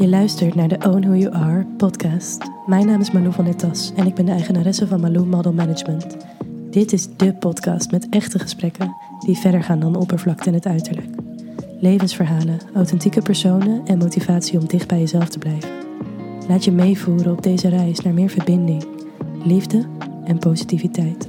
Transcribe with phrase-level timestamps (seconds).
[0.00, 2.50] Je luistert naar de Own Who You Are podcast.
[2.66, 5.52] Mijn naam is Malou van der Tas en ik ben de eigenaresse van Malou Model
[5.52, 6.16] Management.
[6.70, 11.06] Dit is de podcast met echte gesprekken die verder gaan dan oppervlakte en het uiterlijk.
[11.80, 15.70] Levensverhalen, authentieke personen en motivatie om dicht bij jezelf te blijven.
[16.48, 18.84] Laat je meevoeren op deze reis naar meer verbinding,
[19.44, 19.84] liefde
[20.24, 21.28] en positiviteit.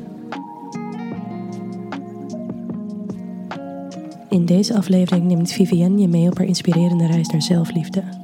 [4.29, 8.20] In deze aflevering neemt Vivienne je mee op haar inspirerende reis naar zelfliefde.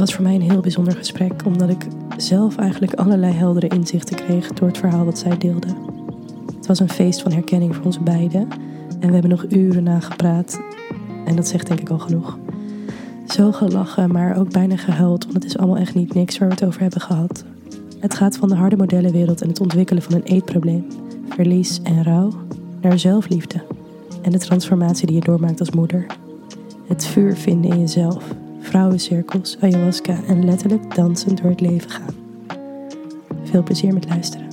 [0.00, 1.86] Was voor mij een heel bijzonder gesprek, omdat ik
[2.16, 5.66] zelf eigenlijk allerlei heldere inzichten kreeg door het verhaal dat zij deelde.
[6.56, 8.48] Het was een feest van herkenning voor ons beiden
[9.00, 10.60] en we hebben nog uren nagepraat.
[11.24, 12.38] En dat zegt denk ik al genoeg.
[13.28, 16.54] Zo gelachen, maar ook bijna gehuild, want het is allemaal echt niet niks waar we
[16.54, 17.44] het over hebben gehad.
[17.98, 20.86] Het gaat van de harde modellenwereld en het ontwikkelen van een eetprobleem,
[21.28, 22.32] verlies en rouw,
[22.80, 23.62] naar zelfliefde
[24.22, 26.06] en de transformatie die je doormaakt als moeder.
[26.86, 28.24] Het vuur vinden in jezelf,
[28.60, 32.14] vrouwencirkels, ayahuasca en letterlijk dansend door het leven gaan.
[33.42, 34.48] Veel plezier met luisteren.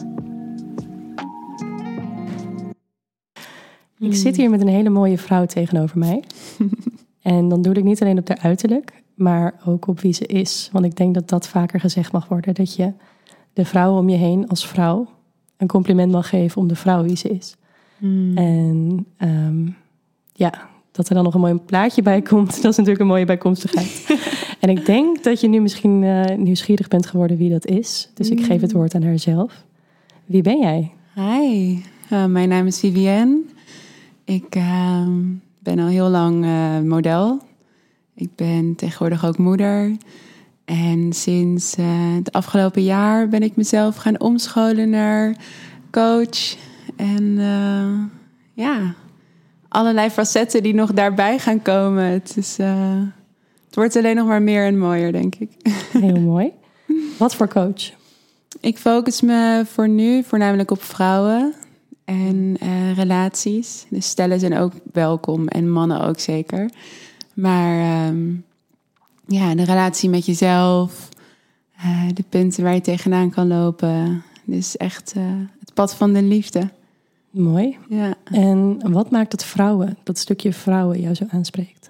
[3.99, 6.23] Ik zit hier met een hele mooie vrouw tegenover mij.
[7.21, 10.69] en dan doe ik niet alleen op haar uiterlijk, maar ook op wie ze is.
[10.71, 12.53] Want ik denk dat dat vaker gezegd mag worden.
[12.53, 12.93] Dat je
[13.53, 15.07] de vrouw om je heen als vrouw
[15.57, 17.55] een compliment mag geven om de vrouw wie ze is.
[17.97, 18.37] Hmm.
[18.37, 19.67] En ehm,
[20.33, 23.25] ja, dat er dan nog een mooi plaatje bij komt, dat is natuurlijk een mooie
[23.25, 24.17] bijkomstigheid.
[24.59, 28.09] en ik denk dat je nu misschien eh, nieuwsgierig bent geworden wie dat is.
[28.13, 29.63] Dus ik geef het woord aan haarzelf.
[30.25, 30.91] Wie ben jij?
[31.13, 33.41] Hi, eh, mijn naam is Vivienne.
[34.23, 35.21] Ik ehm,
[35.59, 37.39] ben al heel lang eh, model.
[38.15, 39.97] Ik ben tegenwoordig ook moeder.
[40.65, 41.75] En sinds
[42.15, 45.35] het afgelopen jaar ben ik mezelf gaan omscholen naar
[45.91, 46.57] coach.
[46.95, 47.39] En
[48.53, 48.95] ja,
[49.69, 52.03] allerlei facetten die nog daarbij gaan komen.
[52.03, 53.01] Het, is, eh,
[53.65, 55.49] het wordt alleen nog maar meer en mooier, denk ik.
[55.91, 56.51] Heel mooi.
[57.17, 57.91] Wat voor coach?
[58.59, 61.53] Ik focus me voor nu voornamelijk op vrouwen
[62.05, 63.85] en eh, relaties.
[63.89, 66.69] Dus stellen zijn ook welkom en mannen ook zeker.
[67.33, 68.33] Maar ehm,
[69.27, 71.09] ja, de relatie met jezelf,
[71.77, 74.23] eh, de punten waar je tegenaan kan lopen.
[74.43, 75.13] Dus echt
[75.59, 76.69] het pad van de liefde.
[77.37, 77.77] Mooi.
[77.89, 78.15] Ja.
[78.23, 81.89] En wat maakt dat vrouwen, dat stukje vrouwen, jou zo aanspreekt?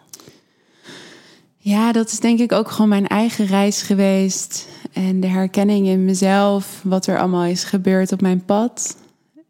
[1.57, 4.67] Ja, dat is denk ik ook gewoon mijn eigen reis geweest.
[4.93, 8.97] En de herkenning in mezelf, wat er allemaal is gebeurd op mijn pad.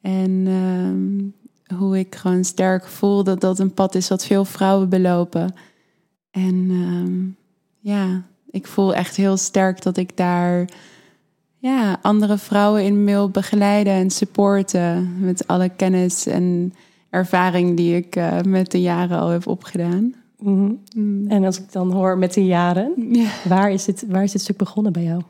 [0.02, 4.90] En ehm, hoe ik gewoon sterk voel dat dat een pad is wat veel vrouwen
[4.90, 5.54] belopen.
[6.32, 7.26] En ehm,
[7.94, 10.70] ja, ik voel echt heel sterk dat ik daar
[11.68, 15.20] ja, andere vrouwen in wil begeleiden en supporten.
[15.20, 16.74] Met alle kennis en
[17.10, 20.14] ervaring die ik eh, met de jaren al heb opgedaan.
[20.40, 20.72] Mhm.
[20.96, 21.28] Mm.
[21.30, 23.30] En als ik dan hoor met de jaren, Ja.
[23.48, 25.22] waar is, dit, waar is dit stuk begonnen bij jou?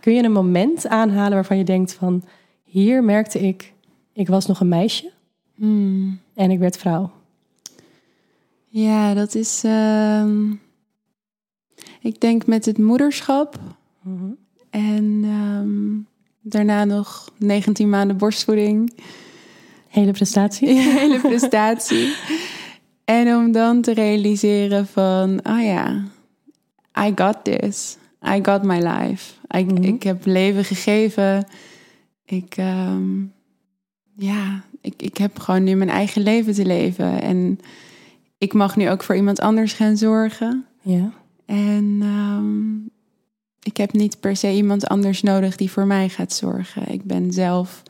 [0.00, 2.22] Kun je een moment aanhalen waarvan je denkt van...
[2.64, 3.72] hier merkte ik,
[4.12, 5.12] ik was nog een meisje
[5.56, 6.18] Mm.
[6.34, 7.10] en ik werd vrouw.
[8.68, 9.62] Ja, dat is.
[9.64, 10.50] ehm,
[12.00, 13.58] ik denk met het moederschap
[14.02, 14.24] Mhm.
[14.74, 16.02] En ehm,
[16.40, 18.92] daarna nog 19 maanden borstvoeding.
[19.88, 20.68] Hele prestatie.
[20.98, 22.14] Hele prestatie.
[23.04, 26.04] en om dan te realiseren van, oh ja,
[26.98, 27.96] I got this.
[28.26, 29.32] I got my life.
[29.56, 29.82] I, Mhm.
[29.82, 31.46] Ik heb leven gegeven.
[32.24, 33.22] Ik, ehm,
[34.16, 37.22] ja, ik, ik heb gewoon nu mijn eigen leven te leven.
[37.22, 37.58] En
[38.38, 40.64] ik mag nu ook voor iemand anders gaan zorgen.
[40.80, 41.12] Ja.
[41.46, 42.93] En ehm,
[43.64, 46.88] ik heb niet per se iemand anders nodig die voor mij gaat zorgen.
[46.92, 47.82] Ik ben zelf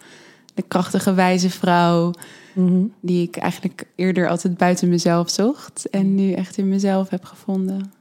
[0.54, 2.12] de krachtige, wijze vrouw
[2.54, 2.84] Mhm.
[3.00, 5.88] die ik eigenlijk eerder altijd buiten mezelf zocht.
[5.90, 7.92] En nu echt in mezelf heb gevonden.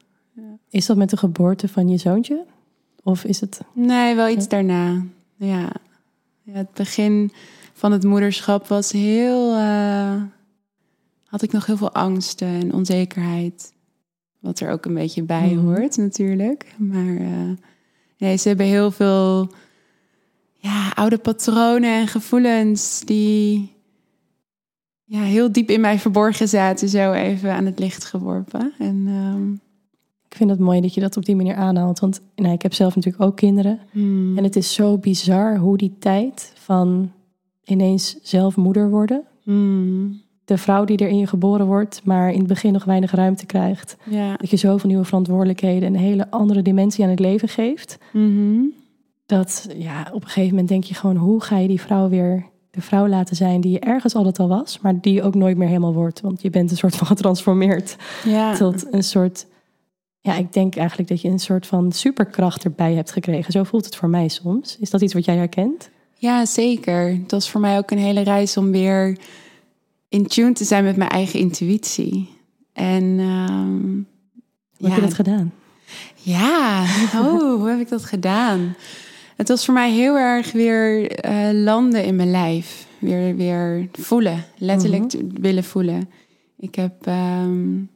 [0.70, 2.46] Is dat met de geboorte van je zoontje?
[3.04, 3.60] Of is het...
[3.74, 5.04] Nee, wel iets daarna.
[5.36, 5.70] Ja.
[6.44, 7.32] ja het begin
[7.74, 9.56] van het moederschap was heel.
[9.56, 10.22] eh,
[11.26, 13.74] had ik nog heel veel angsten en onzekerheid.
[14.44, 15.66] Wat er ook een beetje bij Mhm.
[15.66, 16.76] hoort, natuurlijk.
[16.78, 17.50] Maar eh,
[18.18, 19.50] nee, ze hebben heel veel
[20.56, 23.72] ja, oude patronen en gevoelens die
[25.04, 28.74] ja, heel diep in mij verborgen zaten, zo even aan het licht geworpen.
[28.80, 29.52] En ehm,
[30.30, 32.00] Ik vind het mooi dat je dat op die manier aanhaalt.
[32.00, 33.80] Want nou, ik heb zelf natuurlijk ook kinderen.
[33.92, 37.12] hmm, En het is zo bizar hoe die tijd van
[37.64, 39.24] ineens zelf moeder worden...
[39.44, 43.12] hmm, de vrouw die er in je geboren wordt, maar in het begin nog weinig
[43.12, 43.96] ruimte krijgt.
[44.04, 44.36] ja.
[44.36, 47.98] Dat je zoveel nieuwe verantwoordelijkheden en een hele andere dimensie aan het leven geeft.
[48.12, 48.60] mhm.
[49.26, 52.46] Dat ja, op een gegeven moment denk je gewoon, hoe ga je die vrouw weer
[52.72, 55.58] de vrouw laten zijn die je ergens altijd al was, maar die je ook nooit
[55.58, 56.22] meer helemaal wordt.
[56.22, 57.96] Want je bent een soort van getransformeerd
[58.26, 58.56] Ja.
[58.56, 59.46] tot een soort
[60.20, 63.52] Ja, ik denk eigenlijk dat je een soort van superkracht erbij hebt gekregen.
[63.52, 64.78] Zo voelt het voor mij soms.
[64.80, 65.90] Is dat iets wat jij herkent?
[66.18, 67.08] Ja, zeker.
[67.10, 69.18] Het was voor mij ook een hele reis om weer
[70.14, 72.30] in tune te zijn met mijn eigen intuïtie.
[72.74, 74.08] En um,
[74.78, 75.54] hoe heb je dat gedaan?
[76.16, 76.82] Ja,
[77.24, 78.76] oh, hoe heb ik dat gedaan?
[79.36, 82.88] Het was voor mij heel erg weer uh, landen in mijn lijf.
[83.00, 85.42] Weer, weer voelen, letterlijk mhm.
[85.42, 86.10] willen voelen.
[86.58, 87.90] Ik heb, um,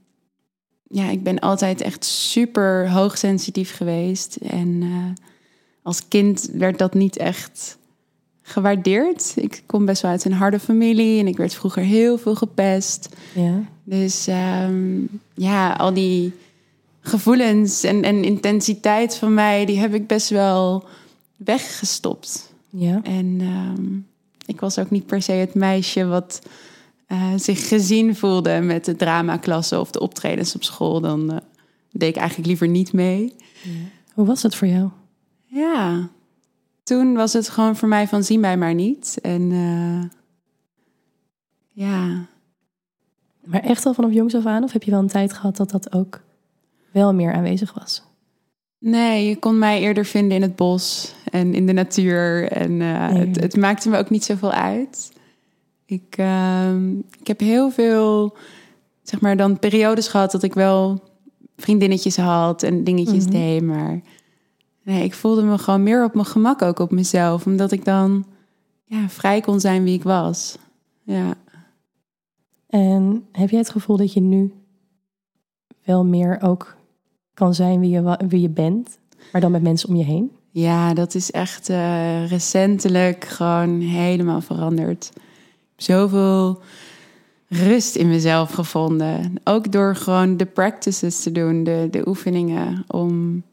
[0.88, 4.36] ja, ik ben altijd echt super hoogsensitief geweest.
[4.36, 5.06] En uh,
[5.81, 7.78] als kind werd dat niet echt
[8.47, 9.33] gewaardeerd.
[9.35, 13.09] Ik kom best wel uit een harde familie en ik werd vroeger heel veel gepest.
[13.33, 13.63] Ja.
[13.83, 16.33] Dus um, ja, al die
[16.99, 20.85] gevoelens en, en intensiteit van mij, die heb ik best wel
[21.35, 22.53] weggestopt.
[22.69, 22.99] Ja.
[23.03, 24.07] En um,
[24.45, 26.41] ik was ook niet per se het meisje wat
[27.07, 31.01] uh, zich gezien voelde met de dramaklasse of de optredens op school.
[31.01, 31.38] Dan uh,
[31.91, 33.35] deed ik eigenlijk liever niet mee.
[33.63, 33.71] Ja.
[34.13, 34.89] Hoe was dat voor jou?
[35.45, 36.09] Ja,
[36.88, 39.18] toen was het gewoon voor mij van zien mij maar niet.
[39.22, 40.04] En uh,
[41.68, 42.25] ja.
[43.44, 44.63] Maar echt al vanaf jongs af aan?
[44.63, 46.22] Of heb je wel een tijd gehad dat dat ook
[46.92, 48.04] wel meer aanwezig was?
[48.80, 52.51] Nee, je kon mij eerder vinden in het bos en in de natuur.
[52.51, 55.12] En uh, het, het, maakte me ook niet zoveel uit.
[55.86, 56.75] Ik, uh,
[57.19, 58.38] ik heb heel veel,
[59.04, 61.04] zeg maar, dan periodes gehad dat ik wel
[61.57, 63.63] vriendinnetjes had en dingetjes mm deed.
[63.63, 64.01] Maar
[64.88, 67.45] nee, ik voelde me gewoon meer op mijn gemak ook op mezelf.
[67.45, 68.25] Omdat ik dan
[68.84, 70.57] ja, vrij kon zijn wie ik was.
[71.04, 71.34] Ja.
[72.68, 74.54] En heb jij het gevoel dat je nu
[75.84, 76.75] wel meer ook
[77.34, 78.98] kan zijn wie je, wie je bent,
[79.31, 80.31] maar dan met mensen om je heen?
[80.51, 85.12] Ja, dat is echt uh, recentelijk gewoon helemaal veranderd.
[85.75, 86.62] Zoveel
[87.48, 89.33] rust in mezelf gevonden.
[89.44, 93.44] Ook door gewoon de practices te doen, de, de oefeningen om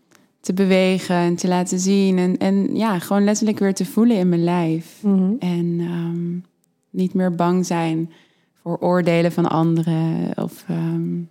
[0.44, 2.18] te bewegen en te laten zien.
[2.18, 4.98] En, en ja, gewoon letterlijk weer te voelen in mijn lijf.
[5.02, 5.32] Mhm.
[5.38, 6.44] En um,
[6.90, 8.12] niet meer bang zijn
[8.62, 11.28] voor oordelen van anderen of um,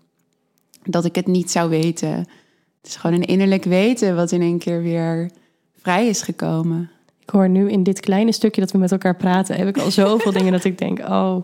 [0.83, 2.18] dat ik het niet zou weten.
[2.18, 5.31] Het is gewoon een innerlijk weten wat in één keer weer
[5.81, 6.89] vrij is gekomen.
[7.19, 9.92] Ik hoor nu in dit kleine stukje dat we met elkaar praten, heb ik al
[9.92, 11.36] zoveel dingen dat ik denk, oh,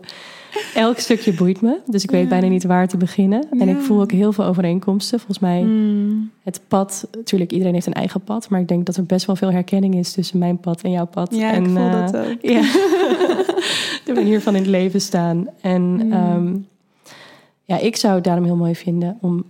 [0.74, 1.78] elk stukje boeit me.
[1.86, 3.46] Dus ik weet bijna niet waar te beginnen.
[3.58, 5.18] En ik voel ook heel veel overeenkomsten.
[5.18, 6.30] Volgens mij hmm.
[6.42, 9.36] het pad, natuurlijk iedereen heeft een eigen pad, maar ik denk dat er best wel
[9.36, 11.34] veel herkenning is tussen mijn pad en jouw pad.
[11.34, 12.38] Ja, en, ik voel uh, dat ook.
[12.40, 12.60] Ja.
[14.06, 15.46] de manier van in het leven staan.
[15.60, 16.12] En hmm.
[16.12, 16.66] um,
[17.64, 19.44] ja, ik zou het daarom heel mooi vinden om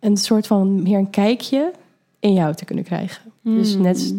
[0.00, 1.72] een soort van meer een kijkje
[2.20, 3.22] in jou te kunnen krijgen.
[3.42, 3.82] Dus hmm.
[3.82, 4.14] net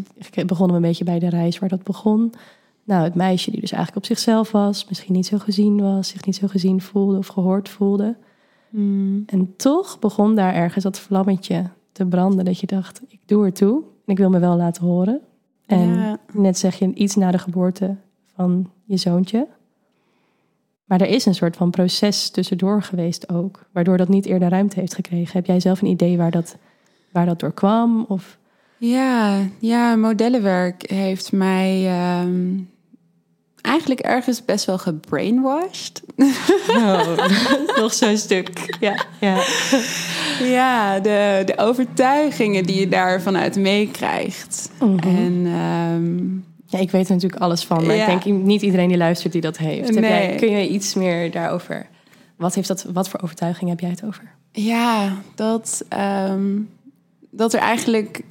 [0.46, 2.34] begonnen we een beetje bij de reis waar dat begon.
[2.92, 6.26] Nou, het meisje die dus eigenlijk op zichzelf was, misschien niet zo gezien was, zich
[6.26, 8.16] niet zo gezien voelde of gehoord voelde.
[8.70, 9.24] Hmm.
[9.26, 13.54] En toch begon daar ergens dat vlammetje te branden dat je dacht, ik doe er
[13.54, 15.22] toe en ik wil me wel laten horen.
[15.66, 17.96] En net zeg je iets na de geboorte
[18.36, 19.48] van je zoontje.
[20.86, 24.80] Maar er is een soort van proces tussendoor geweest ook, waardoor dat niet eerder ruimte
[24.80, 25.34] heeft gekregen.
[25.34, 26.58] Heb jij zelf een idee waar dat,
[27.12, 28.06] waar dat door kwam?
[28.08, 28.40] Of?
[28.78, 32.50] Ja, ja, modellenwerk heeft mij ehm,
[33.62, 36.02] eigenlijk ergens best wel gebrainwashed.
[36.68, 37.18] Oh,
[37.82, 38.76] nog zo'n stuk.
[38.80, 39.44] Ja, ja.
[40.44, 44.70] ja de, de overtuigingen die je daar vanuit meekrijgt.
[44.80, 45.00] Mhm.
[45.00, 48.98] En um, ja, ik weet er natuurlijk alles van, maar ik denk niet iedereen die
[48.98, 49.94] luistert die dat heeft.
[49.94, 50.10] Nee.
[50.10, 51.88] Jij, kun je iets meer daarover?
[52.36, 54.24] Wat, heeft dat, wat voor overtuiging heb jij het over?
[54.52, 55.86] Ja, dat,
[56.30, 56.70] um,
[57.30, 58.22] dat er eigenlijk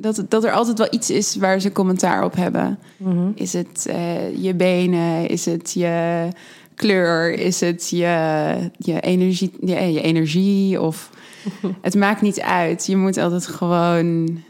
[0.00, 2.78] dat, dat er altijd wel iets is waar ze commentaar op hebben.
[2.96, 3.30] Mhm.
[3.34, 5.28] Is het uh, je benen?
[5.28, 6.28] Is het je
[6.74, 7.32] kleur?
[7.32, 10.80] Is het je, je, energie, je, je energie?
[10.80, 11.10] Of
[11.80, 12.86] het maakt niet uit.
[12.86, 14.42] Je moet altijd gewoon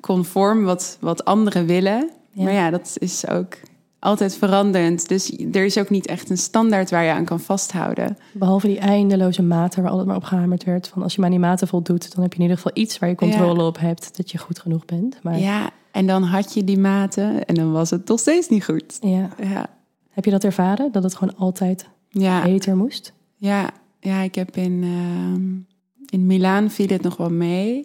[0.00, 2.10] conform wat, wat anderen willen.
[2.32, 3.54] Maar ja, dat is ook
[3.98, 5.08] altijd veranderend.
[5.08, 8.18] Dus er is ook niet echt een standaard waar je aan kan vasthouden.
[8.32, 10.88] Behalve die eindeloze maten waar altijd maar op gehamerd werd.
[10.88, 13.08] Van als je maar die maten voldoet, dan heb je in ieder geval iets waar
[13.08, 14.16] je controle op hebt.
[14.16, 15.18] Dat je goed genoeg bent.
[15.22, 15.38] Maar...
[15.38, 18.98] Ja, en dan had je die maten en dan was het nog steeds niet goed.
[19.00, 19.28] Ja.
[19.42, 19.66] ja.
[20.10, 20.92] Heb je dat ervaren?
[20.92, 22.42] Dat het gewoon altijd ja.
[22.42, 23.12] beter moest?
[23.36, 27.78] Ja, ja ik heb in, uh, in Milaan viel het nog wel mee.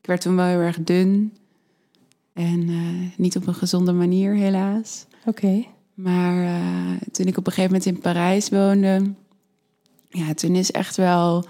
[0.00, 1.36] Ik werd toen wel heel erg dun.
[2.36, 5.06] En uh, niet op een gezonde manier, helaas.
[5.24, 5.64] Oké.
[5.94, 9.14] Maar uh, toen ik op een gegeven moment in Parijs woonde,
[10.08, 11.44] ja, toen is echt wel,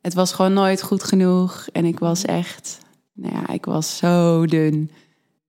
[0.00, 1.66] het was gewoon nooit goed genoeg.
[1.72, 2.78] En ik was echt,
[3.12, 4.90] nou ja, ik was zo dun.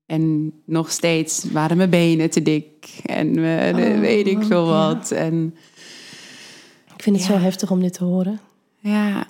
[0.05, 2.99] En nog steeds waren mijn benen te dik.
[3.05, 5.11] En me, oh, weet ik veel wat.
[5.11, 5.55] En,
[6.95, 8.39] ik vind het zo heftig om dit te horen.
[8.79, 9.27] Ja,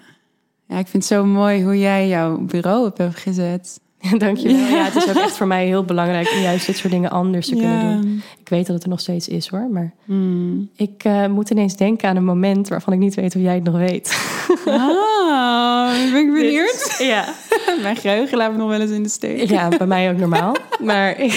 [0.68, 3.80] Ja, ik vind het zo mooi hoe jij jouw bureau op hebt gezet.
[4.18, 4.58] Dankjewel.
[4.58, 4.68] Ja.
[4.70, 7.48] ja, het is ook echt voor mij heel belangrijk om juist dit soort dingen anders
[7.48, 8.22] te kunnen doen.
[8.40, 10.70] Ik weet dat het er nog steeds is hoor, maar Hmm.
[10.76, 13.64] ik eh, moet ineens denken aan een moment waarvan ik niet weet of jij het
[13.64, 14.18] nog weet.
[14.66, 16.96] Ah, ben ik benieuwd.
[16.98, 17.26] Ja.
[17.82, 19.50] Mijn geheugen laat me nog wel eens in de steek.
[19.50, 20.56] ja, bij mij ook normaal.
[20.82, 21.32] Maar ik,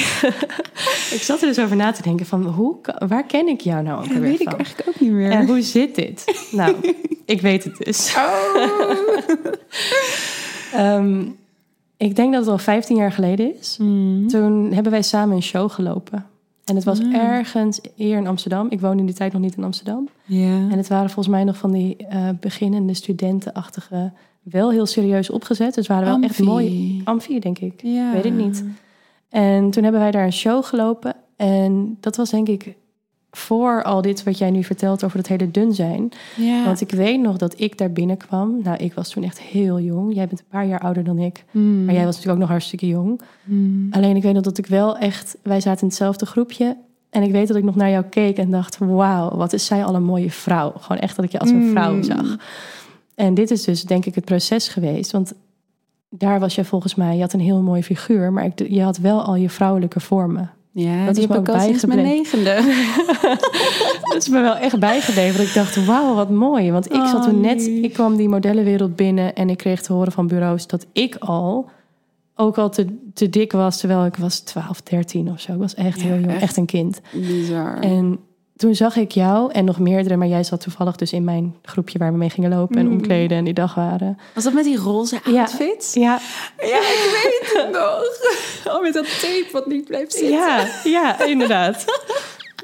[1.10, 2.76] ik zat er dus over na te denken van hoe,
[3.08, 5.30] waar ken ik jou nou ook Dat alweer weet ik eigenlijk ook niet meer.
[5.30, 6.48] En hoe zit dit?
[6.50, 6.74] Nou,
[7.24, 8.14] ik weet het dus.
[8.16, 8.62] Oh.
[10.74, 11.22] Ehm,
[11.98, 13.74] ik denk dat het al 15 jaar geleden is.
[13.76, 14.28] Hmm.
[14.28, 16.26] Toen hebben wij samen een show gelopen.
[16.64, 17.14] En het was Ah.
[17.14, 18.66] ergens hier in Amsterdam.
[18.70, 20.08] Ik woonde in die tijd nog niet in Amsterdam.
[20.70, 24.12] En het waren volgens mij nog van die eh, beginnende studentenachtige...
[24.42, 25.74] wel heel serieus opgezet.
[25.74, 27.00] Dus het waren wel echt mooi...
[27.04, 27.80] Amfi, denk ik.
[28.12, 28.64] Weet het niet.
[29.28, 31.14] En toen hebben wij daar een show gelopen.
[31.36, 32.74] En dat was denk ik
[33.38, 36.08] voor al dit wat jij nu vertelt over het hele dun zijn.
[36.36, 36.64] Ja.
[36.64, 38.62] Want ik weet nog dat ik daar binnenkwam.
[38.62, 40.14] Nou, ik was toen echt heel jong.
[40.14, 41.44] Jij bent een paar jaar ouder dan ik.
[41.50, 41.84] Hmm.
[41.84, 43.20] Maar jij was natuurlijk ook nog hartstikke jong.
[43.44, 43.88] Hmm.
[43.90, 45.36] Alleen ik weet nog dat ik wel echt...
[45.42, 46.76] Wij zaten in hetzelfde groepje.
[47.10, 48.78] En ik weet dat ik nog naar jou keek en dacht...
[48.78, 50.72] Wauw, wat is zij al een mooie vrouw.
[50.78, 51.70] Gewoon echt dat ik je als een Mm.
[51.70, 52.36] vrouw zag.
[53.14, 55.12] En dit is dus denk ik het proces geweest.
[55.12, 55.32] Want
[56.10, 57.14] daar was jij volgens mij...
[57.14, 58.32] Je had een heel mooie figuur.
[58.32, 60.50] Maar ik, je had wel al je vrouwelijke vormen.
[60.72, 62.54] Ja, Dat die is me ook sinds mijn negende.
[64.12, 65.38] Dat is me wel echt bijgebleven.
[65.38, 66.72] Dat ik dacht, wauw, wat mooi.
[66.72, 67.66] Want ik zat Oh, toen net...
[67.66, 69.34] Ik kwam die modellenwereld binnen...
[69.34, 71.70] en ik kreeg te horen van bureaus dat ik al...
[72.34, 73.78] ook al te, te dik was...
[73.78, 75.52] terwijl ik was 12, 13 of zo.
[75.52, 76.32] Ik was echt Ja, heel jong.
[76.32, 76.42] echt.
[76.42, 77.00] Echt een kind.
[77.12, 77.78] Bizar.
[77.80, 78.18] En
[78.58, 80.16] toen zag ik jou en nog meerdere...
[80.16, 81.98] maar jij zat toevallig dus in mijn groepje...
[81.98, 82.92] waar we mee gingen lopen en Mm.
[82.92, 83.38] omkleden...
[83.38, 84.18] en die dag waren.
[84.34, 85.40] Was dat met die roze Ja.
[85.40, 85.90] outfit?
[85.94, 86.18] Ja,
[86.58, 88.02] Ja, ik weet het nog.
[88.74, 90.30] Oh, met dat tape wat niet blijft zitten.
[90.38, 91.84] ja, ja inderdaad.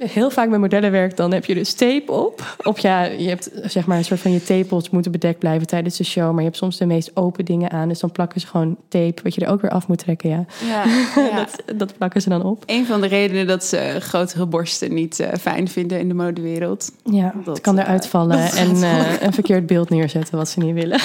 [0.06, 2.56] Heel vaak met modellenwerk, dan heb je dus tape op.
[2.62, 5.96] Of ja, je hebt zeg maar een soort van je tepels moeten bedekt blijven tijdens
[5.96, 6.30] de show.
[6.30, 7.88] Maar je hebt soms de meest open dingen aan.
[7.88, 10.30] Dus dan plakken ze gewoon tape, wat je er ook weer af moet trekken.
[10.30, 10.84] Ja, Ja,
[11.30, 11.36] ja.
[11.36, 12.62] Dat, dat plakken ze dan op.
[12.66, 16.92] Een van de redenen dat ze grotere borsten niet eh, fijn vinden in de modewereld.
[17.04, 20.58] Ja, Dat, het kan eh, eruit vallen en eh, een verkeerd beeld neerzetten wat ze
[20.58, 21.00] niet willen.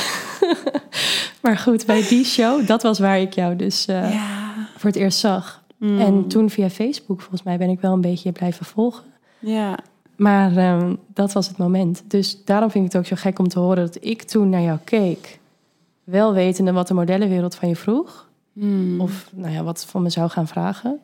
[1.42, 4.12] maar goed, bij die show, dat was waar ik jou dus ja.
[4.78, 5.59] voor het eerst zag.
[5.80, 6.00] Mm.
[6.00, 9.04] En toen via Facebook, volgens mij, ben ik wel een beetje blijven volgen.
[9.40, 9.80] Ja.
[10.16, 12.04] Maar ehm, dat was het moment.
[12.08, 14.62] Dus daarom vind ik het ook zo gek om te horen dat ik toen naar
[14.62, 15.40] jou keek.
[16.04, 18.30] Wel wetende wat de modellenwereld van je vroeg.
[18.54, 19.02] Mm.
[19.02, 21.00] Of nou ja, wat van me zou gaan vragen.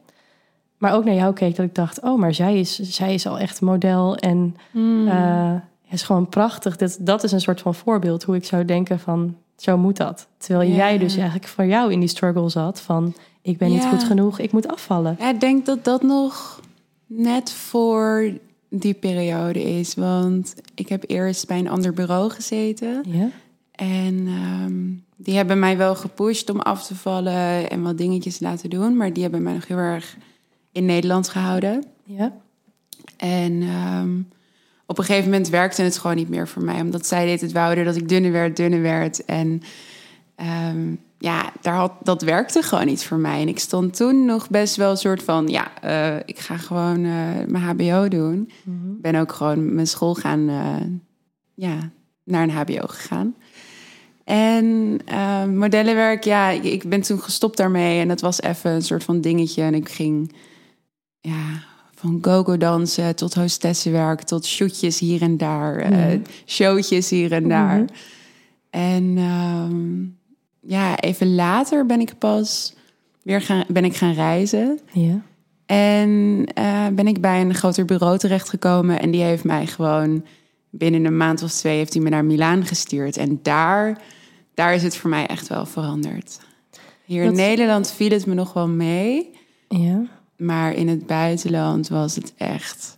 [0.77, 2.01] Maar ook naar jou keek dat ik dacht...
[2.01, 4.15] oh, maar zij is, zij is al echt model.
[4.17, 5.07] En Mm.
[5.07, 5.53] eh,
[5.89, 6.77] is gewoon prachtig.
[6.77, 9.35] Dat, dat is een soort van voorbeeld hoe ik zou denken van...
[9.57, 10.27] zo moet dat.
[10.37, 13.13] Terwijl jij dus eigenlijk voor jou in die struggle zat van...
[13.45, 15.15] ik ben niet goed genoeg, ik moet afvallen.
[15.19, 16.61] Ja, ik denk dat dat nog
[17.05, 18.31] net voor
[18.69, 19.95] die periode is.
[19.95, 23.03] Want ik heb eerst bij een ander bureau gezeten.
[23.07, 23.29] Ja?
[23.71, 24.73] En ehm,
[25.15, 28.97] die hebben mij wel gepusht om af te vallen en wat dingetjes te laten doen.
[28.97, 30.17] Maar die hebben mij nog heel erg
[30.71, 31.83] in Nederland gehouden.
[32.03, 32.33] Ja?
[33.17, 34.19] En ehm,
[34.85, 36.81] op een gegeven moment werkte het gewoon niet meer voor mij.
[36.81, 39.25] Omdat zij deed het wouden dat ik dunner werd, dunner werd.
[39.25, 39.61] En
[40.35, 40.93] ehm,
[41.25, 43.41] ja, daar had, dat werkte gewoon niet voor mij.
[43.41, 45.47] En ik stond toen nog best wel een soort van...
[45.47, 48.51] ja, eh, ik ga gewoon eh, mijn hbo doen.
[48.63, 49.01] Mhm.
[49.01, 50.49] Ben ook gewoon mijn school gaan...
[50.49, 50.87] eh,
[51.53, 51.89] ja,
[52.23, 53.35] naar een hbo gegaan.
[54.23, 54.99] En
[55.57, 57.99] modellenwerk, ja, ik, ik ben toen gestopt daarmee.
[57.99, 59.61] En dat was even een soort van dingetje.
[59.61, 60.33] En ik ging
[61.19, 61.63] ja,
[61.95, 64.21] van go-go dansen tot hostessenwerk...
[64.21, 66.19] tot shootjes hier en daar, Mhm.
[66.45, 67.77] showtjes hier en daar.
[67.77, 67.87] Mhm.
[68.69, 70.03] En ehm,
[70.67, 72.73] ja, even later ben ik pas
[73.21, 74.79] weer gaan, ben ik gaan reizen.
[74.91, 75.21] Ja?
[75.65, 78.99] En eh, ben ik bij een groter bureau terechtgekomen.
[78.99, 80.25] En die heeft mij gewoon
[80.69, 83.17] binnen een maand of twee heeft hij me naar Milaan gestuurd.
[83.17, 84.01] En daar,
[84.53, 86.39] daar is het voor mij echt wel veranderd.
[87.05, 89.29] Hier in Nederland viel het me nog wel mee.
[89.67, 90.05] Ja?
[90.37, 92.93] Maar in het buitenland was het echt...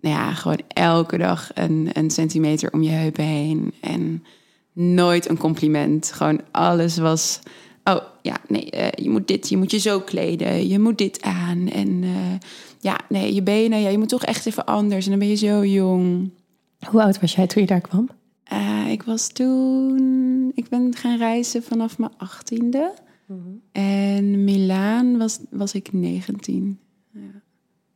[0.00, 3.74] Nou ja, gewoon elke dag een, een centimeter om je heupen heen.
[3.80, 4.24] En
[4.72, 6.12] nooit een compliment.
[6.12, 7.40] Gewoon alles was...
[7.84, 10.68] Oh, ja, nee, eh, je moet dit, je moet je zo kleden.
[10.68, 11.68] Je moet dit aan.
[11.68, 12.48] En eh,
[12.80, 15.04] ja, nee, je benen, ja, je moet toch echt even anders.
[15.04, 16.30] En dan ben je zo jong.
[16.90, 18.08] Hoe oud was jij toen je daar kwam?
[18.44, 20.52] Eh, ik was toen...
[20.54, 22.94] Ik ben gaan reizen vanaf mijn achttiende.
[23.72, 26.78] En Milaan was, was ik 19.
[27.10, 27.20] Ja.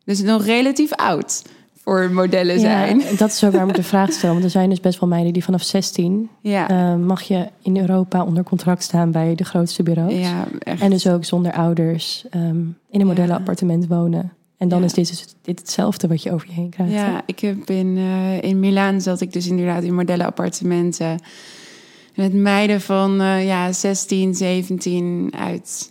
[0.04, 1.42] Dus nog relatief oud
[1.86, 2.98] voor modellen zijn.
[2.98, 4.32] Ja, dat is ook waarom ik de vraag stel.
[4.32, 6.28] Want er zijn dus best wel meiden die vanaf 16...
[6.40, 10.12] Ja, eh, mag je in Europa onder contract staan bij de grootste bureaus.
[10.12, 10.80] ja echt.
[10.82, 12.56] En dus ook zonder ouders ehm,
[12.90, 14.32] in een modellenappartement wonen.
[14.58, 16.92] En dan is dit, dus, dit hetzelfde wat je over je heen krijgt.
[16.92, 17.06] hè?
[17.06, 21.18] Ja, ik heb in, eh, in Milaan zat ik dus inderdaad in modellenappartementen.
[22.14, 25.90] Met meiden van uh, ja, 16, 17 uit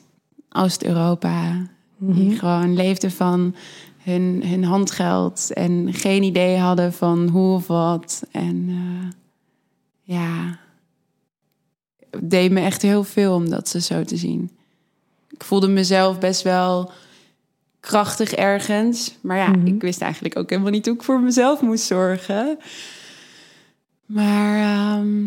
[0.52, 1.68] Oost-Europa.
[1.98, 2.36] Die Mhm.
[2.38, 3.56] gewoon leefden van
[4.06, 8.24] hun, hun handgeld en geen idee hadden van hoe of wat.
[8.32, 9.12] En eh,
[10.02, 10.60] ja,
[12.12, 14.50] het deed me echt heel veel om dat ze zo te zien.
[15.30, 16.92] Ik voelde mezelf best wel
[17.80, 19.16] krachtig ergens.
[19.22, 19.66] Maar ja, Mhm.
[19.68, 22.58] ik wist eigenlijk ook helemaal niet hoe ik voor mezelf moest zorgen.
[24.06, 25.24] Maar ehm,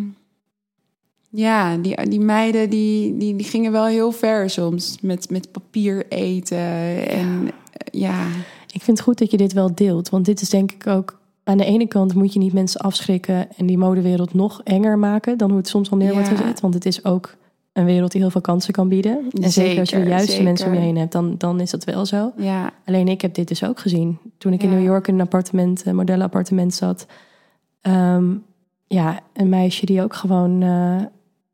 [1.30, 4.97] ja, die, die meiden die, die, die gingen wel heel ver soms.
[5.00, 7.08] Met, met papier eten.
[7.08, 7.50] En
[7.92, 8.26] ja,
[8.78, 10.08] Ik vind het goed dat je dit wel deelt.
[10.08, 11.18] Want dit is denk ik ook...
[11.44, 13.49] Aan de ene kant moet je niet mensen afschrikken...
[13.56, 15.38] en die modewereld nog enger maken...
[15.38, 16.37] dan hoe het soms al neer wordt Ja.
[16.37, 16.61] gezet.
[16.61, 17.37] Want het is ook
[17.73, 19.28] een wereld die heel veel kansen kan bieden.
[19.42, 21.12] En zeker, als je de Zeker, juiste mensen om je heen hebt...
[21.12, 22.32] Dan, dan is dat wel zo.
[22.37, 24.18] ja, Alleen ik heb dit dus ook gezien.
[24.38, 24.70] Toen ik in.
[24.70, 27.06] New York in een appartement, een modellenappartement zat.
[27.80, 28.25] Ehm,
[28.87, 30.97] ja, een meisje die ook gewoon eh,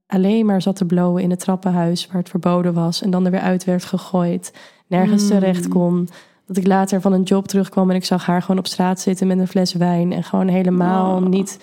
[0.06, 3.02] alleen maar zat te blowen in het trappenhuis waar het verboden was.
[3.02, 4.52] En dan er weer uit werd gegooid.
[4.86, 5.28] Nergens Mm.
[5.28, 6.08] terecht kon.
[6.46, 9.26] Dat ik later van een job terugkwam en ik zag haar gewoon op straat zitten
[9.26, 10.12] met een fles wijn.
[10.12, 11.26] En gewoon helemaal Oh.
[11.28, 11.58] niet.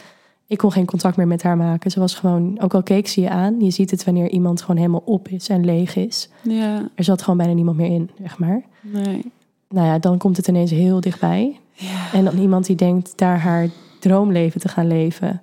[0.47, 1.91] Ik kon geen contact meer met haar maken.
[1.91, 3.59] Ze was gewoon, ook al keek ze je aan.
[3.59, 6.29] Je ziet het wanneer iemand gewoon helemaal op is en leeg is.
[6.41, 9.31] ja, Er zat gewoon bijna niemand meer in, zeg maar nee.
[9.69, 11.59] nou ja, dan komt het ineens heel dichtbij.
[11.73, 13.67] Ja, En dan iemand die denkt daar haar
[13.99, 15.41] droomleven te gaan leven.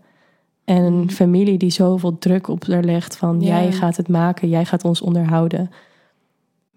[0.64, 1.10] En een Mm.
[1.10, 3.46] familie die zoveel druk op haar legt van Ja.
[3.46, 5.70] jij gaat het maken, jij gaat ons onderhouden.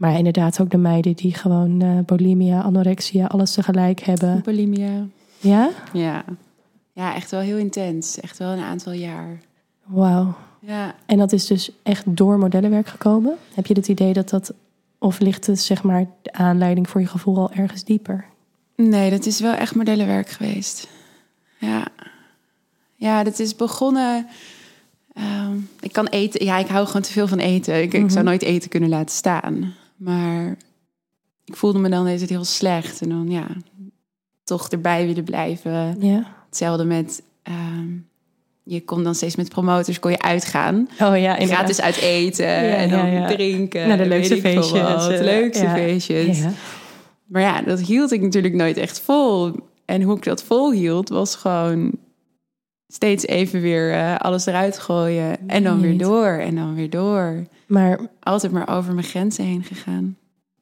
[0.01, 4.41] Maar inderdaad ook de meiden die gewoon eh bulimia, anorexia, alles tegelijk hebben.
[4.43, 5.05] bulimia.
[5.39, 5.69] Ja?
[5.93, 6.23] Ja.
[6.93, 8.19] ja, echt wel heel intens.
[8.19, 9.37] Echt wel een aantal jaar.
[9.85, 10.35] Wauw.
[10.59, 13.33] Ja, En dat is dus echt door modellenwerk gekomen.
[13.53, 14.53] Heb je het idee dat dat,
[14.97, 18.25] of ligt het zeg maar de aanleiding voor je gevoel al ergens dieper?
[18.75, 20.87] Nee, dat is wel echt modellenwerk geweest.
[21.59, 21.87] Ja.
[22.95, 24.27] Ja, dat is begonnen.
[25.13, 26.45] ehm, ik kan eten.
[26.45, 27.75] Ja, ik hou gewoon te veel van eten.
[27.81, 28.23] Ik, ik zou Mhm.
[28.23, 29.73] nooit eten kunnen laten staan.
[30.03, 30.57] Maar
[31.45, 33.01] ik voelde me dan deze heel slecht.
[33.01, 33.47] En dan ja,
[34.43, 35.95] toch erbij willen blijven.
[35.99, 36.35] Ja.
[36.45, 37.23] Hetzelfde met.
[37.43, 37.87] ehm,
[38.63, 40.87] je kon dan steeds met promotors kon je uitgaan.
[40.91, 41.47] Oh ja, inderdaad.
[41.47, 43.27] Gratis uit eten en dan ja.
[43.27, 43.87] drinken.
[43.87, 45.09] Naar de en leukste feestjes, wat.
[45.09, 46.39] eh, De leukste feestjes.
[47.25, 49.51] Maar ja, dat hield ik natuurlijk nooit echt vol.
[49.85, 51.91] En hoe ik dat volhield, was gewoon
[52.91, 55.49] steeds even weer eh, alles eruit gooien.
[55.49, 55.99] En dan weer Niet.
[55.99, 57.45] door en dan weer door.
[57.67, 60.17] Maar Altijd maar over mijn grenzen heen gegaan.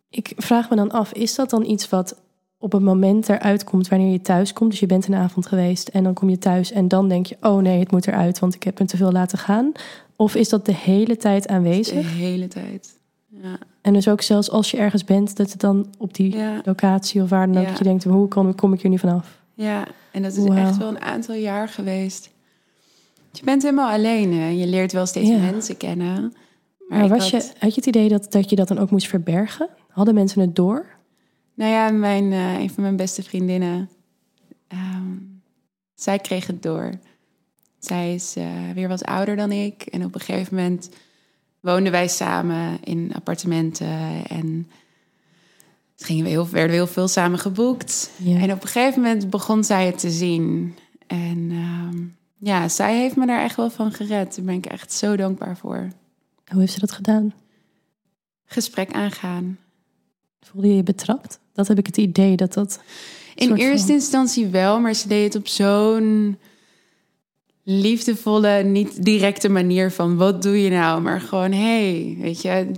[0.09, 2.21] Ik vraag me dan af, is dat dan iets wat
[2.57, 4.71] op het moment eruit komt wanneer je thuis komt?
[4.71, 7.37] Dus je bent een avond geweest en dan kom je thuis en dan denk je,
[7.41, 9.71] oh nee, het moet eruit, want ik heb me te veel laten gaan.
[10.15, 12.15] Of is dat de hele tijd De aanwezig?
[12.17, 12.99] hele tijd.
[13.27, 13.57] Ja.
[13.81, 17.21] En dus ook zelfs als je ergens bent, dat het dan op die Ja, locatie
[17.21, 17.69] of waar dan ook, Ja.
[17.69, 19.39] dat je denkt, hoe kom, kom ik hier nu vanaf?
[19.53, 22.29] ja, en dat is echt wel een aantal jaar geweest.
[23.31, 24.33] Je bent helemaal alleen.
[24.33, 24.47] Hè?
[24.47, 25.37] Je leert wel steeds Ja.
[25.37, 26.33] mensen kennen.
[26.87, 29.07] Maar, was had- je, had je het idee dat, dat je dat dan ook moest
[29.07, 29.69] verbergen?
[29.89, 30.85] Hadden mensen het door?
[31.53, 33.89] Nou ja, mijn, eh, een van mijn beste vriendinnen,
[34.67, 35.13] ehm,
[35.95, 36.91] zij kreeg het door.
[37.79, 39.81] Zij is eh, weer wat ouder dan ik.
[39.81, 40.89] En op een gegeven moment
[41.59, 44.25] woonden wij samen in appartementen.
[44.27, 44.69] En
[45.99, 48.11] het gingen we heel, werden we heel veel samen geboekt.
[48.17, 48.37] Ja.
[48.39, 50.75] En op een gegeven moment begon zij het te zien.
[51.07, 51.97] En ehm,
[52.37, 54.35] ja, zij heeft me daar echt wel van gered.
[54.35, 55.87] Daar ben ik echt zo dankbaar voor.
[56.51, 57.33] Hoe heeft ze dat gedaan?
[58.45, 59.57] Gesprek aangaan.
[60.41, 61.39] Voelde je je betrapt?
[61.53, 62.81] Dat heb ik het idee dat dat...
[63.35, 66.37] In eerste van- instantie wel, maar ze deed het op zo'n
[67.63, 72.71] liefdevolle, niet directe manier van wat doe je nou, maar gewoon hey, weet je,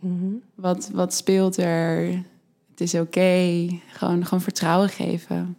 [0.00, 0.34] Mhm.
[0.54, 2.22] wat, wat speelt er?
[2.82, 3.68] Is oké.
[3.86, 5.56] Gewoon, gewoon vertrouwen geven.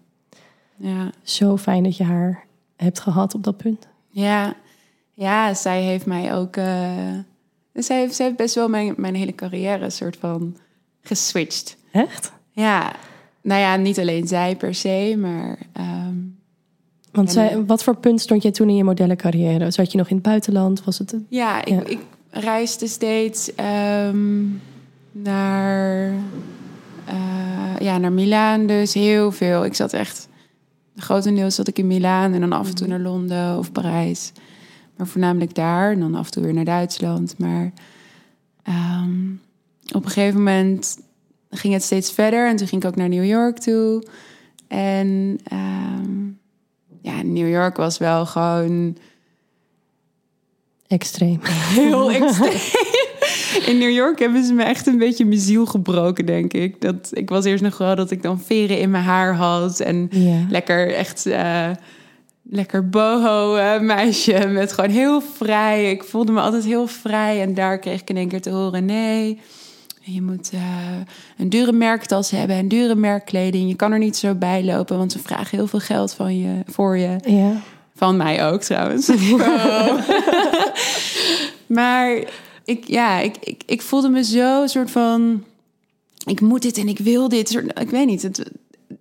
[0.75, 1.09] Ja.
[1.23, 2.43] Zo fijn dat je haar
[2.75, 3.87] hebt gehad op dat punt.
[4.09, 4.55] Ja,
[5.13, 6.55] ja zij heeft mij ook.
[6.55, 7.11] eh,
[7.73, 10.57] zij, heeft, zij heeft best wel mijn, mijn hele carrière soort van
[11.01, 11.77] geswitcht.
[11.91, 12.31] Echt?
[12.51, 12.95] Ja,
[13.41, 15.57] nou ja, niet alleen zij per se, maar.
[15.73, 16.15] ehm,
[17.11, 19.71] Want zij, eh, wat voor punt stond jij toen in je modellencarrière?
[19.71, 20.83] Zat je nog in het buitenland?
[20.83, 21.15] Was het...
[21.29, 21.85] ja, ik, Ja.
[21.85, 24.43] ik reisde steeds ehm,
[25.11, 26.13] naar,
[27.05, 29.65] eh, ja, naar Milaan, dus heel veel.
[29.65, 30.27] Ik zat echt,
[30.95, 34.31] grotendeels zat ik in Milaan en dan af en toe naar Londen of Parijs.
[34.97, 37.37] Maar voornamelijk daar en dan af en toe weer naar Duitsland.
[37.37, 37.71] Maar
[38.63, 39.31] ehm,
[39.91, 40.97] op een gegeven moment
[41.49, 44.03] ging het steeds verder en toen ging ik ook naar New York toe.
[44.67, 46.21] En ehm,
[47.01, 48.97] ja, New York was wel gewoon
[50.93, 51.39] Extreem.
[51.79, 52.91] heel extreem.
[53.69, 56.81] In New York hebben ze me echt een beetje mijn ziel gebroken, denk ik.
[56.81, 59.79] Dat, ik was eerst nog wel dat ik dan veren in mijn haar had.
[59.79, 60.45] En Ja.
[60.49, 61.25] lekker echt...
[61.25, 61.69] eh,
[62.49, 65.91] lekker boho eh, meisje met gewoon heel vrij.
[65.91, 68.85] Ik voelde me altijd heel vrij en daar kreeg ik in één keer te horen:
[68.85, 69.39] nee,
[70.01, 70.61] je moet eh,
[71.37, 73.69] een dure merktas hebben en dure merkkleding.
[73.69, 76.53] Je kan er niet zo bij lopen, want ze vragen heel veel geld van je,
[76.67, 77.15] voor je.
[77.25, 77.61] Ja.
[77.95, 79.09] Van mij ook trouwens.
[81.67, 82.17] Maar
[82.65, 85.43] ik, ja, ik, ik, ik voelde me zo soort van.
[86.25, 87.63] Ik moet dit en ik wil dit.
[87.79, 88.21] Ik weet niet.
[88.21, 88.51] Het,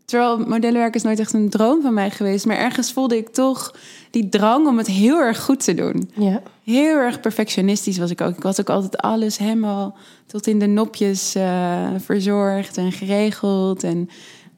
[0.05, 2.47] terwijl modellenwerk is nooit echt een droom van mij geweest.
[2.47, 3.75] Maar ergens voelde ik toch
[4.11, 6.11] die drang om het heel erg goed te doen.
[6.15, 6.43] Ja.
[6.65, 8.37] Heel erg perfectionistisch was ik ook.
[8.37, 9.97] Ik had ook altijd alles helemaal
[10.27, 13.83] tot in de nopjes uh, verzorgd en geregeld.
[13.83, 14.09] En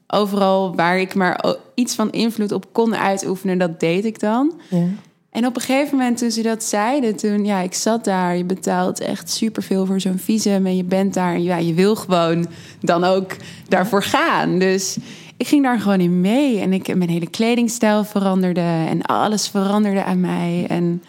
[0.07, 4.53] overal waar ik maar iets van invloed op kon uitoefenen, dat deed ik dan.
[4.69, 4.87] Ja.
[5.35, 8.37] En op een gegeven moment toen ze dat zeiden, toen ja, ik zat daar.
[8.37, 11.33] Je betaalt echt superveel voor zo'n visum en je bent daar.
[11.33, 12.47] En ja, je wil gewoon
[12.79, 13.35] dan ook
[13.67, 14.59] daarvoor gaan.
[14.59, 14.97] Dus
[15.37, 16.59] ik ging daar gewoon in mee.
[16.59, 20.65] En ik, mijn hele kledingstijl veranderde en alles veranderde aan mij.
[20.69, 21.03] En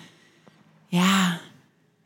[0.87, 1.39] ja,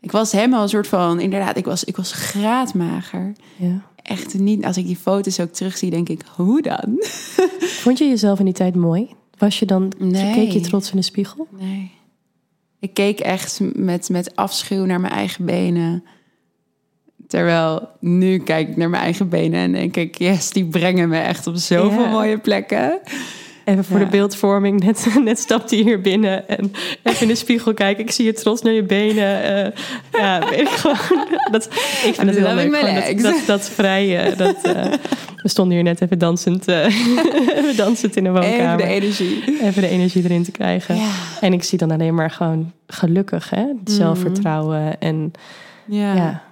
[0.00, 3.32] ik was helemaal een soort van, inderdaad, ik was, ik was graadmager.
[3.56, 3.82] Ja.
[4.02, 7.04] Echt niet, als ik die foto's ook terugzie, denk ik, hoe dan?
[7.82, 9.08] Vond je jezelf in die tijd mooi?
[9.38, 10.34] Was je dan, Nee.
[10.34, 11.46] keek je trots in de spiegel?
[11.58, 11.98] Nee.
[12.80, 16.04] Ik keek echt met, met afschuw naar mijn eigen benen.
[17.26, 21.18] Terwijl nu kijk ik naar mijn eigen benen en denk ik, yes, die brengen me
[21.18, 23.00] echt op zoveel mooie plekken.
[23.70, 24.04] Even voor Ja.
[24.04, 24.84] de beeldvorming.
[24.84, 28.04] Net, net stapte je hier binnen en even in de spiegel kijken.
[28.04, 29.42] Ik zie je trots naar je benen.
[29.42, 29.72] eh,
[30.12, 31.26] ja, weet ik gewoon.
[31.50, 31.64] Dat,
[32.04, 32.74] ik vind het heel leuk.
[32.76, 34.36] gewoon Dat, dat, dat vrije.
[34.36, 34.92] Dat, eh,
[35.36, 36.84] we stonden hier net even dansend, eh,
[37.58, 38.76] even dansend in de Even woonkamer.
[38.76, 39.60] de energie.
[39.62, 40.96] Even de energie erin te krijgen.
[40.96, 41.10] Ja.
[41.40, 43.60] En ik zie dan alleen maar gewoon gelukkig, hè?
[43.82, 45.32] Het zelfvertrouwen en
[45.86, 46.14] Ja.
[46.14, 46.42] ja,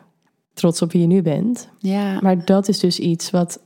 [0.54, 1.68] trots op wie je nu bent.
[1.78, 2.18] ja.
[2.20, 3.58] Maar dat is dus iets wat,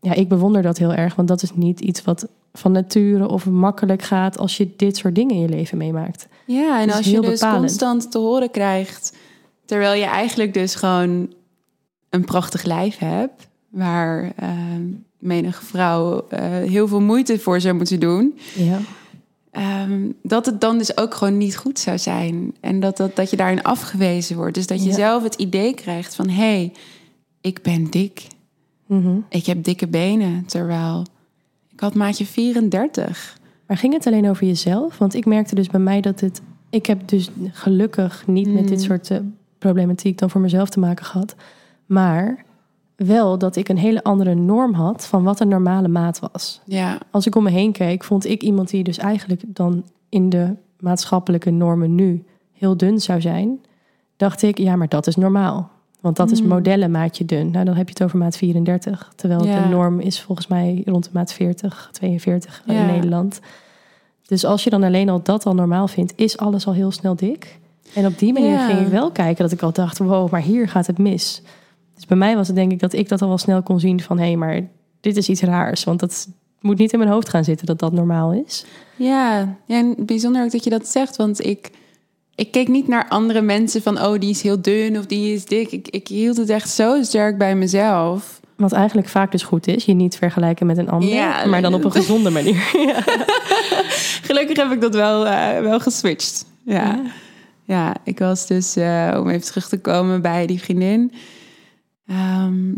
[0.00, 3.46] ja, ik bewonder dat heel erg, want dat is niet iets wat van nature of
[3.46, 6.26] makkelijk gaat als je dit soort dingen in je leven meemaakt.
[6.46, 7.60] Ja, en als je dus bepalend.
[7.60, 9.16] constant te horen krijgt,
[9.64, 11.32] terwijl je eigenlijk dus gewoon
[12.10, 14.50] een prachtig lijf hebt, waar eh,
[15.18, 18.78] menige vrouw eh, heel veel moeite voor zou moeten doen, Ja,
[19.50, 22.54] ehm, dat het dan dus ook gewoon niet goed zou zijn.
[22.60, 24.54] En dat, dat, dat je daarin afgewezen wordt.
[24.54, 24.94] Dus dat je Ja.
[24.94, 26.72] zelf het idee krijgt van, hé, hey,
[27.40, 28.26] ik ben dik.
[28.86, 29.16] Mhm.
[29.28, 31.06] Ik heb dikke benen, terwijl
[31.82, 33.38] had maatje 34.
[33.66, 34.98] Maar ging het alleen over jezelf?
[34.98, 38.78] Want ik merkte dus bij mij dat het, ik heb dus gelukkig niet met dit
[38.78, 38.84] Mm.
[38.84, 39.18] soort eh,
[39.58, 41.34] problematiek dan voor mezelf te maken gehad,
[41.86, 42.44] maar
[42.96, 46.60] wel dat ik een hele andere norm had van wat een normale maat was.
[46.64, 50.28] Ja, als ik om me heen keek, vond ik iemand die dus eigenlijk dan in
[50.28, 53.60] de maatschappelijke normen nu heel dun zou zijn.
[54.16, 55.70] Dacht ik, ja, maar dat is normaal.
[56.02, 56.48] Want dat is Mm.
[56.48, 57.50] modellenmaatje dun.
[57.50, 59.12] Nou, dan heb je het over maat 34.
[59.16, 59.62] Terwijl Ja.
[59.62, 62.86] de norm is volgens mij rond de maat 40, 42 in.
[62.86, 63.40] Nederland.
[64.26, 67.14] Dus als je dan alleen al dat al normaal vindt, is alles al heel snel
[67.16, 67.58] dik.
[67.94, 68.66] En op die manier Ja.
[68.66, 71.42] ging ik wel kijken dat ik al dacht, wow, maar hier gaat het mis.
[71.94, 74.00] Dus bij mij was het denk ik dat ik dat al wel snel kon zien
[74.00, 74.60] van, hé, hey, maar
[75.00, 75.84] dit is iets raars.
[75.84, 76.28] Want dat
[76.60, 78.64] moet niet in mijn hoofd gaan zitten dat dat normaal is.
[78.96, 81.70] Ja, ja, en bijzonder ook dat je dat zegt, want ik,
[82.34, 85.44] ik keek niet naar andere mensen van, oh, die is heel dun of die is
[85.44, 85.72] dik.
[85.72, 88.40] Ik, ik hield het echt zo sterk bij mezelf.
[88.56, 91.74] Wat eigenlijk vaak dus goed is, je niet vergelijken met een ander, Ja, maar dan
[91.74, 92.70] op een gezonde manier.
[92.86, 93.02] ja.
[94.22, 96.46] Gelukkig heb ik dat wel, eh, wel geswitcht.
[96.64, 97.00] Ja.
[97.64, 97.96] ja.
[98.04, 101.12] ik was dus, eh, om even terug te komen bij die vriendin.
[102.06, 102.72] Ehm,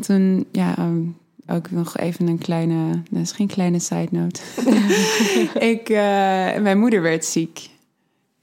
[0.00, 1.02] toen, ja, ehm,
[1.46, 4.40] ook nog even een kleine, dat is geen kleine side note.
[5.72, 5.96] ik, eh,
[6.62, 7.70] mijn moeder werd ziek.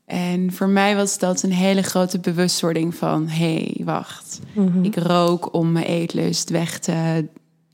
[0.09, 3.27] En voor mij was dat een hele grote bewustwording van...
[3.27, 4.39] hé, hey, wacht.
[4.53, 4.83] Mhm.
[4.83, 7.27] Ik rook om mijn eetlust weg te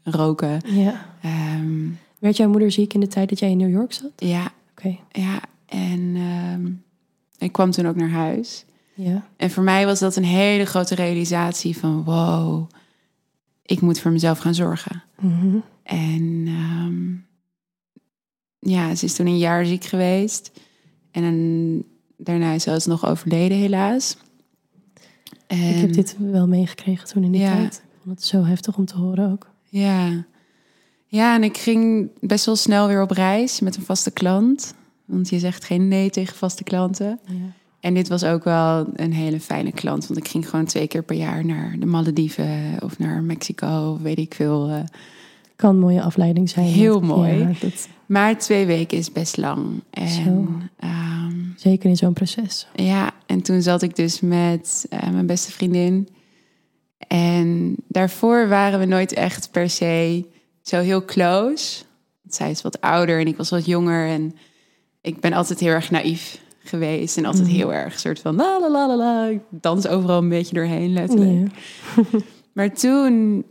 [0.04, 0.62] roken.
[0.65, 1.06] ja.
[1.21, 1.88] Ehm,
[2.19, 4.12] Werd jouw moeder ziek in de tijd dat jij in New York zat?
[4.15, 4.98] ja, Oké.
[5.12, 5.39] ja.
[5.65, 6.71] En ehm,
[7.38, 8.65] ik kwam toen ook naar huis.
[8.93, 9.26] Ja.
[9.38, 12.04] En voor mij was dat een hele grote realisatie van...
[12.04, 12.69] wow,
[13.62, 15.04] ik moet voor mezelf gaan zorgen.
[15.19, 15.58] Mhm.
[15.84, 17.13] En ehm,
[18.71, 20.52] ja, ze is toen een jaar ziek geweest.
[21.12, 21.84] En dan,
[22.17, 24.17] daarna is ze alsnog overleden, helaas.
[25.47, 27.56] En, Ik heb dit wel meegekregen toen in die Ja.
[27.56, 27.73] tijd.
[27.86, 29.49] Ik vond het zo heftig om te horen ook.
[29.69, 30.25] Ja.
[31.08, 34.73] ja, en ik ging best wel snel weer op reis met een vaste klant.
[35.06, 37.19] Want je zegt geen nee tegen vaste klanten.
[37.25, 37.34] Ja.
[37.80, 40.08] En dit was ook wel een hele fijne klant.
[40.08, 44.17] Want ik ging gewoon twee keer per jaar naar de Malediven of naar Mexico, weet
[44.17, 44.84] ik veel.
[45.56, 46.65] Kan een mooie afleiding zijn.
[46.65, 47.38] Heel mooi.
[47.38, 49.65] Ja, dat, Maar twee weken is best lang.
[49.89, 52.68] En ehm, zeker in zo'n proces.
[52.76, 56.08] ja, en toen zat ik dus met eh, mijn beste vriendin.
[57.08, 60.26] En daarvoor waren we nooit echt per se
[60.62, 61.84] zo heel close.
[62.28, 64.08] zij is wat ouder en ik was wat jonger.
[64.08, 64.36] En
[65.02, 67.18] ik ben altijd heel erg naïef geweest.
[67.18, 67.56] En altijd Mhm.
[67.56, 69.26] heel erg soort van la la la la la.
[69.28, 71.54] Ik dans overal een beetje doorheen, letterlijk.
[72.54, 73.46] Maar toen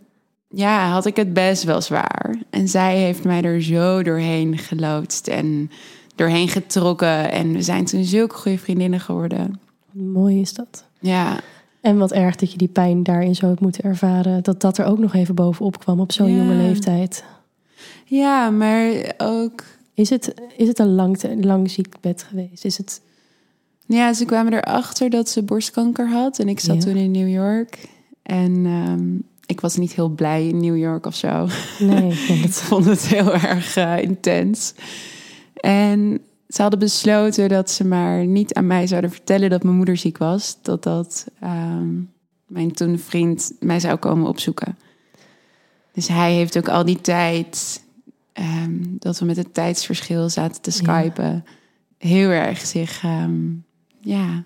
[0.54, 2.36] ja, had ik het best wel zwaar.
[2.50, 5.70] En zij heeft mij er zo doorheen geloodst en
[6.14, 7.30] doorheen getrokken.
[7.30, 9.60] En we zijn toen zulke goede vriendinnen geworden.
[9.92, 10.84] Mooi is dat.
[11.00, 11.40] Ja,
[11.80, 14.42] En wat erg dat je die pijn daarin zo hebt moeten ervaren.
[14.42, 16.36] Dat dat er ook nog even bovenop kwam op zo'n Ja.
[16.36, 17.24] jonge leeftijd.
[18.04, 19.64] ja maar ook...
[19.94, 22.64] Is het, is het een lang, lang ziekbed geweest?
[22.64, 23.00] Is het...
[23.86, 26.38] Ja, ze kwamen erachter dat ze borstkanker had.
[26.38, 26.80] En ik zat Ja.
[26.80, 27.88] toen in New York.
[28.22, 29.08] En ehm,
[29.46, 31.48] ik was niet heel blij in New York of zo.
[31.78, 32.54] Nee, ik Ik het.
[32.56, 34.74] vond het heel erg eh, intens.
[35.54, 39.96] En ze hadden besloten dat ze maar niet aan mij zouden vertellen dat mijn moeder
[39.96, 40.58] ziek was.
[40.62, 41.92] Dat dat ehm,
[42.46, 44.78] mijn toen vriend mij zou komen opzoeken.
[45.92, 47.82] Dus hij heeft ook al die tijd
[48.32, 50.76] ehm, dat we met het tijdsverschil zaten te Ja.
[50.76, 51.44] skypen,
[51.98, 53.40] heel erg zich, ehm,
[54.00, 54.44] ja,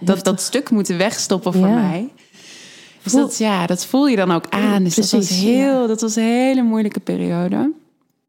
[0.00, 1.74] dat, dat stuk moeten wegstoppen voor Ja.
[1.88, 2.12] mij.
[3.02, 4.84] Dus dat, ja, dat voel je dan ook aan.
[4.84, 7.72] Dus dat was, heel, dat was een hele moeilijke periode.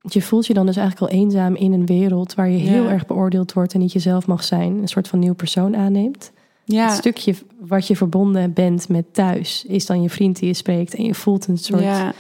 [0.01, 2.89] Je voelt je dan dus eigenlijk al eenzaam in een wereld waar je heel Ja.
[2.89, 4.77] erg beoordeeld wordt en niet jezelf mag zijn.
[4.81, 6.31] Een soort van nieuw persoon aanneemt.
[6.65, 10.53] Ja, Het stukje wat je verbonden bent met thuis is dan je vriend die je
[10.53, 10.95] spreekt.
[10.95, 12.13] En je voelt een soort ja,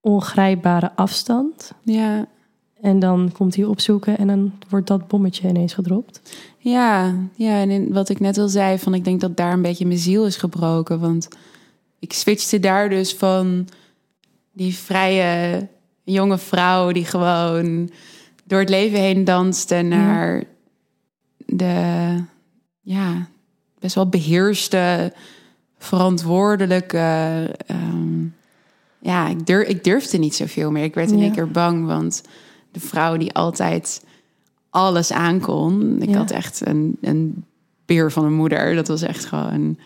[0.00, 1.72] ongrijpbare afstand.
[1.82, 2.26] ja,
[2.80, 6.20] En dan komt hij opzoeken en dan wordt dat bommetje ineens gedropt.
[6.58, 7.60] ja, ja.
[7.60, 9.98] En in, wat ik net al zei, van ik denk dat daar een beetje mijn
[9.98, 11.00] ziel is gebroken.
[11.00, 11.28] Want
[12.00, 13.68] ik switchte daar dus van
[14.52, 15.68] die vrije
[16.04, 17.90] jonge vrouw die gewoon
[18.44, 20.44] door het leven heen danste naar
[21.36, 22.16] de
[22.80, 23.28] ja,
[23.78, 25.12] best wel beheerste,
[25.78, 26.98] verantwoordelijke.
[27.66, 28.22] ehm,
[29.00, 30.84] ja, ik, durf, ik durfde niet zoveel meer.
[30.84, 31.24] Ik werd in Ja.
[31.24, 32.22] één keer bang, want
[32.72, 34.04] de vrouw die altijd
[34.70, 36.02] alles aankon.
[36.02, 36.16] Ik Ja.
[36.16, 37.44] had echt een, een
[37.86, 38.74] beer van een moeder.
[38.74, 39.78] Dat was echt gewoon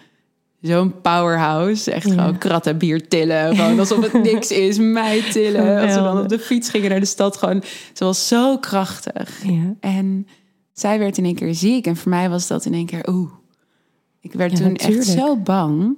[0.69, 1.91] zo'n powerhouse.
[1.93, 2.13] Echt Ja.
[2.13, 3.57] gewoon kratten bier tillen.
[3.57, 4.79] Gewoon alsof het niks is.
[4.79, 5.81] Mij tillen.
[5.83, 7.37] Als we dan op de fiets gingen naar de stad.
[7.37, 9.43] Gewoon, ze was zo krachtig.
[9.45, 9.75] Ja.
[9.81, 10.27] En
[10.73, 11.87] zij werd in één keer ziek.
[11.87, 13.31] En voor mij was dat in één keer, oeh.
[14.21, 14.99] Ik werd Ja, toen natuurlijk.
[14.99, 15.97] echt zo bang.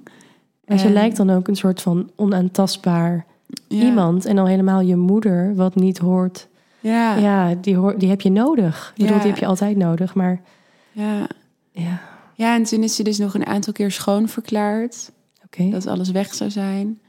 [0.65, 3.25] Maar ze En- lijkt dan ook een soort van onaantastbaar
[3.67, 4.25] iemand.
[4.25, 6.47] En dan helemaal je moeder, wat niet hoort.
[6.79, 7.55] Ja, ja.
[7.61, 8.91] Die, hoor, die heb je nodig.
[8.95, 10.13] Ik bedoel, die heb je altijd nodig.
[10.13, 10.41] Maar
[10.91, 11.27] ja.
[11.71, 11.99] ja,
[12.37, 15.11] en toen is ze dus nog een aantal keer schoon verklaard.
[15.71, 17.01] dat alles weg zou zijn.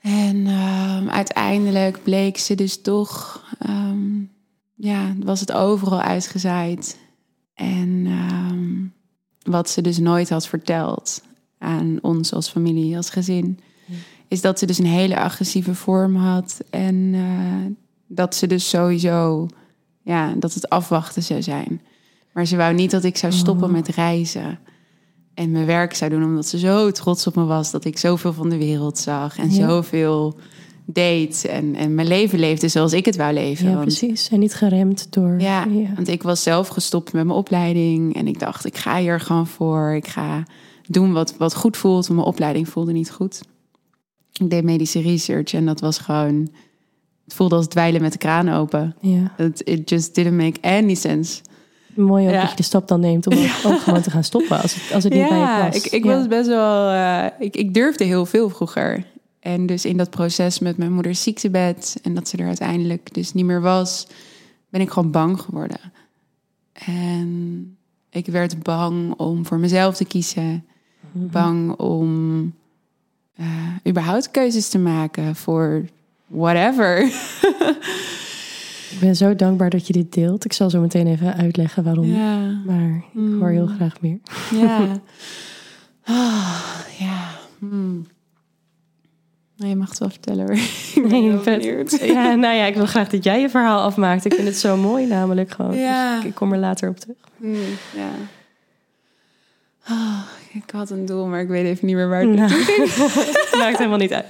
[0.00, 4.20] En ehm, uiteindelijk bleek ze dus toch, ehm,
[4.74, 6.98] ja, was het overal uitgezaaid.
[7.54, 8.84] En ehm,
[9.52, 11.22] wat ze dus nooit had verteld
[11.58, 13.94] aan ons als familie, als gezin, Ja.
[14.28, 16.60] is dat ze dus een hele agressieve vorm had.
[16.70, 17.72] En eh,
[18.06, 19.48] dat ze dus sowieso,
[20.02, 21.80] ja, dat het afwachten zou zijn.
[22.32, 23.72] Maar ze wou niet dat ik zou stoppen Oh.
[23.72, 24.58] met reizen
[25.34, 28.32] en mijn werk zou doen, omdat ze zo trots op me was dat ik zoveel
[28.32, 29.68] van de wereld zag en Ja.
[29.68, 30.38] zoveel
[30.86, 33.64] deed en, en mijn leven leefde zoals ik het wou leven.
[33.66, 34.28] Ja, want, precies.
[34.28, 35.40] En niet geremd door...
[35.40, 39.20] ja, want ik was zelf gestopt met mijn opleiding en ik dacht, ik ga hier
[39.20, 39.92] gewoon voor.
[39.94, 40.42] Ik ga
[40.88, 43.40] doen wat, wat goed voelt, want mijn opleiding voelde niet goed.
[44.32, 46.48] Ik deed medische research en dat was gewoon,
[47.24, 48.96] het voelde als dweilen met de kraan open.
[49.00, 49.32] ja.
[49.38, 51.40] It, it just didn't make any sense.
[51.94, 52.40] Mooi ook Ja.
[52.40, 54.92] dat je de stap dan neemt om ook, ook gewoon te gaan stoppen als het,
[54.94, 55.84] als het niet bij je Ja, past.
[55.86, 56.16] ik, ik Ja.
[56.16, 56.90] was best wel.
[56.90, 59.04] eh, ik, ik durfde heel veel vroeger.
[59.40, 63.32] En dus in dat proces met mijn moeders ziektebed en dat ze er uiteindelijk dus
[63.32, 64.06] niet meer was,
[64.68, 65.80] ben ik gewoon bang geworden.
[66.72, 67.76] En
[68.10, 70.64] ik werd bang om voor mezelf te kiezen.
[71.12, 71.26] Mhm.
[71.26, 72.52] Bang om
[73.36, 73.46] eh,
[73.88, 75.84] überhaupt keuzes te maken voor
[76.26, 77.00] whatever.
[78.92, 80.44] Ik ben zo dankbaar dat je dit deelt.
[80.44, 82.06] Ik zal zo meteen even uitleggen waarom.
[82.06, 82.60] Ja.
[82.66, 84.18] Maar ik hoor heel graag meer.
[84.50, 84.86] Ja.
[86.04, 87.30] Ah, ja.
[87.58, 88.06] Hmm.
[89.56, 90.56] Nou, je mag het wel vertellen hoor.
[90.94, 91.90] Ik ben Nee, benieuwd.
[92.14, 94.24] Ja, nou ja, ik wil graag dat jij je verhaal afmaakt.
[94.24, 95.76] Ik vind het zo mooi namelijk gewoon.
[95.76, 96.14] Ja.
[96.14, 97.16] Dus ik, ik kom er later op terug.
[97.36, 97.54] Hmm,
[97.96, 98.10] ja.
[99.84, 100.18] Ah,
[100.52, 102.88] ik had een doel, maar ik weet even niet meer waar het naartoe
[103.58, 104.26] maakt helemaal niet uit.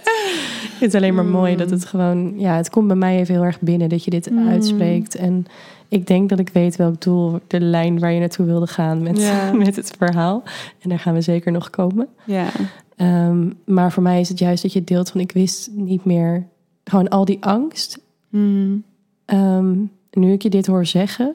[0.79, 2.35] Het is alleen maar mooi dat het gewoon...
[2.37, 4.49] Ja, het komt bij mij even heel erg binnen dat je dit Mm.
[4.49, 5.15] uitspreekt.
[5.15, 5.47] En
[5.89, 9.33] ik denk dat ik weet welk doel, de lijn waar je naartoe wilde gaan met,
[9.65, 10.43] met het verhaal.
[10.81, 12.09] En daar gaan we zeker nog komen.
[12.25, 12.47] Ja.
[12.97, 16.47] Ehm, maar voor mij is het juist dat je deelt van ik wist niet meer...
[16.85, 17.99] Gewoon al die angst.
[18.29, 18.83] Hmm.
[19.25, 19.75] Ehm,
[20.11, 21.35] nu ik je dit hoor zeggen,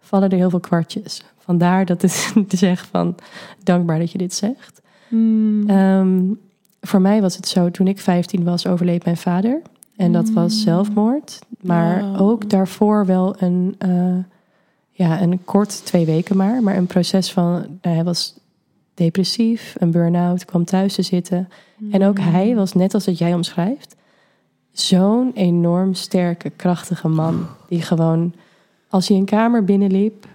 [0.00, 1.22] vallen er heel veel kwartjes.
[1.48, 3.14] Vandaar dat het te zeggen van
[3.62, 4.82] dankbaar dat je dit zegt.
[5.08, 5.68] Hmm.
[5.68, 6.20] Ehm,
[6.80, 9.62] voor mij was het zo, toen ik 15 was, overleed mijn vader.
[9.96, 10.60] En dat was Mm.
[10.60, 11.38] zelfmoord.
[11.60, 12.20] Maar Oh.
[12.20, 14.16] ook daarvoor wel een, eh,
[14.90, 16.62] ja, een kort, twee weken maar.
[16.62, 18.38] Maar een proces van, nou, hij was
[18.94, 21.48] depressief, een burn-out, kwam thuis te zitten.
[21.90, 23.96] En ook hij was, net als dat jij omschrijft,
[24.72, 27.46] zo'n enorm sterke, krachtige man.
[27.68, 28.34] Die gewoon,
[28.88, 30.26] als hij een kamer binnenliep,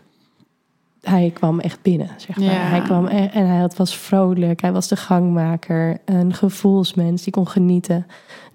[1.04, 2.46] hij kwam echt binnen, zeg maar.
[2.46, 2.52] Ja.
[2.52, 7.34] Hij kwam e- en hij had- was vrolijk, hij was de gangmaker, een gevoelsmens, die
[7.34, 8.06] kon genieten.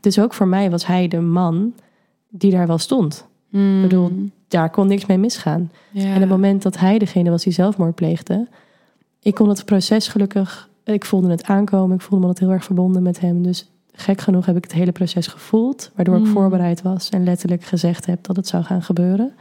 [0.01, 1.73] Dus ook voor mij was hij de man
[2.29, 3.27] die daar wel stond.
[3.49, 3.77] Mm.
[3.77, 4.13] Ik bedoel,
[4.49, 5.71] daar kon niks mee misgaan.
[5.91, 6.05] ja.
[6.15, 8.49] En het moment dat hij degene was die zelfmoord pleegde,
[9.23, 12.65] ik kon het proces gelukkig, ik voelde het aankomen, ik voelde me altijd heel erg
[12.65, 13.43] verbonden met hem.
[13.43, 16.33] Dus gek genoeg heb ik het hele proces gevoeld, waardoor ik Mm.
[16.33, 19.33] voorbereid was en letterlijk gezegd heb dat het zou gaan gebeuren.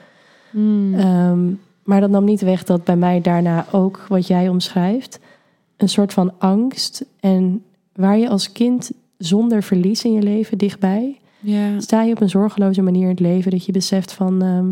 [0.51, 1.59] Mm.
[1.87, 5.19] Maar dat nam niet weg dat bij mij daarna ook, wat jij omschrijft,
[5.77, 7.05] een soort van angst.
[7.19, 11.79] En waar je als kind zonder verlies in je leven dichtbij, ja.
[11.79, 14.67] sta je op een zorgeloze manier in het leven dat je beseft van, ehm,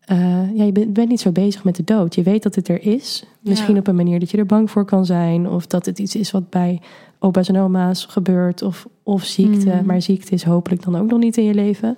[0.00, 2.14] eh, ja, je bent, bent niet zo bezig met de dood.
[2.14, 3.24] Je weet dat het er is.
[3.40, 3.80] Misschien Ja.
[3.80, 6.30] op een manier dat je er bang voor kan zijn, of dat het iets is
[6.30, 6.80] wat bij
[7.18, 9.68] opa's en oma's gebeurt, of, of ziekte.
[9.68, 9.84] Mhm.
[9.86, 11.96] Maar ziekte is hopelijk dan ook nog niet in je leven.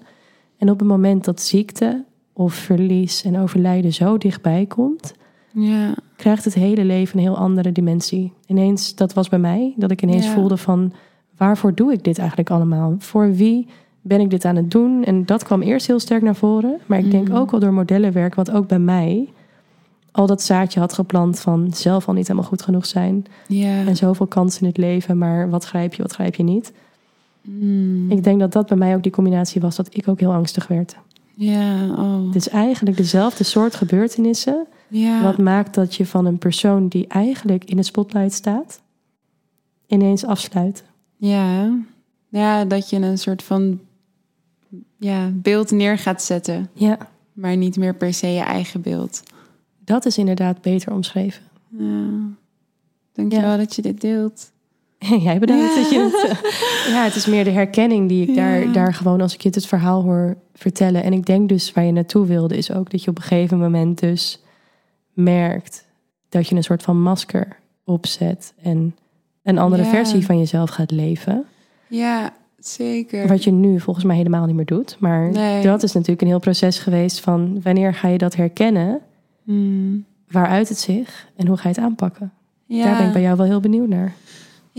[0.59, 2.05] En op het moment dat ziekte
[2.39, 5.15] of verlies en overlijden zo dichtbij komt,
[5.53, 5.95] ja.
[6.17, 8.33] krijgt het hele leven een heel andere dimensie.
[8.47, 10.33] Ineens, dat was bij mij, dat ik ineens Ja.
[10.33, 10.93] voelde van...
[11.37, 12.95] waarvoor doe ik dit eigenlijk allemaal?
[12.99, 13.67] Voor wie
[14.01, 15.05] ben ik dit aan het doen?
[15.05, 16.79] En dat kwam eerst heel sterk naar voren.
[16.87, 17.37] Maar ik denk Mhm.
[17.37, 19.29] ook wel door modellenwerk, wat ook bij mij...
[20.13, 23.25] al dat zaadje had geplant van zelf al niet helemaal goed genoeg zijn.
[23.49, 23.85] ja.
[23.87, 26.73] En zoveel kansen in het leven, maar wat grijp je, wat grijp je niet?
[27.43, 28.11] Mm.
[28.11, 30.67] Ik denk dat dat bij mij ook die combinatie was, dat ik ook heel angstig
[30.69, 30.97] werd.
[31.37, 31.89] Ja.
[31.91, 32.27] Oh.
[32.27, 34.67] Het is eigenlijk dezelfde soort gebeurtenissen...
[34.89, 35.23] ja.
[35.23, 38.81] Wat maakt dat je van een persoon die eigenlijk in het spotlight staat,
[39.87, 40.85] ineens afsluit.
[41.17, 41.79] Ja.
[42.29, 43.81] ja, dat je een soort van
[44.99, 46.99] ja, beeld neer gaat zetten, Ja,
[47.33, 49.23] maar niet meer per se je eigen beeld.
[49.85, 51.43] dat is inderdaad beter omschreven.
[51.79, 52.09] Ja.
[53.13, 53.57] Dankjewel Ja.
[53.57, 54.53] dat je dit deelt.
[55.27, 55.81] Jij bedankt Ja.
[55.81, 56.31] dat je het...
[56.31, 58.73] eh, ja, het is meer de herkenning die ik daar, Ja.
[58.73, 61.03] daar gewoon als ik je het verhaal hoor vertellen.
[61.03, 63.59] En ik denk dus waar je naartoe wilde, is ook dat je op een gegeven
[63.59, 64.43] moment dus
[65.13, 65.87] merkt
[66.29, 68.97] dat je een soort van masker opzet en
[69.43, 69.89] een andere Ja.
[69.89, 71.45] versie van jezelf gaat leven.
[71.89, 73.29] Ja, zeker.
[73.29, 74.97] Wat je nu volgens mij helemaal niet meer doet.
[75.01, 75.63] Maar Nee.
[75.63, 79.01] dat is natuurlijk een heel proces geweest van wanneer ga je dat herkennen?
[79.43, 80.05] Mm.
[80.31, 82.33] Waaruit het zich en hoe ga je het aanpakken?
[82.67, 82.85] Ja.
[82.85, 84.13] Daar ben ik bij jou wel heel benieuwd naar.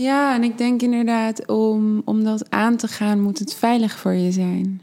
[0.00, 4.12] Ja, en ik denk inderdaad, om, om dat aan te gaan, moet het veilig voor
[4.12, 4.82] je zijn.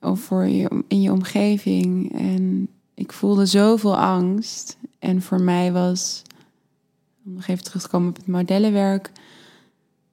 [0.00, 2.18] Of voor je, in je omgeving.
[2.18, 4.78] En ik voelde zoveel angst.
[4.98, 6.22] En voor mij was,
[7.24, 9.10] om nog even terug te komen op het modellenwerk,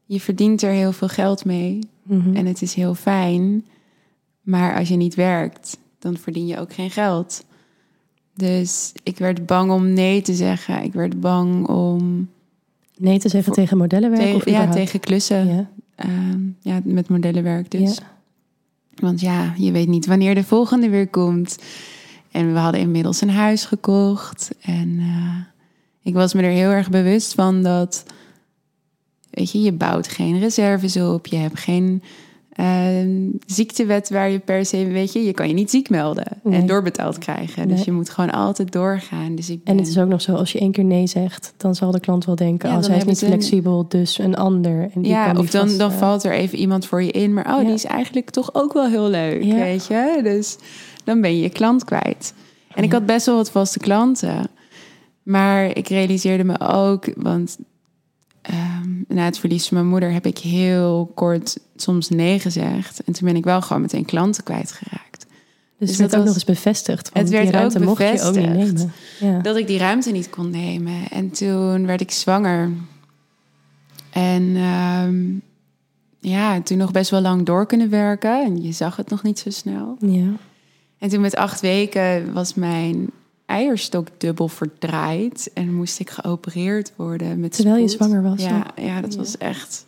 [0.06, 1.80] je verdient er heel veel geld mee.
[2.04, 2.36] Mhm.
[2.36, 3.66] En het is heel fijn.
[4.42, 7.46] Maar als je niet werkt, dan verdien je ook geen geld.
[8.34, 10.84] Dus ik werd bang om nee te zeggen.
[10.84, 12.30] Ik werd bang om
[12.98, 15.48] Nee te zeggen Voor- tegen modellenwerk of ja, tegen klussen.
[15.48, 15.70] Ja.
[15.96, 17.96] Ehm, ja, met modellenwerk dus.
[17.96, 18.16] Ja.
[18.96, 21.58] Want ja, je weet niet wanneer de volgende weer komt.
[22.32, 24.52] En we hadden inmiddels een huis gekocht.
[24.62, 25.36] En eh,
[26.02, 28.04] ik was me er heel erg bewust van dat...
[29.30, 31.28] Weet je, je bouwt geen reserves op.
[31.28, 32.04] Je hebt geen
[32.58, 33.10] ehm,
[33.46, 34.86] ziektewet waar je per se...
[34.88, 36.60] Weet je, je kan je niet ziek melden Nee.
[36.60, 37.68] en doorbetaald krijgen.
[37.68, 37.76] Nee.
[37.76, 39.36] Dus je moet gewoon altijd doorgaan.
[39.36, 39.74] Dus ik ben...
[39.74, 42.00] En het is ook nog zo, als je één keer nee zegt, dan zal de
[42.00, 44.90] klant wel denken, Ja, als hij is niet een- flexibel, dus een ander.
[44.94, 47.12] En die ja, kan of dan, vast, dan eh, valt er even iemand voor je
[47.12, 47.34] in.
[47.34, 47.66] Maar oh, Ja.
[47.66, 49.56] die is eigenlijk toch ook wel heel leuk, Ja.
[49.56, 50.20] weet je?
[50.24, 50.58] Dus
[51.04, 52.34] dan ben je je klant kwijt.
[52.76, 54.48] En ik had best wel wat vaste klanten.
[55.24, 57.58] Maar ik realiseerde me ook, want
[58.48, 63.04] ehm, na het verlies van mijn moeder heb ik heel kort soms nee gezegd.
[63.04, 65.26] En toen ben ik wel gewoon meteen klanten kwijtgeraakt.
[65.78, 67.10] Dus, dus het werd dat ook nog eens bevestigd.
[67.14, 68.90] Het werd die ruimte ook mocht je ook niet bevestigd.
[69.20, 69.36] nemen.
[69.36, 69.42] Ja.
[69.42, 71.10] dat ik die ruimte niet kon nemen.
[71.10, 72.72] En toen werd ik zwanger.
[74.10, 75.26] En ehm,
[76.20, 78.44] ja, toen nog best wel lang door kunnen werken.
[78.44, 79.98] En je zag het nog niet zo snel.
[80.00, 80.32] ja.
[80.98, 83.10] En toen met acht weken was mijn
[83.48, 85.52] eierstok dubbel verdraaid.
[85.54, 89.20] En moest ik geopereerd worden met Terwijl je zwanger was, Ja, ja dat Ja.
[89.20, 89.86] was echt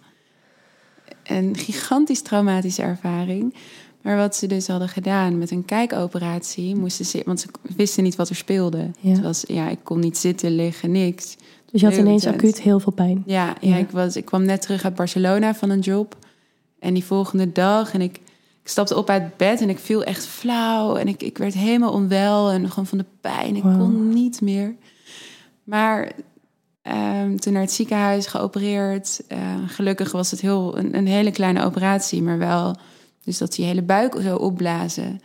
[1.24, 3.53] een gigantisch traumatische ervaring.
[4.01, 8.16] Maar wat ze dus hadden gedaan met een kijkoperatie, moesten ze, want ze wisten niet
[8.16, 8.91] wat er speelde.
[8.99, 9.10] Ja.
[9.12, 11.36] Het was, ja, ik kon niet zitten, liggen, niks.
[11.72, 13.24] Dus je had ineens acuut heel veel pijn.
[13.26, 13.70] Ja, ja.
[13.70, 13.76] Ja.
[13.78, 16.18] ik, was, ik kwam net terug uit Barcelona van een job.
[16.80, 18.20] En die volgende dag, en ik,
[18.70, 20.95] ik stapte op uit bed en ik viel echt flauw.
[20.95, 23.55] En ik, ik werd helemaal onwel en gewoon van de pijn.
[23.55, 24.76] Ik kon niet meer.
[25.63, 26.11] Maar
[26.82, 29.22] ehm, toen naar het ziekenhuis geopereerd.
[29.28, 32.76] Eh, gelukkig was het heel, een, een hele kleine operatie, maar wel
[33.24, 35.22] Dus dat je hele buik zo opblazen.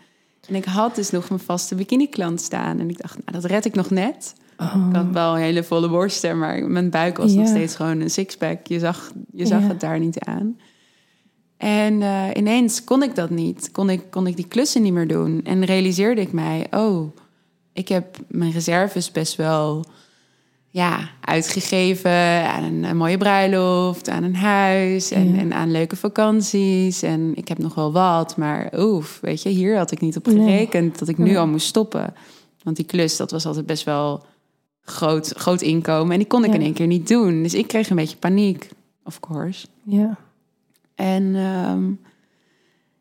[0.48, 2.80] En ik had dus nog mijn vaste bikini-klant staan.
[2.80, 4.34] En ik dacht, nou, dat red ik nog net.
[4.58, 4.86] Oh.
[4.88, 8.10] Ik had wel een hele volle borsten, maar mijn buik was nog steeds gewoon een
[8.10, 8.66] sixpack.
[8.66, 10.56] Je zag, je zag het daar niet aan.
[11.64, 13.70] En eh, ineens kon ik dat niet.
[13.72, 15.40] Kon ik, kon ik die klussen niet meer doen.
[15.44, 17.16] En realiseerde ik mij, oh,
[17.72, 19.84] ik heb mijn reserves best wel
[20.70, 22.10] ja, uitgegeven
[22.50, 25.38] aan een, een mooie bruiloft, aan een huis en, Ja.
[25.40, 27.02] en aan leuke vakanties.
[27.02, 30.26] En ik heb nog wel wat, maar oef, weet je, hier had ik niet op
[30.26, 30.36] Nee.
[30.36, 32.14] gerekend dat ik nu al moest stoppen.
[32.62, 34.24] Want die klus, dat was altijd best wel
[34.82, 36.12] groot, groot inkomen.
[36.12, 36.54] En die kon ik Ja.
[36.56, 37.42] in één keer niet doen.
[37.42, 38.68] Dus ik kreeg een beetje paniek,
[39.04, 39.66] of course.
[39.82, 40.16] Ja.
[40.94, 41.82] En ehm,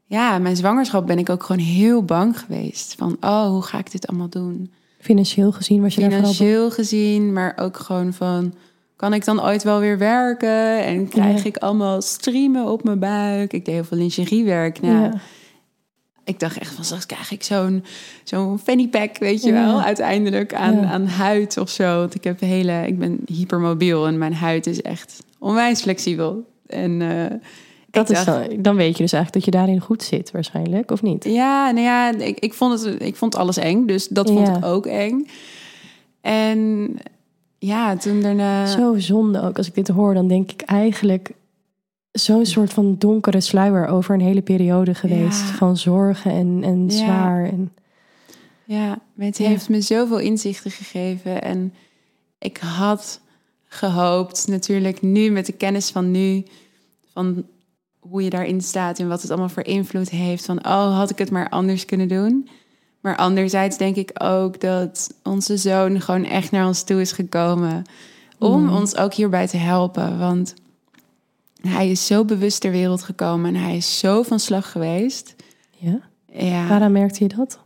[0.05, 2.95] ja, mijn zwangerschap ben ik ook gewoon heel bang geweest.
[2.97, 4.71] Van, oh, hoe ga ik dit allemaal doen?
[4.99, 6.11] Financieel gezien was je daar.
[6.11, 8.53] Financieel gezien, maar ook gewoon van...
[8.95, 10.83] Kan ik dan ooit wel weer werken?
[10.85, 11.45] En krijg Ja.
[11.49, 13.53] ik allemaal streamen op mijn buik?
[13.53, 14.81] Ik deed heel veel lingeriewerk.
[14.81, 15.13] Nou, Ja.
[16.25, 17.83] Ik dacht echt van, straks krijg ik zo'n
[18.23, 19.65] zo'n fanny pack, weet je Ja.
[19.65, 21.99] wel, uiteindelijk aan, aan huid of zo.
[21.99, 26.43] Want ik heb hele, ik ben hypermobiel en mijn huid is echt onwijs flexibel.
[26.67, 27.37] En eh,
[27.93, 30.31] Dat ik is dacht, dan, dan weet je dus eigenlijk dat je daarin goed zit
[30.31, 31.23] waarschijnlijk, of niet?
[31.23, 34.57] ja, nou ja, ik, ik, vond het, ik vond alles eng, dus dat vond Ja.
[34.57, 35.27] ik ook eng.
[36.21, 36.89] En
[37.59, 38.65] ja, toen daarna...
[38.65, 39.57] Zo zonde ook.
[39.57, 41.31] Als ik dit hoor, dan denk ik eigenlijk
[42.11, 45.39] zo'n soort van donkere sluier over een hele periode geweest.
[45.39, 45.45] Ja.
[45.55, 46.91] Van zorgen en, en Ja.
[46.91, 47.45] zwaar.
[47.45, 47.71] En,
[48.65, 51.41] Ja, het heeft me zoveel inzichten gegeven.
[51.41, 51.73] En
[52.39, 53.19] ik had
[53.65, 56.43] gehoopt, natuurlijk nu met de kennis van nu,
[57.13, 57.43] van
[58.09, 60.45] hoe je daarin staat en wat het allemaal voor invloed heeft.
[60.45, 62.49] Van, oh, had ik het maar anders kunnen doen.
[63.01, 67.83] Maar anderzijds denk ik ook dat onze zoon gewoon echt naar ons toe is gekomen.
[68.39, 68.69] Om Mm.
[68.75, 70.19] ons ook hierbij te helpen.
[70.19, 70.53] Want
[71.61, 75.35] hij is zo bewust ter wereld gekomen en hij is zo van slag geweest.
[75.77, 75.99] ja?
[76.35, 76.67] Ja.
[76.67, 77.59] Waaraan merkte je dat?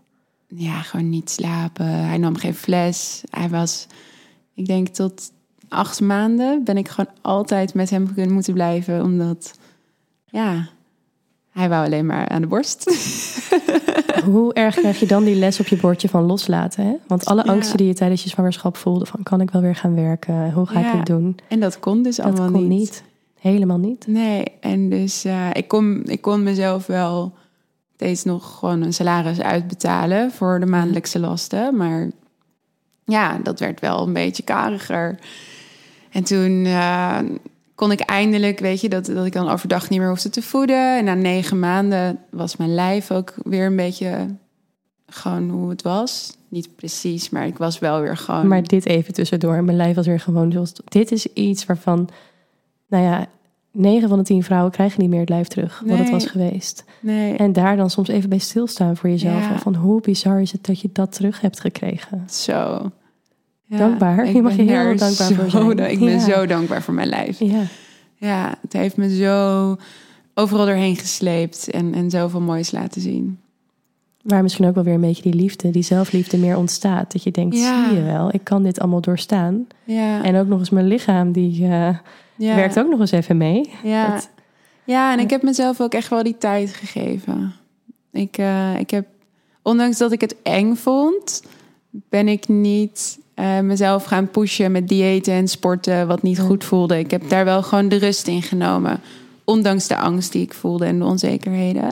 [0.47, 1.85] Ja, gewoon niet slapen.
[1.85, 3.23] Hij nam geen fles.
[3.29, 3.88] Hij was,
[4.53, 5.31] ik denk tot
[5.69, 9.03] acht maanden ben ik gewoon altijd met hem kunnen moeten blijven.
[9.03, 9.57] Omdat,
[10.41, 10.67] ja,
[11.51, 12.83] hij wou alleen maar aan de borst.
[14.25, 16.85] Hoe erg krijg je dan die les op je bordje van loslaten?
[16.85, 16.93] Hè?
[17.07, 17.51] Want alle Ja.
[17.51, 20.51] angsten die je tijdens je zwangerschap voelde, van kan ik wel weer gaan werken?
[20.53, 21.38] Hoe ga Ja, ik het doen?
[21.47, 22.79] En dat kon dus Dat allemaal kon niet.
[22.79, 23.03] niet.
[23.39, 24.07] Helemaal niet.
[24.07, 27.33] Nee, en dus eh, ik, kon, ik kon mezelf wel
[27.95, 31.77] steeds nog gewoon een salaris uitbetalen voor de maandelijkse lasten.
[31.77, 32.09] Maar
[33.05, 35.19] ja, dat werd wel een beetje kariger.
[36.11, 37.17] En toen eh,
[37.78, 40.97] kon ik eindelijk, weet je, dat, dat ik dan overdag niet meer hoefde te voeden.
[40.97, 44.36] En na negen maanden was mijn lijf ook weer een beetje
[45.07, 46.38] gewoon hoe het was.
[46.49, 48.47] Niet precies, maar ik was wel weer gewoon...
[48.47, 49.63] Maar dit even tussendoor.
[49.63, 50.73] Mijn lijf was weer gewoon zoals...
[50.86, 52.09] Dit is iets waarvan,
[52.88, 53.25] nou ja,
[53.71, 55.84] 9 van de 10 vrouwen krijgen niet meer het lijf terug.
[55.86, 56.84] Wat het was geweest.
[56.99, 59.49] nee, En daar dan soms even bij stilstaan voor jezelf.
[59.49, 59.59] Ja.
[59.59, 62.23] Van hoe bizar is het dat je dat terug hebt gekregen.
[62.30, 62.91] zo...
[63.70, 64.26] Ja, Dankbaar.
[64.26, 65.91] ik Je mag je heel dankbaar voor zijn.
[65.91, 67.39] Ik ben zo dankbaar voor mijn lijf.
[67.39, 67.61] Ja,
[68.15, 69.76] Ja, het heeft me zo
[70.34, 73.39] overal doorheen gesleept en, en zoveel moois laten zien.
[74.24, 77.11] waar misschien ook wel weer een beetje die liefde, die zelfliefde meer ontstaat.
[77.11, 77.88] Dat je denkt, Ja.
[77.89, 79.68] zie je wel, ik kan dit allemaal doorstaan.
[79.84, 81.97] Ja, En ook nog eens mijn lichaam, die eh,
[82.36, 83.70] ja, werkt ook nog eens even mee.
[83.84, 84.22] Ja,
[84.84, 87.53] ja en ik heb mezelf ook echt wel die tijd gegeven.
[88.11, 89.07] Ik, eh, ik heb,
[89.61, 91.43] ondanks dat ik het eng vond,
[91.89, 96.99] ben ik niet eh, mezelf gaan pushen met diëten en sporten wat niet goed voelde.
[96.99, 98.99] Ik heb daar wel gewoon de rust in genomen.
[99.43, 101.89] Ondanks de angst die ik voelde en de onzekerheden.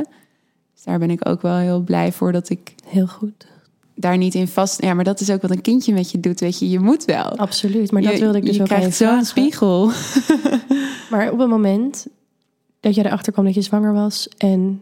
[0.74, 3.46] Dus daar ben ik ook wel heel blij voor dat ik Heel goed.
[3.96, 4.82] daar niet in vast.
[4.84, 6.40] Ja, maar dat is ook wat een kindje met je doet.
[6.40, 7.38] Weet je, je moet wel.
[7.38, 9.92] Absoluut, maar dat je, wilde ik dus je ook krijgt zo'n spiegel.
[11.10, 12.08] Maar op het moment
[12.80, 14.82] dat je erachter kwam dat je zwanger was en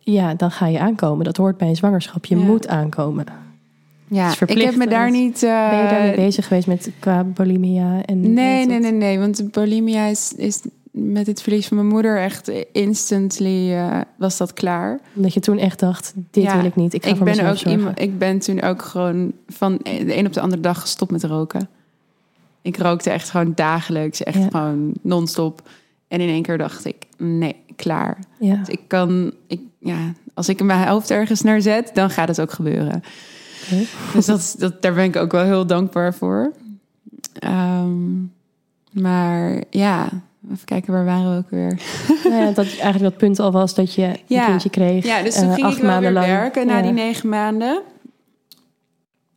[0.00, 1.24] ja, dan ga je aankomen.
[1.24, 2.24] Dat hoort bij een zwangerschap.
[2.24, 2.44] Je Ja.
[2.44, 3.26] moet aankomen.
[4.10, 5.42] Ja, ik heb me daar niet.
[5.42, 8.02] eh, Ben je daarmee bezig geweest met qua bulimia?
[8.04, 8.80] En Nee, nee, dat?
[8.80, 9.18] nee, nee.
[9.18, 14.52] Want bulimia is, is met het verlies van mijn moeder echt instantly eh, was dat
[14.52, 15.00] klaar.
[15.14, 16.94] Omdat je toen echt dacht, dit Ja, wil ik niet.
[16.94, 20.26] Ik ga Ik voor ben, ook iemand, ik ben toen ook gewoon van de een
[20.26, 21.68] op de andere dag gestopt met roken.
[22.62, 24.48] Ik rookte echt gewoon dagelijks, echt Ja.
[24.50, 25.68] gewoon non-stop.
[26.08, 28.18] En in één keer dacht ik, nee, klaar.
[28.40, 28.54] Ja.
[28.56, 32.40] Dus ik kan, ik, ja, als ik mijn hoofd ergens naar zet, dan gaat het
[32.40, 33.02] ook gebeuren.
[33.64, 33.84] Oké.
[34.12, 36.52] Dus dat, dat, daar ben ik ook wel heel dankbaar voor.
[37.32, 38.20] Ehm,
[38.92, 40.08] maar ja,
[40.52, 41.80] even kijken, waar waren we ook weer?
[42.24, 44.46] Nou ja, dat eigenlijk dat punt al was dat je een Ja.
[44.46, 45.04] kindje kreeg.
[45.04, 46.26] Ja, dus toen eh, ging ik wel weer lang.
[46.26, 47.82] werken na die negen maanden.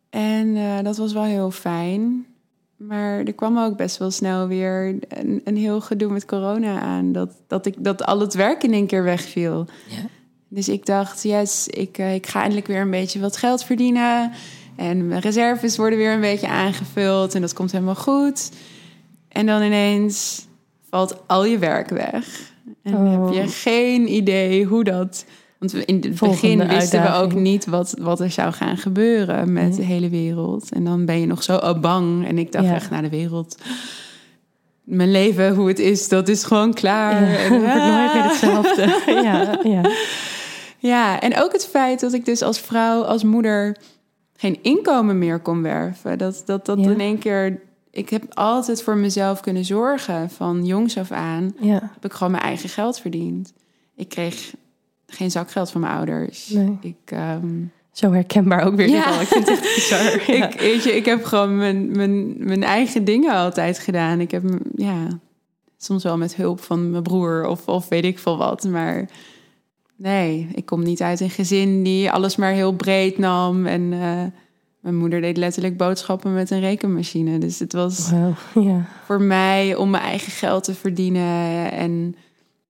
[0.10, 2.26] En eh, dat was wel heel fijn.
[2.78, 7.12] Maar er kwam ook best wel snel weer een, een heel gedoe met corona aan.
[7.12, 9.66] Dat, dat, ik, dat al het werk in één keer wegviel.
[9.88, 9.98] Ja.
[10.54, 14.32] Dus ik dacht, yes, ik, eh, ik ga eindelijk weer een beetje wat geld verdienen.
[14.76, 17.36] En mijn reserves worden weer een beetje aangevuld.
[17.36, 18.52] En dat komt helemaal goed.
[19.28, 20.46] En dan ineens
[20.90, 22.26] valt al je werk weg.
[22.84, 23.26] En Oh.
[23.26, 25.26] heb je geen idee hoe dat...
[25.60, 29.54] Want in het Volgende begin wisten we ook niet wat, wat er zou gaan gebeuren
[29.54, 29.76] met Nee.
[29.78, 30.72] de hele wereld.
[30.72, 32.28] En dan ben je nog zo oh, bang.
[32.28, 32.74] En ik dacht Ja.
[32.74, 33.58] echt, naar de wereld...
[34.84, 37.22] Mijn leven, hoe het is, dat is gewoon klaar.
[37.22, 39.02] Ja, En, het wordt nooit meer hetzelfde.
[39.28, 39.82] ja, ja.
[40.82, 43.78] Ja, en ook het feit dat ik dus als vrouw, als moeder
[44.36, 46.18] geen inkomen meer kon werven.
[46.18, 46.90] Dat dat, dat Ja.
[46.90, 47.62] in één keer.
[47.92, 50.30] Ik heb altijd voor mezelf kunnen zorgen.
[50.30, 51.80] Van jongs af aan ja.
[51.94, 53.54] heb ik gewoon mijn eigen geld verdiend.
[53.96, 54.54] Ik kreeg
[55.08, 56.50] geen zakgeld van mijn ouders.
[56.50, 56.78] Nee.
[56.82, 57.48] Ik, ehm,
[57.92, 58.90] Zo herkenbaar ook weer.
[58.90, 59.06] Ja.
[59.06, 59.22] dit al.
[59.22, 60.36] Ik vind het echt bizar.
[60.38, 60.50] Ja.
[60.50, 64.20] ik, weet je, ik heb gewoon mijn, mijn, mijn eigen dingen altijd gedaan.
[64.20, 64.44] Ik heb,
[64.76, 65.08] ja,
[65.78, 68.64] soms wel met hulp van mijn broer of, of weet ik veel wat.
[68.64, 69.10] Maar
[70.02, 73.66] nee, ik kom niet uit een gezin die alles maar heel breed nam.
[73.66, 74.24] En eh,
[74.80, 77.38] mijn moeder deed letterlijk boodschappen met een rekenmachine.
[77.38, 78.12] Dus het was
[79.06, 82.16] voor mij om mijn eigen geld te verdienen en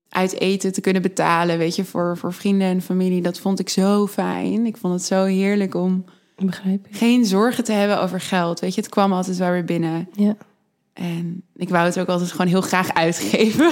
[0.09, 3.21] uit eten te kunnen betalen, weet je, voor, voor vrienden en familie.
[3.21, 4.65] Dat vond ik zo fijn.
[4.65, 6.05] Ik vond het zo heerlijk om
[6.35, 6.95] Begrijp ik.
[6.95, 8.59] geen zorgen te hebben over geld.
[8.59, 10.09] Weet je, het kwam altijd wel weer binnen.
[10.13, 10.35] Ja.
[10.93, 13.71] En ik wou het ook altijd gewoon heel graag uitgeven.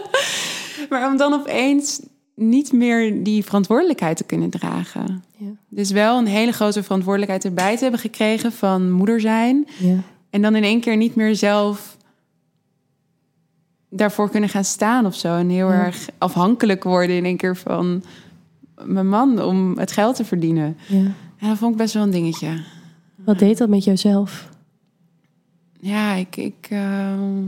[0.90, 2.00] maar om dan opeens
[2.42, 5.24] niet meer die verantwoordelijkheid te kunnen dragen.
[5.36, 5.46] Ja.
[5.68, 9.66] Dus wel een hele grote verantwoordelijkheid erbij te hebben gekregen van moeder zijn.
[9.78, 9.96] Ja.
[10.30, 11.96] En dan in één keer niet meer zelf
[13.90, 15.36] daarvoor kunnen gaan staan of zo.
[15.36, 15.84] En heel Ja.
[15.84, 18.02] erg afhankelijk worden in één keer van
[18.84, 20.76] mijn man om het geld te verdienen.
[20.88, 21.12] ja.
[21.38, 22.62] Ja, dat vond ik best wel een dingetje.
[23.16, 24.48] Wat deed dat met jouzelf?
[25.80, 26.36] Ja, ik.
[26.36, 27.42] Ik, ehm,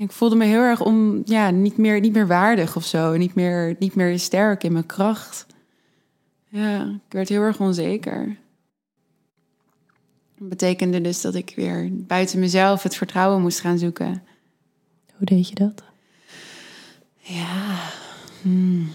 [0.00, 3.16] ik voelde me heel erg om, ja, niet, meer, niet meer waardig of zo.
[3.16, 5.46] Niet meer, niet meer sterk in mijn kracht.
[6.48, 8.36] Ja, ik werd heel erg onzeker.
[10.38, 14.22] Dat betekende dus dat ik weer buiten mezelf het vertrouwen moest gaan zoeken.
[15.16, 15.82] Hoe deed je dat?
[17.16, 17.78] Ja.
[18.42, 18.88] hmm.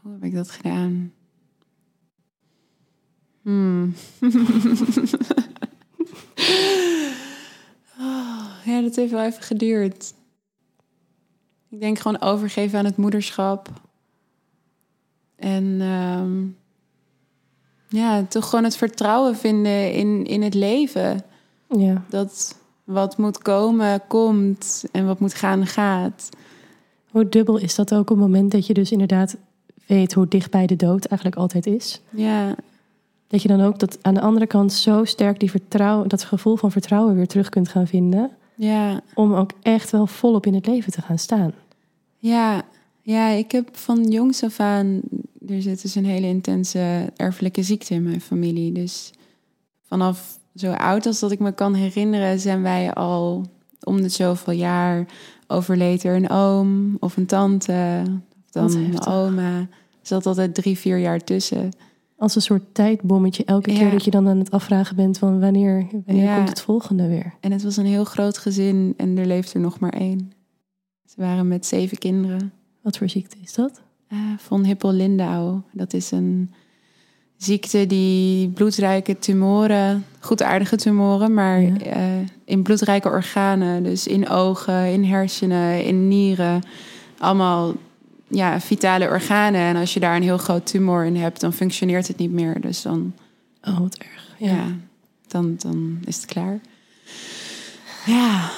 [0.00, 1.12] Hoe heb ik dat gedaan?
[3.42, 3.94] Hmm.
[8.64, 10.14] Ja, dat heeft wel even geduurd.
[11.68, 13.68] Ik denk gewoon overgeven aan het moederschap.
[15.36, 16.42] En ehm,
[17.88, 21.24] ja, toch gewoon het vertrouwen vinden in, in het leven.
[21.68, 22.04] Ja.
[22.08, 24.84] Dat wat moet komen, komt.
[24.92, 26.28] En wat moet gaan, gaat.
[27.10, 29.36] Hoe dubbel is dat ook op het moment dat je dus inderdaad
[29.86, 32.00] weet hoe dichtbij de dood eigenlijk altijd is?
[32.10, 32.54] Ja,
[33.26, 36.56] Dat je dan ook dat aan de andere kant zo sterk die vertrouwen, dat gevoel
[36.56, 38.30] van vertrouwen weer terug kunt gaan vinden.
[38.64, 41.52] Ja, Om ook echt wel volop in het leven te gaan staan.
[42.18, 42.62] ja.
[43.04, 45.00] Ja, ik heb van jongs af aan...
[45.48, 48.72] Er zit dus een hele intense erfelijke ziekte in mijn familie.
[48.72, 49.10] Dus
[49.82, 52.40] vanaf zo oud als dat ik me kan herinneren...
[52.40, 53.46] zijn wij al
[53.84, 55.06] om de zoveel jaar
[55.46, 58.02] overleed er een oom of een tante...
[58.06, 59.58] Of dan een oma.
[59.58, 59.68] Er
[60.02, 61.70] zat altijd drie, vier jaar tussen.
[62.22, 63.78] Als een soort tijdbommetje elke Ja.
[63.78, 66.36] keer dat je dan aan het afvragen bent van wanneer, wanneer Ja.
[66.36, 67.34] komt het volgende weer.
[67.40, 70.32] En het was een heel groot gezin en er leeft er nog maar één.
[71.06, 72.52] Ze waren met zeven kinderen.
[72.82, 73.80] Wat voor ziekte is dat?
[74.08, 75.60] Eh, von Hippel-Lindau.
[75.72, 76.50] Dat is een
[77.36, 81.76] ziekte die bloedrijke tumoren, goedaardige tumoren, maar Ja.
[81.78, 82.02] eh,
[82.44, 86.62] in bloedrijke organen, dus in ogen, in hersenen, in nieren,
[87.18, 87.72] allemaal
[88.32, 89.60] ja, vitale organen.
[89.60, 92.60] En als je daar een heel groot tumor in hebt, dan functioneert het niet meer.
[92.60, 93.14] Dus dan,
[93.62, 94.34] Oh, wat erg.
[94.38, 94.64] ja,
[95.26, 96.60] dan, dan is het klaar.
[98.06, 98.50] Ja,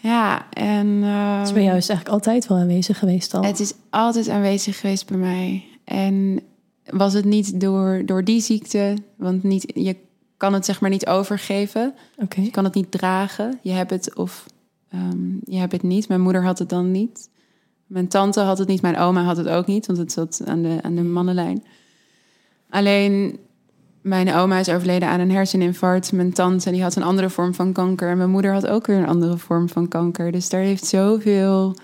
[0.00, 0.46] ja.
[0.52, 1.00] En,
[1.38, 3.42] Dat is bij jou is het eigenlijk altijd wel aanwezig geweest al.
[3.44, 5.64] Het is altijd aanwezig geweest bij mij.
[5.84, 6.40] En
[6.84, 9.96] was het niet door, door die ziekte, want niet, je
[10.36, 11.94] kan het zeg maar niet overgeven.
[12.16, 12.40] Oké.
[12.40, 13.58] Je kan het niet dragen.
[13.62, 14.46] Je hebt het of
[14.90, 16.08] ehm, je hebt het niet.
[16.08, 17.28] Mijn moeder had het dan niet.
[17.90, 18.82] Mijn tante had het niet.
[18.82, 21.64] Mijn oma had het ook niet, want het zat aan de, aan de mannenlijn.
[22.68, 23.38] Alleen
[24.00, 26.12] mijn oma is overleden aan een herseninfarct.
[26.12, 28.10] Mijn tante die had een andere vorm van kanker.
[28.10, 30.32] En mijn moeder had ook weer een andere vorm van kanker.
[30.32, 31.74] Dus daar heeft zoveel...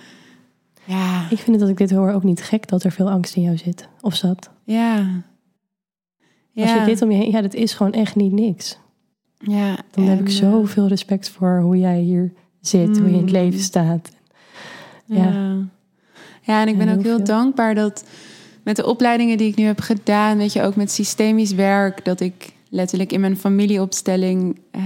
[0.85, 3.37] Ja, Ik vind het dat ik dit hoor ook niet gek dat er veel angst
[3.37, 3.89] in jou zit.
[4.01, 4.51] Of zat.
[4.65, 5.23] ja.
[6.57, 7.31] Als je dit om je heen...
[7.31, 8.79] Ja, dat is gewoon echt niet niks.
[9.39, 12.99] ja, Dan heb ik eh, zoveel respect voor hoe jij hier zit.
[12.99, 13.31] Hoe je in het Mm.
[13.33, 14.11] leven staat.
[15.05, 15.17] Ja.
[15.17, 15.57] Ja.
[16.47, 16.61] Ja.
[16.61, 17.25] en ik ben ook heel veel.
[17.25, 18.05] dankbaar dat
[18.65, 22.21] met de opleidingen die ik nu heb gedaan, weet je, ook met systemisch werk, dat
[22.21, 24.83] ik letterlijk in mijn familieopstelling uh,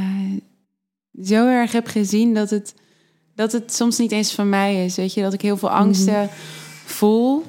[1.23, 2.75] zo erg heb gezien dat het,
[3.35, 4.97] dat het soms niet eens van mij is.
[4.97, 6.33] Weet je, dat ik heel veel angsten mhm.
[6.85, 7.45] voel.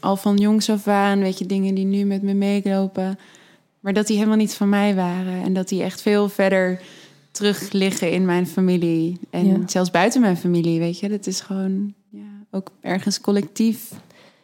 [0.00, 3.18] Al van jongs af aan, weet je, dingen die nu met me meelopen.
[3.80, 5.42] Maar dat die helemaal niet van mij waren.
[5.42, 6.80] En dat die echt veel verder
[7.30, 9.18] terug liggen in mijn familie.
[9.30, 11.08] En zelfs buiten mijn familie, weet je.
[11.08, 13.92] Dat is gewoon ja, ook ergens collectief.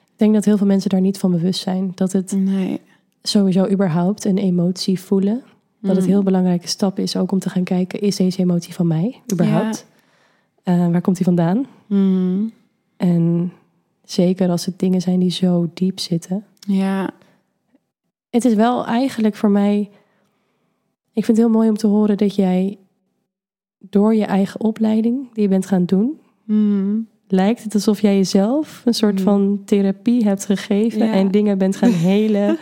[0.03, 1.93] Ik denk dat heel veel mensen daar niet van bewust zijn.
[1.95, 2.81] Dat het nee.
[3.23, 5.43] sowieso überhaupt een emotie voelen.
[5.81, 6.11] Dat het mm.
[6.11, 8.01] heel belangrijke stap is ook om te gaan kijken...
[8.01, 9.87] is deze emotie van mij überhaupt?
[10.65, 10.87] Ja.
[10.87, 11.67] Uh, waar komt die vandaan?
[11.87, 12.53] Mm.
[12.97, 13.53] En
[14.05, 16.45] zeker als het dingen zijn die zo diep zitten.
[16.59, 17.11] Ja.
[18.31, 19.91] Het is wel eigenlijk voor mij
[21.13, 22.79] ik vind het heel mooi om te horen dat jij
[23.79, 27.09] door je eigen opleiding die je bent gaan doen, mm.
[27.33, 29.25] Lijkt het alsof jij jezelf een soort mm.
[29.25, 32.59] van therapie hebt gegeven en dingen bent gaan helen,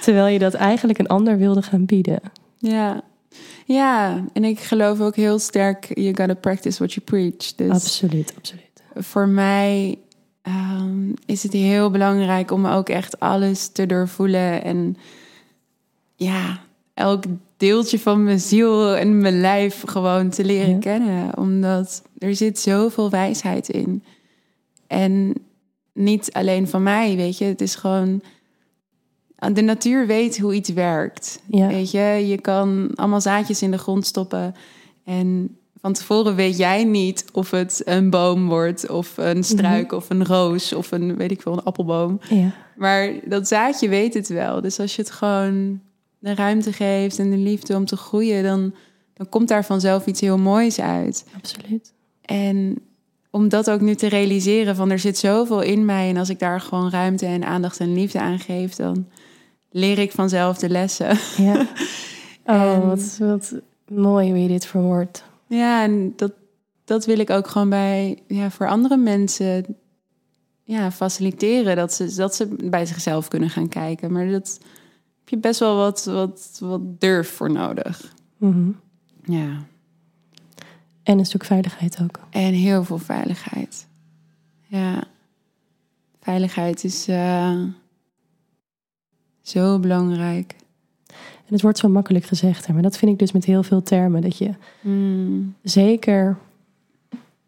[0.00, 2.20] terwijl je dat eigenlijk een ander wilde gaan bieden.
[2.58, 3.02] Ja.
[3.64, 7.54] Ja, en ik geloof ook heel sterk, you gotta practice what you preach.
[7.56, 8.82] Dus absoluut, absoluut.
[8.94, 9.98] Voor mij
[10.42, 14.96] um, is het heel belangrijk om ook echt alles te doorvoelen en
[16.16, 16.60] ja,
[16.94, 17.24] elk
[17.62, 21.38] deeltje van mijn ziel en mijn lijf gewoon te leren kennen.
[21.38, 24.04] Omdat er zit zoveel wijsheid in.
[24.86, 25.34] En
[25.92, 27.44] niet alleen van mij, weet je.
[27.44, 28.22] Het is gewoon...
[29.52, 31.40] De natuur weet hoe iets werkt.
[31.46, 31.66] Ja.
[31.66, 34.54] Weet je, je kan allemaal zaadjes in de grond stoppen.
[35.04, 39.94] En van tevoren weet jij niet of het een boom wordt, of een struik, mhm.
[39.94, 42.20] of een roos, of een weet ik veel, een appelboom.
[42.28, 42.54] Ja.
[42.76, 44.60] Maar dat zaadje weet het wel.
[44.60, 45.80] Dus als je het gewoon
[46.22, 48.74] de ruimte geeft en de liefde om te groeien, dan,
[49.14, 51.24] dan komt daar vanzelf iets heel moois uit.
[51.36, 51.92] Absoluut.
[52.22, 52.78] En
[53.30, 56.38] om dat ook nu te realiseren van er zit zoveel in mij en als ik
[56.38, 59.06] daar gewoon ruimte en aandacht en liefde aan geef, dan
[59.70, 61.18] leer ik vanzelf de lessen.
[61.36, 61.66] Ja.
[62.46, 63.54] Oh, wat, wat
[63.88, 65.24] mooi hoe je dit verwoordt.
[65.46, 66.32] Ja, en dat,
[66.84, 69.76] dat wil ik ook gewoon bij ja, voor andere mensen
[70.64, 71.76] ja, faciliteren.
[71.76, 74.12] Dat ze, dat ze bij zichzelf kunnen gaan kijken.
[74.12, 74.58] Maar dat,
[75.32, 78.14] je best wel wat, wat, wat durf voor nodig.
[78.36, 78.70] Mhm.
[79.24, 79.66] Ja.
[81.02, 82.20] En een stuk veiligheid ook.
[82.30, 83.86] En heel veel veiligheid.
[84.66, 85.04] Ja.
[86.20, 87.62] Veiligheid is uh,
[89.40, 90.54] zo belangrijk.
[91.46, 93.82] En het wordt zo makkelijk gezegd, hè, maar dat vind ik dus met heel veel
[93.82, 94.22] termen.
[94.22, 95.54] Dat je mm.
[95.62, 96.38] zeker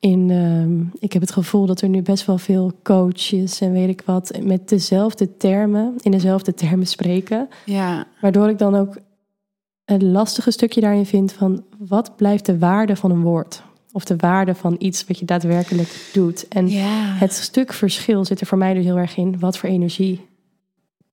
[0.05, 3.89] in, uh, ik heb het gevoel dat er nu best wel veel coaches en weet
[3.89, 7.49] ik wat met dezelfde termen, in dezelfde termen spreken.
[7.65, 8.07] Ja.
[8.21, 8.97] Waardoor ik dan ook
[9.85, 13.63] het lastige stukje daarin vind van wat blijft de waarde van een woord?
[13.93, 16.49] Of de waarde van iets wat je daadwerkelijk doet.
[16.49, 16.67] En
[17.19, 19.39] het stuk verschil zit er voor mij dus heel erg in.
[19.39, 20.27] Wat voor energie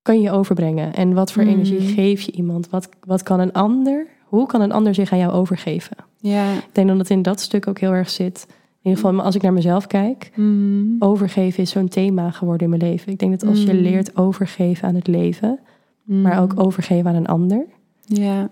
[0.01, 0.93] kan je overbrengen?
[0.93, 1.87] En wat voor energie mm.
[1.87, 2.69] geef je iemand?
[2.69, 4.07] Wat, wat kan een ander?
[4.25, 5.97] Hoe kan een ander zich aan jou overgeven?
[6.17, 6.53] Ja.
[6.53, 8.45] Ik denk dat het in dat stuk ook heel erg zit
[8.81, 10.95] in ieder geval, als ik naar mezelf kijk, mm.
[10.99, 13.11] overgeven is zo'n thema geworden in mijn leven.
[13.11, 13.79] Ik denk dat als je mm.
[13.79, 15.59] leert overgeven aan het leven,
[16.03, 16.21] mm.
[16.21, 17.65] maar ook overgeven aan een ander,
[18.05, 18.49] ja.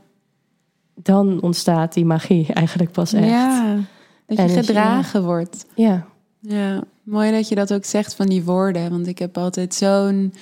[0.96, 3.28] dan ontstaat die magie eigenlijk pas echt.
[3.28, 3.78] Ja,
[4.26, 5.66] dat je gedragen wordt.
[5.76, 6.06] Ja.
[6.42, 8.90] Ja, mooi dat je dat ook zegt van die woorden.
[8.90, 10.34] Want ik heb altijd zo'n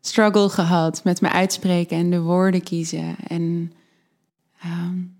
[0.00, 3.16] struggle gehad met me uitspreken en de woorden kiezen.
[3.28, 3.72] En
[4.64, 5.15] um,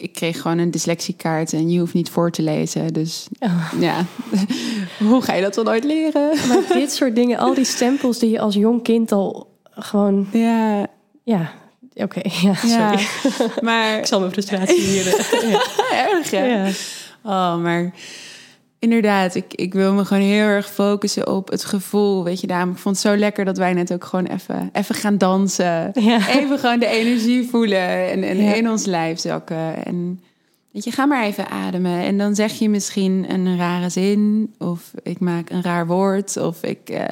[0.00, 2.92] ik, kreeg gewoon een dyslexiekaart en je hoeft niet voor te lezen.
[2.92, 3.72] Dus oh.
[3.80, 4.04] ja,
[5.08, 6.30] hoe ga je dat dan ooit leren?
[6.48, 10.28] Maar dit soort dingen, al die stempels die je als jong kind al gewoon...
[10.32, 10.86] Ja,
[11.24, 11.52] ja
[11.94, 13.06] oké, ja, sorry.
[13.60, 13.98] maar...
[13.98, 15.04] ik zal mijn frustratie hier...
[15.50, 15.62] ja.
[15.92, 16.30] Erg?
[16.30, 16.68] Ja.
[17.22, 17.92] Oh, maar
[18.78, 22.24] Inderdaad, ik, ik wil me gewoon heel erg focussen op het gevoel.
[22.24, 24.94] Weet je, daarom, ik vond het zo lekker dat wij net ook gewoon even, even
[24.94, 25.92] gaan dansen.
[26.28, 29.84] Even gewoon de energie voelen en, en in ons lijf zakken.
[29.84, 30.20] En
[30.70, 32.00] weet je, ga maar even ademen.
[32.00, 36.62] En dan zeg je misschien een rare zin, of ik maak een raar woord, of
[36.62, 36.90] ik.
[36.90, 37.04] Uh,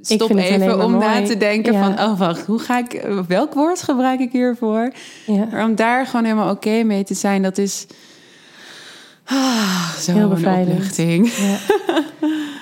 [0.00, 4.20] stop even om na te denken van, oh wacht, hoe ga ik, welk woord gebruik
[4.20, 4.92] ik hiervoor?
[5.26, 5.48] Ja.
[5.50, 7.86] Maar om daar gewoon helemaal oké mee te zijn, dat is,
[9.26, 10.96] Ah, zo Heel bevrijdend.
[10.96, 11.58] Ja.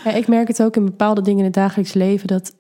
[0.05, 2.55] ja, ik merk het ook in bepaalde dingen in het dagelijks leven dat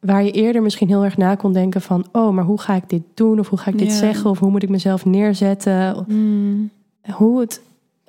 [0.00, 2.88] waar je eerder misschien heel erg na kon denken van, oh, maar hoe ga ik
[2.88, 6.70] dit doen of hoe ga ik dit zeggen of hoe moet ik mezelf neerzetten, mm.
[7.12, 7.60] hoe het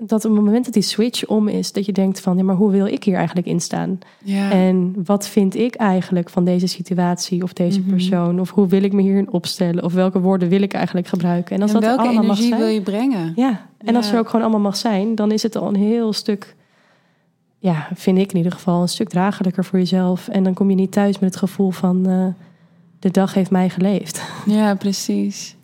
[0.03, 2.55] dat op het moment dat die switch om is, dat je denkt van, ja, maar
[2.55, 3.99] hoe wil ik hier eigenlijk in staan?
[4.23, 4.51] Ja.
[4.51, 7.89] En wat vind ik eigenlijk van deze situatie of deze mhm.
[7.89, 8.39] persoon?
[8.39, 9.83] Of hoe wil ik me hierin opstellen?
[9.83, 11.55] Of welke woorden wil ik eigenlijk gebruiken?
[11.55, 13.33] En als dat welke allemaal energie mag wil je brengen?
[13.35, 16.13] Ja, en als er ook gewoon allemaal mag zijn, dan is het al een heel
[16.13, 16.55] stuk
[17.61, 20.27] ja, vind ik in ieder geval een stuk draaglijker voor jezelf.
[20.27, 22.27] En dan kom je niet thuis met het gevoel van eh,
[22.99, 24.21] de dag heeft mij geleefd.
[24.45, 25.55] Ja, precies.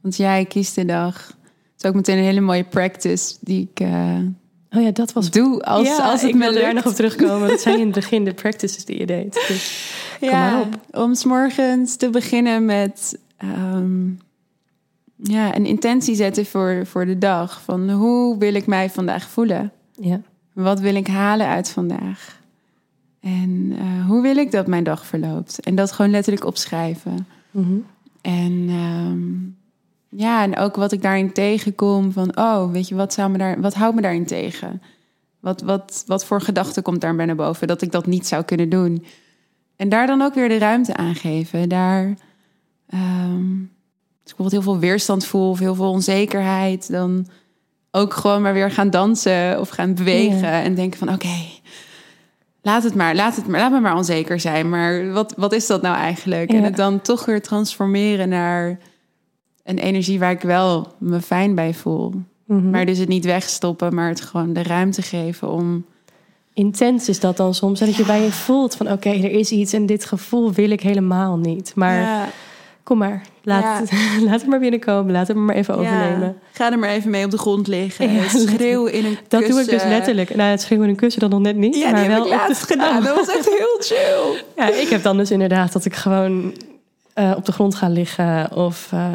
[0.00, 1.36] Want jij kiest de dag.
[1.84, 4.18] Is ook meteen een hele mooie practice die ik uh,
[4.70, 5.30] oh ja, dat was...
[5.30, 7.48] doe als, ja, als het ik me wil daar nog op terugkomen.
[7.48, 9.32] Dat zijn in het begin de practices die je deed.
[9.48, 10.78] Dus kom ja, maar op.
[10.90, 14.08] om 's morgens te beginnen met ehm,
[15.16, 17.62] ja, een intentie zetten voor, voor de dag.
[17.62, 19.72] Van hoe wil ik mij vandaag voelen?
[19.92, 20.20] Ja.
[20.52, 22.40] Wat wil ik halen uit vandaag?
[23.20, 25.60] En eh, hoe wil ik dat mijn dag verloopt?
[25.60, 27.26] En dat gewoon letterlijk opschrijven.
[27.50, 27.76] Mhm.
[28.20, 29.63] En ehm,
[30.16, 33.60] ja, en ook wat ik daarin tegenkom van, oh, weet je, wat, zou me daar,
[33.60, 34.82] wat houdt me daarin tegen?
[35.40, 38.42] Wat, wat, wat voor gedachte komt daar bij naar boven dat ik dat niet zou
[38.42, 39.04] kunnen doen?
[39.76, 41.68] En daar dan ook weer de ruimte aan geven.
[41.68, 42.14] Daar,
[42.88, 43.50] ehm,
[44.22, 47.26] als ik bijvoorbeeld heel veel weerstand voel of heel veel onzekerheid, dan
[47.90, 51.36] ook gewoon maar weer gaan dansen of gaan bewegen en denken van, oké,
[52.62, 54.68] laat het maar, laat het maar, laat me maar onzeker zijn.
[54.68, 56.50] Maar wat, wat is dat nou eigenlijk?
[56.50, 58.78] En het dan toch weer transformeren naar
[59.64, 62.12] een energie waar ik wel me fijn bij voel.
[62.44, 62.70] Mhm.
[62.70, 65.84] Maar dus het niet wegstoppen, maar het gewoon de ruimte geven om.
[66.54, 67.80] Intens is dat dan soms.
[67.80, 70.70] En dat je bij je voelt van oké, er is iets en dit gevoel wil
[70.70, 71.72] ik helemaal niet.
[71.74, 72.28] Maar Ja,
[72.82, 73.90] kom maar, laat,
[74.26, 75.12] laat het maar binnenkomen.
[75.12, 76.20] Laat het maar even overnemen.
[76.26, 76.34] ja.
[76.52, 78.12] ga er maar even mee op de grond liggen.
[78.12, 79.90] Ja, schreeuw in een Dat doe ik dus kussen.
[79.90, 80.34] letterlijk.
[80.34, 81.74] Nou, het schreeuwen in een kussen dan nog net niet.
[81.76, 83.02] Ja, maar die wel ik op de- laatst gedaan.
[83.02, 84.42] Dat was echt heel chill.
[84.56, 86.54] Ja, ik heb dan dus inderdaad dat ik gewoon
[87.14, 88.56] eh, op de grond ga liggen.
[88.56, 89.10] Of eh,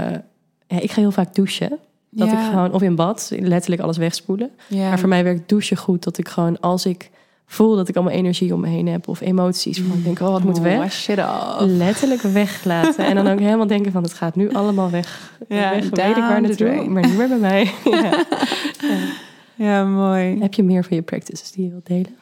[0.70, 1.78] ja, ik ga heel vaak douchen.
[2.09, 2.39] Dat Ja.
[2.39, 4.49] ik gewoon, of in bad, letterlijk alles wegspoelen.
[4.67, 4.88] Ja.
[4.89, 6.03] Maar voor mij werkt douchen goed.
[6.03, 7.09] Dat ik gewoon, als ik
[7.45, 9.07] voel dat ik allemaal energie om me heen heb.
[9.07, 11.07] Of emoties, van ik denk, oh, het moet weg.
[11.59, 13.05] Letterlijk weglaten.
[13.05, 15.07] En dan ook helemaal denken van, het gaat nu allemaal weg.
[15.47, 17.72] Ja, weg weet ik waar naartoe, maar niet meer bij mij.
[18.01, 18.24] ja.
[19.55, 20.39] Ja, mooi.
[20.39, 22.15] Heb je meer van je practices die je wilt delen?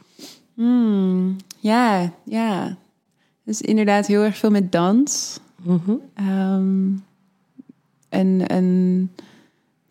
[0.53, 2.77] Hmm, ja, ja.
[3.43, 5.39] Dus inderdaad heel erg veel met dans.
[5.63, 5.91] Mhm.
[6.13, 6.87] Ehm,
[8.09, 9.11] en, en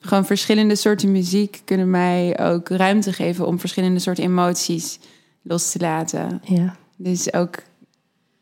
[0.00, 4.98] gewoon verschillende soorten muziek kunnen mij ook ruimte geven om verschillende soorten emoties
[5.42, 6.40] los te laten.
[6.44, 6.76] Ja.
[6.96, 7.56] Dus ook,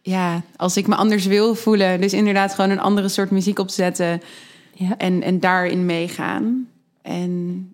[0.00, 4.22] ja, als ik me anders wil voelen, dus inderdaad gewoon een andere soort muziek opzetten
[4.72, 4.96] Ja.
[4.98, 6.68] en, en daarin meegaan.
[7.02, 7.68] En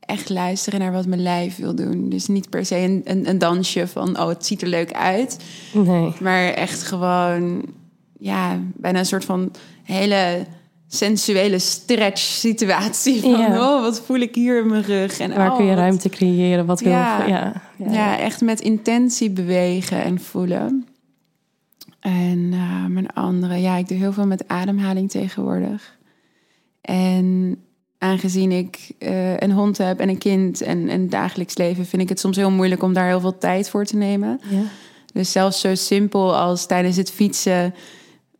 [0.00, 2.08] echt luisteren naar wat mijn lijf wil doen.
[2.08, 5.38] Dus niet per se een, een, een dansje van, oh, het ziet er leuk uit.
[5.72, 6.12] Nee.
[6.20, 7.64] Maar echt gewoon,
[8.18, 10.46] ja, bijna een soort van hele
[10.94, 13.20] sensuele stretch situatie.
[13.20, 13.46] Van, Ja.
[13.76, 15.18] oh, wat voel ik hier in mijn rug?
[15.18, 16.66] En, Waar oh, kun je wat- ruimte creëren?
[16.66, 17.26] Wat wil Ja.
[17.26, 17.62] ja.
[17.76, 17.92] Ja.
[17.92, 20.86] Ja, echt met intentie bewegen en voelen.
[22.00, 25.96] En eh, mijn andere, ja, ik doe heel veel met ademhaling tegenwoordig.
[26.80, 27.56] En
[27.98, 32.08] aangezien ik eh, een hond heb en een kind en een dagelijks leven, vind ik
[32.08, 34.40] het soms heel moeilijk om daar heel veel tijd voor te nemen.
[34.50, 34.62] Ja.
[35.12, 37.74] Dus zelfs zo simpel als tijdens het fietsen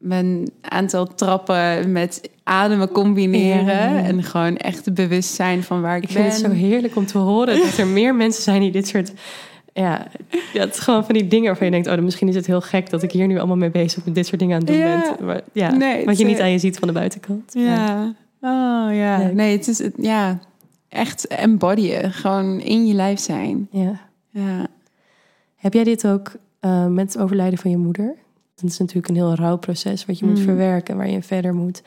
[0.03, 3.65] mijn aantal trappen met ademen combineren.
[3.65, 4.03] Ja, ja.
[4.03, 6.23] En gewoon echt bewust zijn van waar ik, Ik ben.
[6.23, 9.13] vind het zo heerlijk om te horen dat er meer mensen zijn die dit soort.
[9.75, 10.07] Ja,
[10.53, 12.47] ja, het is gewoon van die dingen waarvan je denkt: oh, dan misschien is het
[12.47, 14.71] heel gek dat ik hier nu allemaal mee bezig met dit soort dingen aan het
[14.71, 15.15] doen Ja.
[15.17, 15.27] ben.
[15.27, 17.51] Maar ja, Nee, wat je niet aan je ziet van de buitenkant.
[17.55, 18.15] Ja.
[18.41, 19.19] Oh ja.
[19.19, 19.33] Leuk.
[19.35, 20.39] Nee, het is het, ja,
[20.89, 22.13] echt embodyen.
[22.13, 23.69] Gewoon in je lijf zijn.
[23.71, 24.01] Ja.
[24.31, 24.67] Ja.
[25.57, 28.15] Heb jij dit ook eh, met het overlijden van je moeder?
[28.63, 30.45] Dat is natuurlijk een heel rauw proces wat je moet Mm.
[30.45, 31.83] verwerken, waar je verder moet.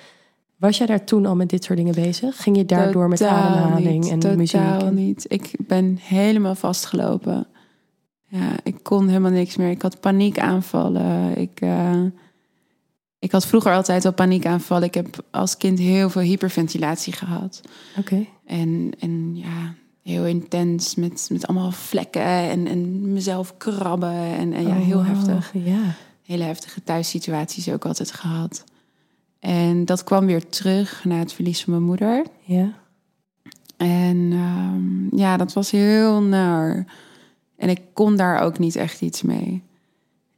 [0.58, 2.42] Was jij daar toen al met dit soort dingen bezig?
[2.44, 4.62] Ging je daardoor met Totaal ademhaling niet, en totaal muziek?
[4.62, 5.26] en- niet.
[5.28, 7.48] Ik ben helemaal vastgelopen.
[8.28, 9.70] Ja, ik kon helemaal niks meer.
[9.70, 11.38] Ik had paniekaanvallen.
[11.38, 12.02] Ik, eh,
[13.20, 14.84] ik had vroeger altijd al paniekaanvallen.
[14.88, 17.62] Ik heb als kind heel veel hyperventilatie gehad.
[18.00, 18.26] Oké.
[18.46, 19.74] En, en ja,
[20.04, 24.14] heel intens met, met allemaal vlekken en, en mezelf krabben.
[24.14, 25.08] En, en ja, Oh, heel wow.
[25.08, 25.52] heftig.
[25.54, 25.82] Ja.
[26.26, 28.64] Hele heftige thuissituaties ook altijd gehad.
[29.40, 32.26] En dat kwam weer terug na het verlies van mijn moeder.
[32.44, 32.74] Ja.
[33.78, 36.94] En ehm, ja, dat was heel naar.
[37.56, 39.64] En ik kon daar ook niet echt iets mee.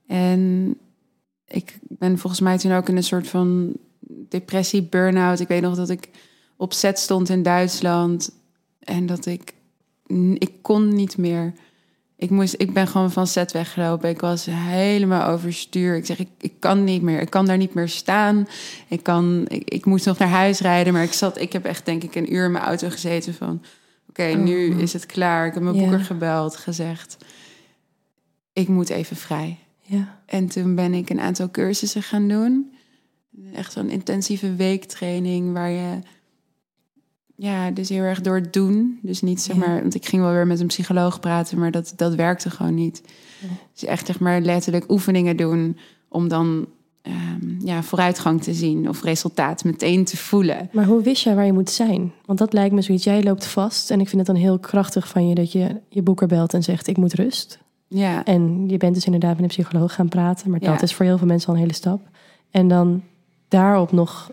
[0.07, 0.73] En
[1.47, 3.73] ik ben volgens mij toen ook in een soort van
[4.29, 5.39] depressie, burn-out.
[5.39, 6.09] Ik weet nog dat ik
[6.57, 8.31] op set stond in Duitsland.
[8.79, 9.53] En dat ik...
[10.33, 11.53] Ik kon niet meer.
[12.17, 14.09] Ik, moest, ik ben gewoon van set weggelopen.
[14.09, 15.95] Ik was helemaal overstuur.
[15.95, 17.19] Ik zeg, ik, ik kan niet meer.
[17.21, 18.47] Ik kan daar niet meer staan.
[18.87, 20.93] Ik, kan, ik, ik moest nog naar huis rijden.
[20.93, 23.61] Maar ik, zat, ik heb echt denk ik een uur in mijn auto gezeten van...
[24.09, 24.79] Oké, nu Oh.
[24.79, 25.47] is het klaar.
[25.47, 25.81] Ik heb mijn Ja.
[25.81, 27.17] boeker gebeld, gezegd...
[28.53, 29.57] Ik moet even vrij.
[29.81, 30.19] Ja.
[30.25, 32.73] En toen ben ik een aantal cursussen gaan doen.
[33.53, 35.99] Echt zo'n intensieve weektraining waar je
[37.39, 38.99] ja, dus heel erg door het doen.
[39.01, 39.67] Dus niet zeg Ja.
[39.67, 42.73] maar, want ik ging wel weer met een psycholoog praten, maar dat, dat werkte gewoon
[42.73, 43.01] niet.
[43.41, 43.47] Ja.
[43.73, 45.77] Dus echt zeg maar letterlijk oefeningen doen
[46.09, 46.65] om dan
[47.01, 50.69] ehm, ja, vooruitgang te zien of resultaat meteen te voelen.
[50.71, 52.11] Maar hoe wist jij waar je moet zijn?
[52.25, 53.03] Want dat lijkt me zoiets.
[53.03, 53.91] Jij loopt vast.
[53.91, 56.63] En ik vind het dan heel krachtig van je dat je je boeker belt en
[56.63, 57.59] zegt: Ik moet rust.
[57.87, 60.49] Ja, En je bent dus inderdaad met een psycholoog gaan praten.
[60.51, 60.71] Maar Ja.
[60.71, 62.09] dat is voor heel veel mensen al een hele stap.
[62.51, 63.03] En dan
[63.47, 64.31] daarop nog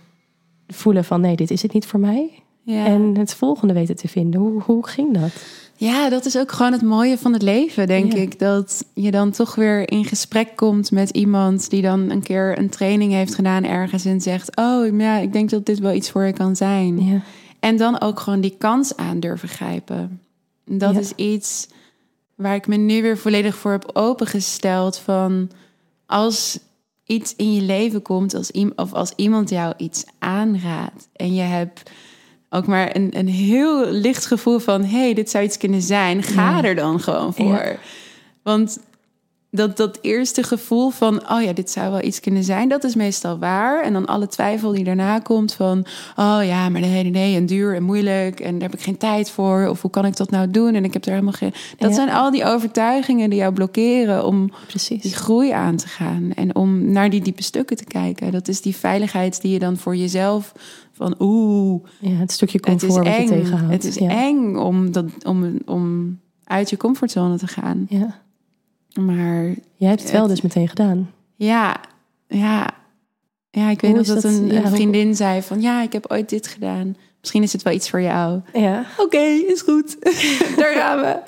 [0.66, 2.42] voelen van: Nee, dit is het niet voor mij.
[2.64, 2.84] Ja.
[2.86, 4.40] En het volgende weten te vinden.
[4.40, 5.30] Hoe, hoe ging dat?
[5.76, 8.18] Ja, dat is ook gewoon het mooie van het leven, denk Ja.
[8.18, 8.38] ik.
[8.38, 12.68] Dat je dan toch weer in gesprek komt met iemand die dan een keer een
[12.70, 16.24] training heeft gedaan ergens en zegt: Oh, ja, ik denk dat dit wel iets voor
[16.24, 17.04] je kan zijn.
[17.04, 17.20] Ja,
[17.60, 20.20] En dan ook gewoon die kans aan durven grijpen.
[20.64, 21.68] Dat is iets
[22.34, 24.98] waar ik me nu weer volledig voor heb opengesteld.
[24.98, 25.50] Van
[26.06, 26.58] als
[27.06, 31.90] iets in je leven komt, als of als iemand jou iets aanraadt en je hebt
[32.54, 36.22] ook maar een, een heel licht gevoel van: hé, hey, dit zou iets kunnen zijn,
[36.22, 36.64] ga Ja.
[36.64, 37.46] er dan gewoon voor.
[37.46, 37.76] Ja.
[38.42, 38.78] Want
[39.50, 42.94] dat, dat eerste gevoel van, oh ja, dit zou wel iets kunnen zijn, dat is
[42.94, 43.82] meestal waar.
[43.82, 45.86] En dan alle twijfel die daarna komt van,
[46.16, 48.96] oh ja, maar nee, nee, nee, en duur en moeilijk en daar heb ik geen
[48.96, 49.66] tijd voor.
[49.68, 50.74] Of hoe kan ik dat nou doen?
[50.74, 51.52] En ik heb er helemaal geen.
[51.78, 51.94] Dat Ja.
[51.96, 55.14] zijn al die overtuigingen die jou blokkeren om die precies.
[55.16, 58.32] groei aan te gaan en om naar die diepe stukken te kijken.
[58.32, 60.52] Dat is die veiligheid die je dan voor jezelf
[60.96, 63.26] van, oeh, Ja, het stukje het is comfort wat je eng.
[63.28, 63.72] tegenhoudt.
[63.72, 64.08] Het is ja.
[64.08, 67.86] eng om, dat, om, om uit je comfortzone te gaan.
[67.88, 68.20] Ja.
[69.00, 69.44] Maar
[69.76, 71.10] Jij hebt het wel Het- dus meteen gedaan.
[71.36, 71.76] ja,
[72.28, 72.70] ja.
[73.50, 74.32] Ja, ik weet nog dat, dat?
[74.32, 75.60] een, Ja, een hoe- vriendin zei van...
[75.60, 76.96] ja, ik heb ooit dit gedaan.
[77.20, 78.40] Misschien is het wel iets voor jou.
[78.52, 78.84] Ja.
[78.98, 79.96] Oké, is goed.
[80.60, 81.18] Daar gaan we.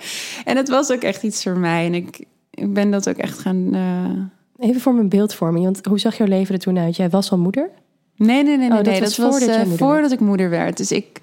[0.45, 1.87] En het was ook echt iets voor mij.
[1.87, 3.75] En ik, ik ben dat ook echt gaan...
[3.75, 5.65] eh, Even voor mijn beeldvorming.
[5.65, 6.97] Want hoe zag jouw leven er toen uit?
[6.97, 7.71] Jij was al moeder?
[8.17, 8.79] Nee, nee, nee, nee.
[8.79, 9.01] Oh, dat nee.
[9.01, 10.77] was dat was voordat eh, voordat ik moeder werd.
[10.77, 11.21] Dus ik...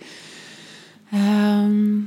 [1.12, 1.98] ehm,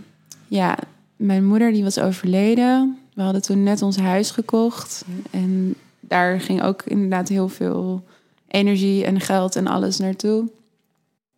[0.48, 0.78] ja,
[1.16, 2.98] mijn moeder die was overleden.
[3.14, 5.04] We hadden toen net ons huis gekocht.
[5.30, 8.04] En daar ging ook inderdaad heel veel
[8.48, 10.48] energie en geld en alles naartoe.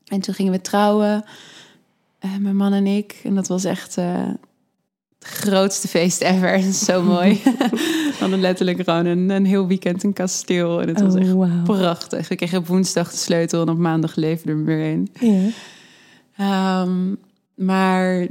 [0.07, 1.24] En toen gingen we trouwen.
[2.18, 3.20] eh, mijn man en ik.
[3.24, 4.28] En dat was echt eh,
[5.28, 6.62] grootste feest ever.
[6.86, 7.40] Zo mooi.
[7.44, 10.80] we hadden letterlijk gewoon een, een heel weekend een kasteel.
[10.82, 11.62] En het was echt oh, wauw.
[11.64, 12.28] Prachtig.
[12.28, 15.08] We kregen op woensdag de sleutel en op maandag leefde er weer in.
[16.36, 17.14] Ehm,
[17.54, 18.26] maar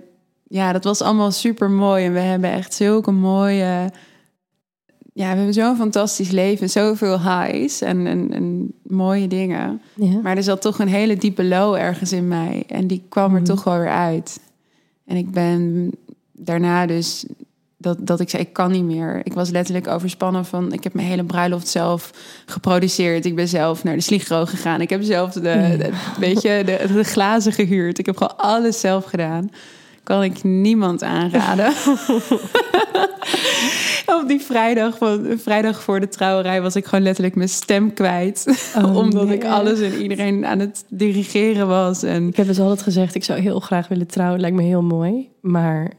[0.47, 2.05] ja, dat was allemaal super mooi.
[2.05, 3.91] En we hebben echt zulke mooie.
[5.13, 6.69] Ja, we hebben zo'n fantastisch leven.
[6.69, 9.81] Zoveel highs en, en, en mooie dingen.
[10.23, 12.63] Maar er zat toch een hele diepe low ergens in mij.
[12.67, 13.43] En die kwam er Mhm.
[13.49, 14.39] toch wel weer uit.
[15.05, 15.91] En ik ben
[16.38, 17.25] daarna dus...
[17.79, 19.21] Dat, dat ik zei, ik kan niet meer.
[19.23, 20.73] Ik was letterlijk overspannen van...
[20.73, 22.11] Ik heb mijn hele bruiloft zelf
[22.45, 23.25] geproduceerd.
[23.25, 24.81] Ik ben zelf naar de Sligro gegaan.
[24.81, 27.99] Ik heb zelf de, de, weet je, de, de glazen gehuurd.
[27.99, 29.49] Ik heb gewoon alles zelf gedaan.
[30.03, 31.73] Kan ik niemand aanraden.
[34.21, 38.69] Op die vrijdag, van, vrijdag voor de trouwerij was ik gewoon letterlijk mijn stem kwijt.
[38.75, 39.35] Oh, Omdat nee.
[39.35, 42.03] ik alles en iedereen aan het dirigeren was.
[42.03, 44.39] En Ik heb dus altijd gezegd, ik zou heel graag willen trouwen.
[44.39, 45.29] Lijkt me heel mooi.
[45.41, 45.91] Maar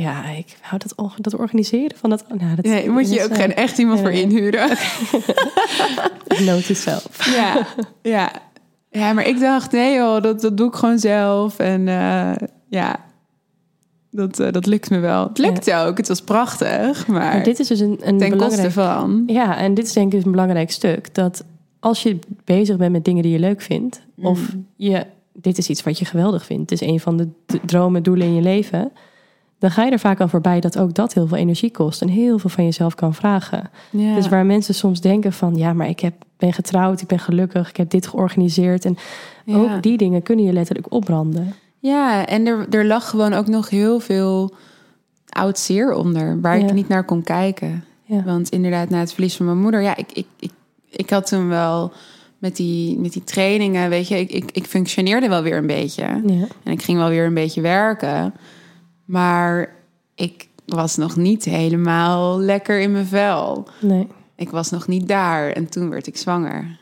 [0.00, 2.24] ja, ik hou dat, dat organiseren van dat...
[2.28, 4.22] Nou, dat nee, moet je ook geen echt iemand voor nee.
[4.22, 4.70] inhuren.
[4.70, 7.34] eh, Note to self.
[7.34, 7.66] ja,
[8.02, 8.32] ja.
[8.90, 11.58] ja, maar ik dacht, nee joh, dat, dat doe ik gewoon zelf.
[11.58, 13.00] En eh, ja,
[14.10, 15.28] dat, eh, dat lukt me wel.
[15.28, 17.06] Het lukte ook, het was prachtig.
[17.06, 18.62] Maar, Maar dit is dus een, een ten belangrijk...
[18.62, 19.22] koste van...
[19.26, 21.14] Ja, en dit is denk ik dus een belangrijk stuk.
[21.14, 21.44] Dat
[21.80, 24.00] als je bezig bent met dingen die je leuk vindt...
[24.22, 24.66] of Mm.
[24.76, 26.70] je, dit is iets wat je geweldig vindt...
[26.70, 27.28] het is een van de
[27.64, 28.92] dromen, doelen in je leven...
[29.60, 32.02] dan ga je er vaak aan voorbij dat ook dat heel veel energie kost...
[32.02, 33.70] en heel veel van jezelf kan vragen.
[33.90, 34.14] Ja.
[34.14, 35.56] Dus waar mensen soms denken van...
[35.56, 38.84] ja, maar ik heb, ben getrouwd, ik ben gelukkig, ik heb dit georganiseerd...
[38.84, 38.96] en
[39.44, 39.56] Ja.
[39.56, 41.54] ook die dingen kunnen je letterlijk opbranden.
[41.78, 44.54] Ja, en er, er lag gewoon ook nog heel veel
[45.28, 46.66] oud zeer onder, waar Ja.
[46.66, 47.84] ik niet naar kon kijken.
[48.24, 50.50] Want inderdaad, na het verlies van mijn moeder, ja, ik, ik, ik,
[50.90, 51.92] ik had toen wel
[52.38, 56.02] met die, met die trainingen, weet je, ik, ik, ik functioneerde wel weer een beetje.
[56.02, 58.34] En ik ging wel weer een beetje werken.
[59.10, 59.74] Maar
[60.14, 63.68] ik was nog niet helemaal lekker in mijn vel.
[63.80, 64.06] Nee.
[64.34, 65.50] Ik was nog niet daar.
[65.50, 66.78] En toen werd ik zwanger.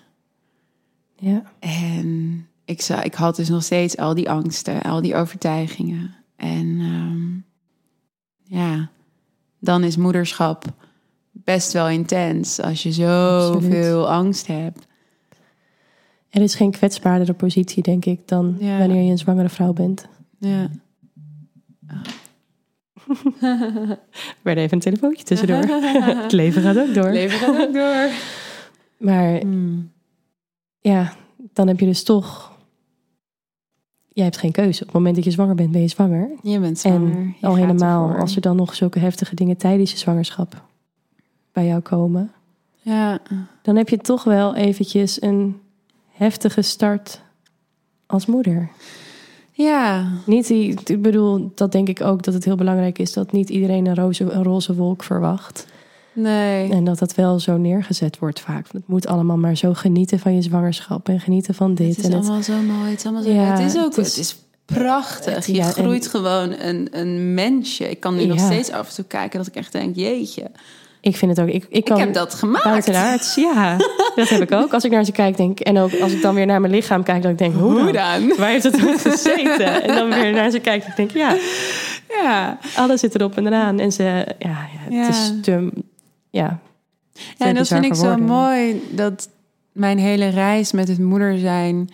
[1.16, 1.42] Ja.
[1.58, 6.14] En ik, zou, ik had dus nog steeds al die angsten, al die overtuigingen.
[6.36, 7.36] En ehm,
[8.58, 8.90] ja,
[9.58, 10.64] dan is moederschap
[11.30, 14.86] best wel intens als je zoveel angst hebt.
[16.30, 18.78] Er is geen kwetsbaardere positie, denk ik, dan Ja.
[18.78, 20.08] wanneer je een zwangere vrouw bent.
[20.38, 20.70] Ja.
[24.42, 25.62] werd even een telefoontje tussendoor.
[26.22, 27.10] het leven gaat ook door.
[27.10, 28.08] Leven gaat ook door.
[28.96, 29.90] Maar Hmm.
[30.80, 31.12] ja,
[31.52, 32.56] dan heb je dus toch
[34.18, 34.80] jij hebt geen keuze.
[34.80, 36.30] Op het moment dat je zwanger bent, ben je zwanger.
[36.42, 37.12] Je bent zwanger.
[37.16, 38.20] En je al helemaal ervoor.
[38.20, 40.62] als er dan nog zulke heftige dingen tijdens je zwangerschap
[41.52, 42.32] bij jou komen.
[42.80, 43.18] Ja,
[43.62, 45.60] Dan heb je toch wel eventjes een
[46.08, 47.20] heftige start
[48.06, 48.70] als moeder.
[49.64, 53.32] Ja, Niet die, ik bedoel, dat denk ik ook dat het heel belangrijk is dat
[53.32, 55.66] niet iedereen een roze, een roze wolk verwacht.
[56.12, 56.70] nee.
[56.70, 58.66] En dat dat wel zo neergezet wordt vaak.
[58.72, 61.88] Het moet allemaal maar zo genieten van je zwangerschap en genieten van dit.
[61.88, 62.90] Het is en het, allemaal zo mooi.
[62.90, 65.34] Het is, allemaal zo Ja, het is ook het het is- is, prachtig.
[65.34, 67.90] het- je ja, en- groeit gewoon een, een mensje.
[67.90, 70.50] Ik kan nu nog steeds af en toe kijken dat ik echt denk, jeetje.
[71.00, 71.52] Ik vind het ook.
[71.54, 72.64] Ik, ik Ik kan heb dat gemaakt.
[72.64, 73.76] buitenaards, ja,
[74.16, 74.72] dat heb ik ook.
[74.72, 77.02] Als ik naar ze kijk, denk en ook als ik dan weer naar mijn lichaam
[77.02, 78.26] kijk, dan denk ik, hoe, Hoe dan?
[78.28, 78.36] dan?
[78.36, 79.82] Waar heeft het op gezeten?
[79.82, 81.36] En dan weer naar ze kijken, ik denk ja,
[82.08, 82.58] Ja.
[82.76, 83.78] alles zit erop en eraan.
[83.78, 85.08] En ze, ja, ja het Ja.
[85.08, 85.72] is te,
[86.30, 86.58] ja.
[87.36, 88.82] Ja, en dat vind ik zo mooi.
[88.90, 89.28] Dat
[89.72, 91.90] mijn hele reis met het moeder zijn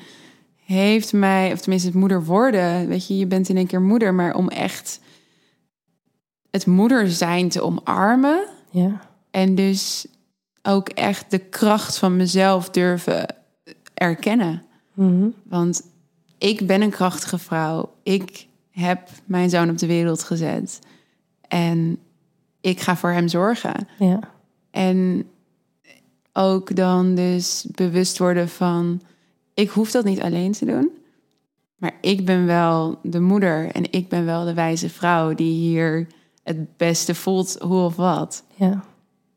[0.65, 2.89] heeft mij, of tenminste het moeder worden.
[2.89, 5.01] Weet je, je bent in één keer moeder, maar om echt
[6.51, 8.39] het moeder zijn te omarmen.
[8.75, 9.01] Ja,
[9.31, 10.07] En dus
[10.63, 13.35] ook echt de kracht van mezelf durven
[13.95, 14.63] erkennen.
[14.95, 15.29] Mhm.
[15.43, 15.83] Want
[16.39, 17.95] ik ben een krachtige vrouw.
[18.03, 20.79] Ik heb mijn zoon op de wereld gezet.
[21.49, 21.99] En
[22.61, 23.89] ik ga voor hem zorgen.
[23.99, 24.21] ja,
[24.71, 25.27] En
[26.33, 29.01] ook dan dus bewust worden van...
[29.55, 30.91] ik hoef dat niet alleen te doen.
[31.77, 35.35] Maar ik ben wel de moeder en ik ben wel de wijze vrouw...
[35.35, 36.07] die hier
[36.45, 38.45] het beste voelt, hoe of wat.
[38.55, 38.85] ja.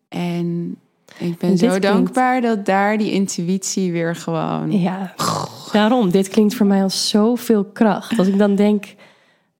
[0.10, 0.76] En
[1.18, 4.72] ik En ben zo klinkt- dankbaar dat daar die intuïtie weer gewoon...
[4.80, 5.14] Ja,
[5.72, 6.12] daarom.
[6.12, 8.18] Dit klinkt voor mij als zoveel kracht.
[8.20, 8.86] Als ik dan denk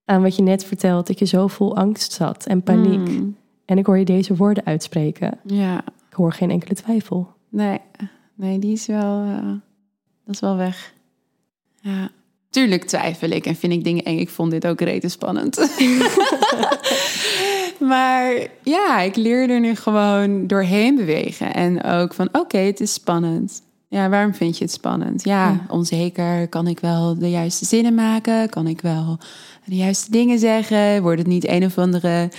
[0.06, 3.10] aan wat je net vertelt, dat je zo vol angst zat en paniek.
[3.10, 3.36] Mm,
[3.66, 5.40] En ik hoor je deze woorden uitspreken.
[5.46, 5.78] ja,
[6.10, 7.34] Ik hoor geen enkele twijfel.
[7.50, 7.80] nee,
[8.36, 9.48] nee, die is wel, eh,
[10.26, 10.94] dat is wel weg.
[11.82, 12.10] Ja.
[12.50, 14.18] Tuurlijk twijfel ik en vind ik dingen eng.
[14.20, 15.56] Ik vond dit ook rete spannend.
[17.80, 21.54] maar ja, ik leer er nu gewoon doorheen bewegen.
[21.54, 23.62] En ook van, oké, het is spannend.
[23.90, 25.24] Ja, waarom vind je het spannend?
[25.24, 25.66] Ja, Ja.
[25.70, 26.48] onzeker.
[26.48, 28.50] Kan ik wel de juiste zinnen maken?
[28.50, 29.18] Kan ik wel
[29.66, 31.02] de juiste dingen zeggen?
[31.02, 32.30] Wordt het niet een of andere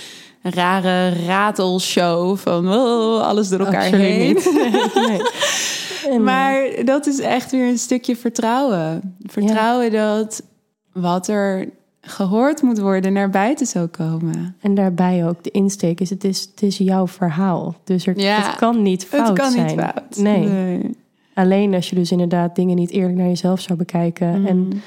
[0.41, 4.27] rare ratelshow van oh, alles door elkaar Absoluut heen?
[4.27, 4.51] niet.
[4.95, 5.21] Nee, nee.
[6.09, 9.15] En, Maar dat is echt weer een stukje vertrouwen.
[9.25, 10.41] Vertrouwen dat
[10.93, 11.69] wat er
[12.09, 14.55] gehoord moet worden naar buiten zou komen.
[14.61, 17.75] en daarbij ook de insteek is, het is, het is jouw verhaal.
[17.83, 19.65] Dus er, Ja, het kan niet fout het kan zijn.
[19.65, 20.17] niet fout.
[20.17, 20.79] Nee.
[21.33, 24.39] Alleen als je dus inderdaad dingen niet eerlijk naar jezelf zou bekijken.
[24.39, 24.45] Mm.
[24.47, 24.81] En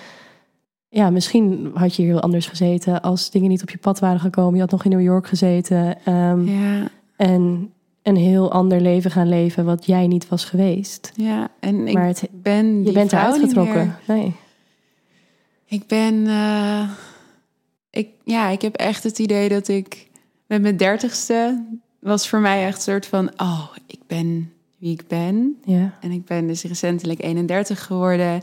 [0.88, 4.20] ja, misschien had je hier heel anders gezeten als dingen niet op je pad waren
[4.20, 4.54] gekomen.
[4.54, 6.04] Je had nog in New York gezeten.
[6.04, 7.70] ehm, ja, En
[8.02, 11.12] een heel ander leven gaan leven wat jij niet was geweest.
[11.16, 13.96] ja, en ik maar het, ben je bent eruit getrokken.
[14.06, 14.32] Nee.
[15.66, 16.88] Ik ben, eh,
[17.92, 20.08] ik, ja, ik heb echt het idee dat ik
[20.46, 21.64] met mijn dertigste
[21.98, 25.60] was voor mij echt een soort van, oh, ik ben wie ik ben.
[25.64, 25.98] Ja.
[26.00, 28.42] En ik ben dus recentelijk 31 geworden.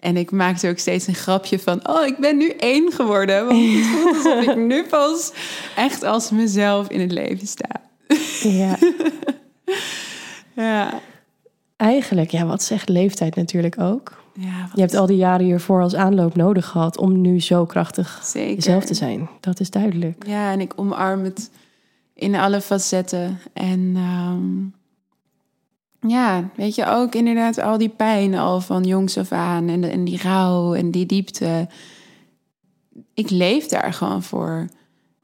[0.00, 1.88] En ik maakte ook steeds een grapje van...
[1.88, 3.46] oh, ik ben nu één geworden.
[3.46, 5.32] Want het voelt alsof ik nu pas
[5.76, 7.82] echt als mezelf in het leven sta.
[8.42, 8.78] ja.
[10.54, 11.00] Ja,
[11.78, 14.22] Eigenlijk, ja, wat zegt leeftijd natuurlijk ook.
[14.38, 17.64] Ja wat Je hebt al die jaren hiervoor als aanloop nodig gehad om nu zo
[17.64, 18.54] krachtig zeker.
[18.54, 19.28] jezelf te zijn.
[19.40, 20.26] Dat is duidelijk.
[20.26, 21.50] Ja, en ik omarm het
[22.14, 23.38] in alle facetten.
[23.52, 24.66] En ehm,
[26.10, 29.68] ja, weet je, ook inderdaad al die pijn al van jongs af aan.
[29.68, 31.68] En die rouw en die diepte.
[33.14, 34.68] Ik leef daar gewoon voor.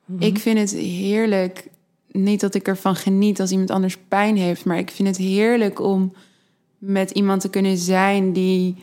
[0.04, 0.22] Mhm.
[0.22, 1.68] Ik vind het heerlijk.
[2.10, 5.80] Niet dat ik ervan geniet als iemand anders pijn heeft, maar ik vind het heerlijk
[5.80, 6.12] om
[6.78, 8.76] met iemand te kunnen zijn die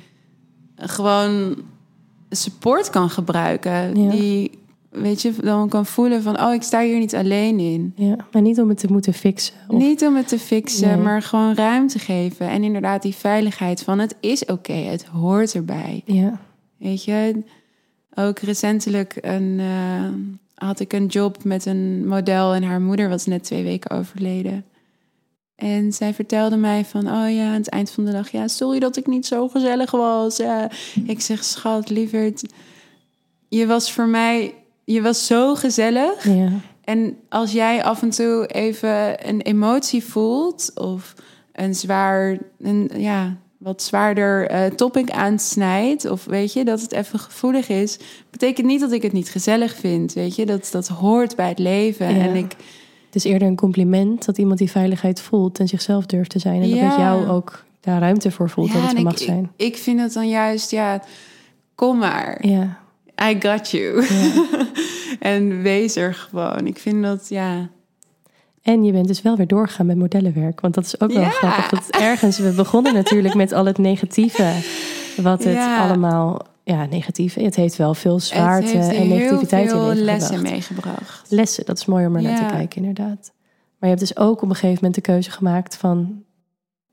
[0.89, 1.55] gewoon
[2.29, 4.03] support kan gebruiken.
[4.03, 4.11] Ja.
[4.11, 4.59] Die,
[4.89, 7.93] weet je, dan kan voelen van, oh, ik sta hier niet alleen in.
[7.95, 9.53] Ja, maar niet om het te moeten fixen.
[9.67, 10.97] Of, Niet om het te fixen, Nee.
[10.97, 12.49] maar gewoon ruimte geven.
[12.49, 16.01] En inderdaad die veiligheid van, het is oké, het hoort erbij.
[16.05, 16.39] Ja,
[16.77, 17.43] Weet je,
[18.13, 20.09] ook recentelijk een, eh,
[20.67, 24.65] had ik een job met een model en haar moeder was net twee weken overleden.
[25.61, 28.79] En zij vertelde mij van, oh ja, aan het eind van de dag, ja, sorry
[28.79, 30.37] dat ik niet zo gezellig was.
[30.37, 30.69] Ja.
[31.05, 32.43] Ik zeg, schat, lieverd,
[33.47, 34.53] je was voor mij,
[34.83, 36.23] je was zo gezellig.
[36.23, 36.49] ja,
[36.83, 41.13] En als jij af en toe even een emotie voelt of
[41.51, 47.19] een zwaar, een, ja, wat zwaarder eh, topic aansnijdt, of weet je, dat het even
[47.19, 47.99] gevoelig is,
[48.29, 51.59] betekent niet dat ik het niet gezellig vind, weet je, dat, dat hoort bij het
[51.59, 52.15] leven.
[52.15, 52.21] Ja.
[52.21, 52.55] En ik,
[53.11, 56.61] het is eerder een compliment dat iemand die veiligheid voelt en zichzelf durft te zijn.
[56.61, 56.87] En dat Ja.
[56.87, 59.51] met jou ook daar ruimte voor voelt dat het er mag ik, zijn.
[59.55, 61.01] Ik, ik vind het dan juist, ja,
[61.75, 62.47] kom maar.
[62.47, 62.77] Ja,
[63.29, 64.05] I got you.
[65.19, 66.67] en wees er gewoon.
[66.67, 67.69] Ik vind dat, ja...
[68.61, 70.59] En je bent dus wel weer doorgegaan met modellenwerk.
[70.59, 71.29] Want dat is ook wel Ja.
[71.29, 71.69] grappig.
[71.69, 74.51] Dat ergens, we begonnen natuurlijk met al het negatieve.
[75.21, 76.41] Wat het allemaal,
[76.71, 77.41] ja, negatieve.
[77.41, 79.99] Het heeft wel veel zwaarte en negativiteit heel veel teweeggebracht.
[80.29, 81.25] lessen meegebracht.
[81.31, 82.47] Lessen, dat is mooi om er naar Ja.
[82.47, 83.31] te kijken, inderdaad.
[83.79, 86.23] Maar je hebt dus ook op een gegeven moment de keuze gemaakt van...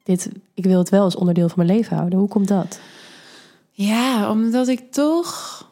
[0.02, 2.18] Dit, ik wil het wel als onderdeel van mijn leven houden.
[2.18, 2.80] Hoe komt dat?
[3.70, 5.66] Ja, omdat ik toch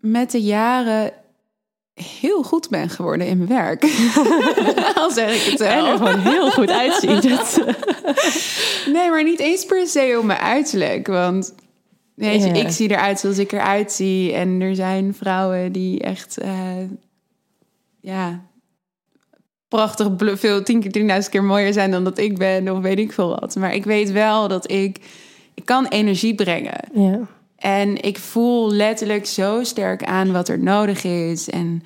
[0.00, 1.12] met de jaren
[1.94, 3.82] heel goed ben geworden in mijn werk.
[5.00, 5.96] Al zeg ik het En er wel.
[5.96, 7.24] gewoon heel goed uitziet.
[8.92, 11.06] Nee, maar niet eens per se om mijn uiterlijk.
[11.06, 11.54] Want
[12.16, 12.54] weet je, Ja.
[12.54, 14.32] ik zie eruit zoals ik eruit zie.
[14.32, 16.76] En er zijn vrouwen die echt, eh,
[18.00, 18.44] ja,
[19.68, 20.08] prachtig,
[20.38, 22.68] veel, tien keer, tienduizend keer mooier zijn dan dat ik ben.
[22.68, 23.56] Of weet ik veel wat.
[23.56, 24.98] Maar ik weet wel dat ik,
[25.54, 26.80] ik kan energie brengen.
[26.94, 27.20] ja.
[27.56, 31.50] En ik voel letterlijk zo sterk aan wat er nodig is.
[31.50, 31.82] En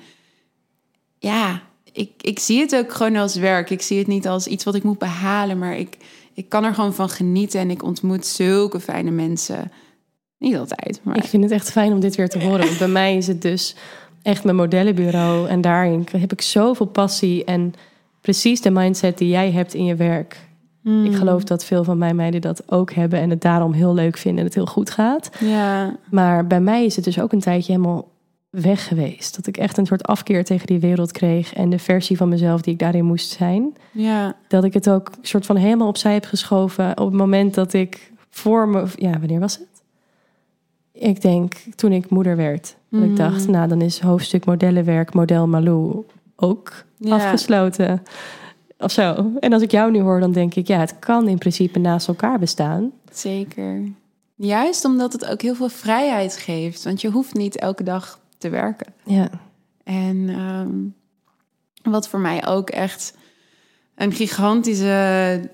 [1.19, 1.61] ja,
[1.91, 3.69] ik, ik zie het ook gewoon als werk.
[3.69, 5.97] Ik zie het niet als iets wat ik moet behalen, maar ik,
[6.33, 7.59] ik kan er gewoon van genieten.
[7.59, 9.71] En ik ontmoet zulke fijne mensen.
[10.41, 12.65] Niet altijd, maar Ik vind het echt fijn om dit weer te horen.
[12.65, 13.75] Want bij mij is het dus
[14.21, 15.47] echt mijn modellenbureau.
[15.47, 17.73] En daarin heb ik zoveel passie en
[18.21, 20.49] precies de mindset die jij hebt in je werk.
[20.81, 21.05] Hmm.
[21.05, 24.17] Ik geloof dat veel van mijn meiden dat ook hebben en het daarom heel leuk
[24.17, 25.29] vinden en het heel goed gaat.
[25.39, 28.09] ja, Maar bij mij is het dus ook een tijdje helemaal
[28.49, 29.35] weg geweest.
[29.35, 32.61] Dat ik echt een soort afkeer tegen die wereld kreeg en de versie van mezelf
[32.61, 33.77] die ik daarin moest zijn.
[33.91, 37.73] ja, Dat ik het ook soort van helemaal opzij heb geschoven op het moment dat
[37.73, 39.67] ik voor me, ja, wanneer was het?
[41.01, 42.75] Ik denk toen ik moeder werd.
[42.89, 43.15] Dat ik Mhm.
[43.15, 46.03] dacht, nou dan is hoofdstuk modellenwerk, model Malou
[46.35, 47.15] ook Ja.
[47.15, 48.03] afgesloten.
[48.77, 49.31] Of zo.
[49.39, 52.07] En als ik jou nu hoor, dan denk ik, ja, het kan in principe naast
[52.07, 52.91] elkaar bestaan.
[53.11, 53.83] zeker.
[54.35, 56.83] Juist omdat het ook heel veel vrijheid geeft.
[56.83, 58.93] Want je hoeft niet elke dag te werken.
[59.03, 59.29] Ja,
[59.83, 60.69] En ehm,
[61.93, 63.13] wat voor mij ook echt
[63.95, 65.49] een gigantische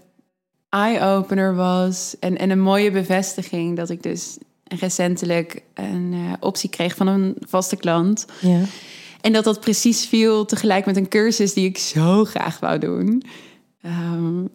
[0.70, 2.16] eye-opener was.
[2.20, 4.38] En, en een mooie bevestiging dat ik dus
[4.80, 8.26] recentelijk een eh, optie kreeg van een vaste klant.
[8.42, 8.60] ja.
[9.22, 13.24] En dat dat precies viel tegelijk met een cursus die ik zo graag wou doen.
[13.82, 14.46] Ehm,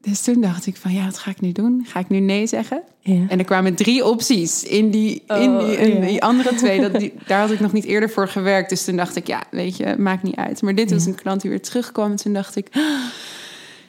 [0.00, 1.84] dus toen dacht ik van ja, wat ga ik nu doen?
[1.88, 2.82] Ga ik nu nee zeggen?
[3.00, 3.24] ja.
[3.28, 6.06] En er kwamen drie opties in die, in Oh, die, in ja.
[6.06, 6.80] die andere twee.
[6.80, 8.68] Dat die, daar had ik nog niet eerder voor gewerkt.
[8.70, 10.62] Dus toen dacht ik, ja, weet je, maakt niet uit.
[10.62, 12.10] Maar dit was een klant die weer terugkwam.
[12.10, 12.82] En toen dacht ik, "Ah,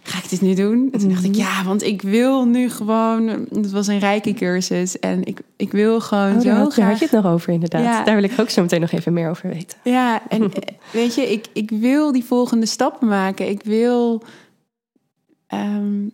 [0.04, 0.90] ga ik dit nu doen?
[0.92, 1.40] En toen dacht ik, Mhm.
[1.40, 3.28] ja, want ik wil nu gewoon...
[3.28, 5.00] Het was een rijke cursus.
[5.00, 6.90] En ik, ik wil gewoon Oh, zo had, graag...
[6.90, 7.84] had je het nog over, inderdaad.
[7.84, 8.04] Ja.
[8.04, 9.78] Daar wil ik ook zo meteen nog even meer over weten.
[9.84, 13.50] Ja, en eh, weet je, ik, ik wil die volgende stappen maken.
[13.50, 14.24] Ik wil
[15.48, 16.08] ehm,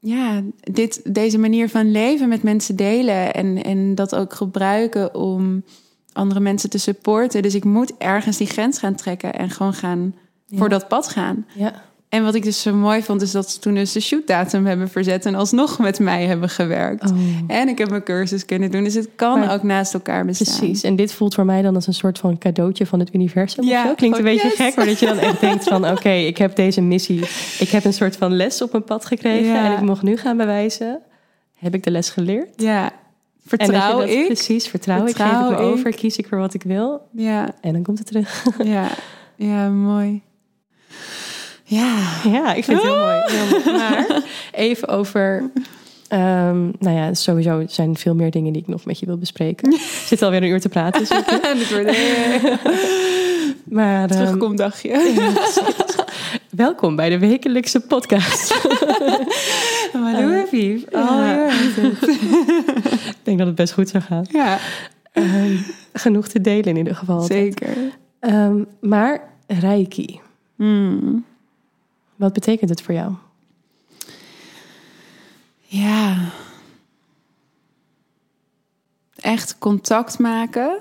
[0.00, 5.64] ja, dit, deze manier van leven met mensen delen en, en dat ook gebruiken om
[6.12, 7.42] andere mensen te supporten.
[7.42, 10.14] Dus ik moet ergens die grens gaan trekken en gewoon gaan
[10.54, 11.46] voor dat pad gaan.
[11.54, 11.86] Ja.
[12.08, 14.88] En wat ik dus zo mooi vond, is dat ze toen dus de shootdatum hebben
[14.88, 17.10] verzet en alsnog met mij hebben gewerkt.
[17.10, 17.16] Oh.
[17.46, 18.84] En ik heb mijn cursus kunnen doen.
[18.84, 20.58] Dus het kan Maar- ook naast elkaar bestaan.
[20.58, 20.82] Precies.
[20.82, 23.64] En dit voelt voor mij dan als een soort van cadeautje van het universum.
[23.64, 23.94] Ja, of zo.
[23.94, 25.88] Klinkt een gewoon, beetje gek, maar dat je dan echt denkt van...
[25.92, 27.20] oké, ik heb deze missie.
[27.58, 29.52] Ik heb een soort van les op mijn pad gekregen...
[29.52, 29.64] Ja.
[29.64, 31.00] en ik mag nu gaan bewijzen.
[31.58, 32.48] Heb ik de les geleerd?
[32.56, 32.90] Ja,
[33.46, 34.26] vertrouw dat- ik.
[34.26, 35.16] Precies, vertrouw, ik.
[35.16, 35.58] Geef ik me ik.
[35.58, 37.00] over, kies ik voor wat ik wil.
[37.12, 38.44] Ja, En dan komt het terug.
[38.64, 38.86] ja,
[39.36, 40.22] ja, mooi.
[41.70, 43.20] Ja, Ja, ik vind het heel mooi.
[43.26, 43.76] Heel mooi.
[43.78, 45.50] Maar even over...
[46.08, 49.72] ehm, nou ja, sowieso zijn veel meer dingen die ik nog met je wil bespreken.
[49.72, 51.00] Ik zit alweer een uur te praten.
[51.58, 51.90] dit wordt
[53.64, 55.18] Maar ehm, terugkomdagje.
[56.50, 58.54] welkom bij de wekelijkse podcast.
[59.92, 60.84] Eh, even.
[60.90, 61.00] ja.
[61.02, 61.48] Oh, ja.
[63.08, 64.24] ik denk dat het best goed zou gaan.
[64.30, 64.58] ja,
[65.12, 65.56] Ehm,
[65.92, 67.20] genoeg te delen in ieder geval.
[67.20, 67.76] zeker.
[68.80, 70.20] Maar Reiki,
[70.56, 71.24] Hmm.
[72.18, 73.14] Wat betekent het voor jou?
[75.60, 76.30] Ja.
[79.16, 80.80] Echt contact maken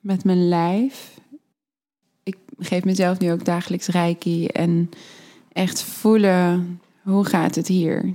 [0.00, 1.18] met mijn lijf.
[2.22, 4.90] Ik geef mezelf nu ook dagelijks reiki en
[5.52, 8.10] echt voelen hoe gaat het hier.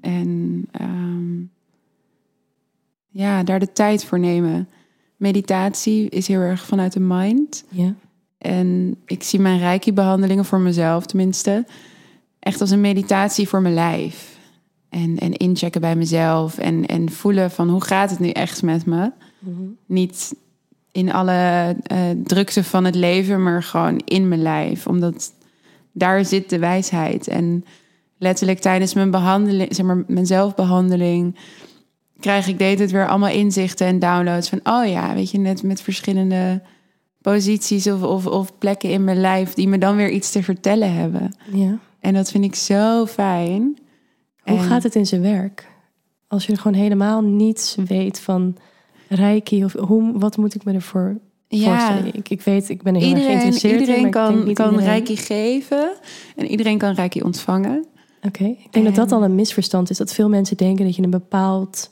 [0.00, 1.40] En ehm,
[3.08, 4.68] ja, daar de tijd voor nemen.
[5.16, 7.64] Meditatie is heel erg vanuit de mind.
[7.68, 7.94] Ja.
[8.42, 11.64] En ik zie mijn reiki-behandelingen voor mezelf tenminste
[12.38, 14.38] echt als een meditatie voor mijn lijf.
[14.88, 18.86] En, en inchecken bij mezelf en, en voelen van hoe gaat het nu echt met
[18.86, 19.10] me.
[19.38, 19.62] Mhm.
[19.86, 20.34] Niet
[20.92, 24.86] in alle eh, drukte van het leven, maar gewoon in mijn lijf.
[24.86, 25.32] Omdat
[25.92, 27.28] daar zit de wijsheid.
[27.28, 27.64] En
[28.18, 31.36] letterlijk tijdens mijn behandeling, zeg maar, mijn zelfbehandeling,
[32.20, 35.62] krijg ik deed het weer allemaal inzichten en downloads van, oh ja, weet je, net
[35.62, 36.62] met verschillende
[37.22, 40.94] posities of, of, of plekken in mijn lijf die me dan weer iets te vertellen
[40.94, 41.36] hebben.
[41.52, 41.78] Ja.
[42.00, 43.78] En dat vind ik zo fijn.
[44.42, 45.70] Hoe En- gaat het in zijn werk?
[46.28, 48.56] Als je gewoon helemaal niets weet van
[49.08, 51.18] Reiki of hoe, wat moet ik me ervoor
[51.48, 52.14] voorstellen?
[52.14, 54.56] Ik, ik weet, ik ben er heel erg Iedereen, geïnteresseerd in, iedereen denk kan, niet
[54.56, 54.88] kan iedereen.
[54.90, 55.92] reiki geven
[56.36, 57.86] en iedereen kan reiki ontvangen.
[58.22, 59.96] Oké, ik denk dat dat al een misverstand is.
[59.96, 61.90] Dat veel mensen denken dat je een bepaald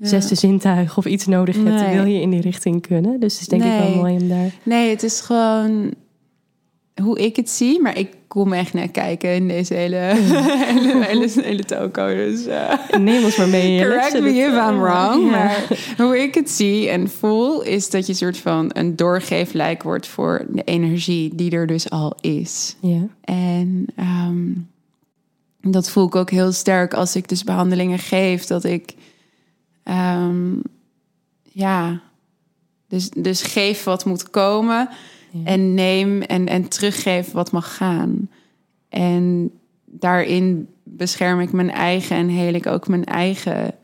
[0.00, 1.68] Zesde zintuig of iets nodig hebt.
[1.68, 1.94] Nee.
[1.94, 3.20] Wil je in die richting kunnen?
[3.20, 4.52] Dus het is denk ik wel mooi om daar...
[4.62, 5.94] Nee, het is gewoon
[7.02, 7.80] hoe ik het zie.
[7.82, 9.96] Maar ik kom echt naar kijken in deze hele,
[10.74, 12.14] hele, hele, hele toko.
[12.14, 13.80] Dus eh, Neem ons maar mee.
[13.80, 15.24] correct me if I'm wrong.
[15.24, 15.30] Ja.
[15.30, 17.62] Maar hoe ik het zie en voel...
[17.62, 20.06] is dat je soort van een doorgeeflijk wordt...
[20.06, 22.76] voor de energie die er dus al is.
[22.80, 24.52] Ja, En ehm,
[25.60, 28.44] dat voel ik ook heel sterk als ik dus behandelingen geef.
[28.44, 28.94] Dat ik,
[29.88, 30.54] ehm,
[31.42, 32.00] ja,
[32.88, 34.88] dus, dus geef wat moet komen
[35.30, 35.44] Ja.
[35.44, 38.30] en neem en, en teruggeef wat mag gaan.
[38.88, 39.50] En
[39.84, 43.74] daarin bescherm ik mijn eigen en heel ik ook mijn eigen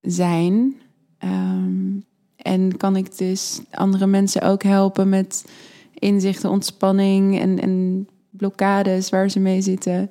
[0.00, 0.74] zijn.
[1.18, 1.98] Ehm,
[2.36, 5.50] en kan ik dus andere mensen ook helpen met
[5.94, 10.10] inzichten, ontspanning en, en blokkades waar ze mee zitten.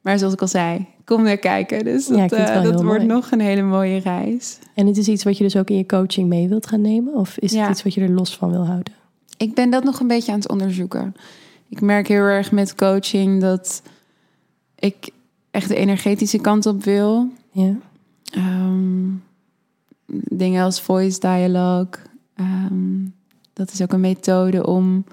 [0.00, 1.84] Maar zoals ik al zei, kom naar kijken.
[1.84, 3.04] Dus dat, eh, dat wordt mooi.
[3.06, 4.58] nog een hele mooie reis.
[4.74, 7.14] En het is iets wat je dus ook in je coaching mee wilt gaan nemen?
[7.14, 7.60] Of is Ja.
[7.62, 8.92] het iets wat je er los van wil houden?
[9.36, 11.14] Ik ben dat nog een beetje aan het onderzoeken.
[11.68, 13.82] Ik merk heel erg met coaching dat
[14.78, 15.08] ik
[15.50, 17.28] echt de energetische kant op wil.
[17.52, 17.74] Ja,
[18.30, 19.08] Ehm,
[20.30, 21.88] dingen als voice dialogue.
[22.34, 23.04] ehm,
[23.52, 25.04] dat is ook een methode om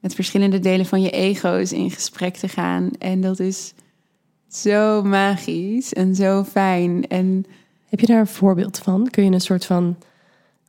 [0.00, 2.90] met verschillende delen van je ego's in gesprek te gaan.
[2.98, 3.72] En dat is
[4.50, 7.08] zo magisch en zo fijn.
[7.08, 7.46] En
[7.88, 9.08] Heb je daar een voorbeeld van?
[9.10, 9.96] Kun je een soort van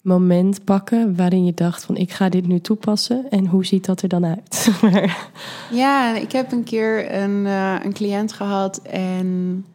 [0.01, 4.01] moment pakken waarin je dacht van ik ga dit nu toepassen en hoe ziet dat
[4.01, 4.69] er dan uit?
[5.71, 9.65] Ja, ik heb een keer een, eh, een cliënt gehad en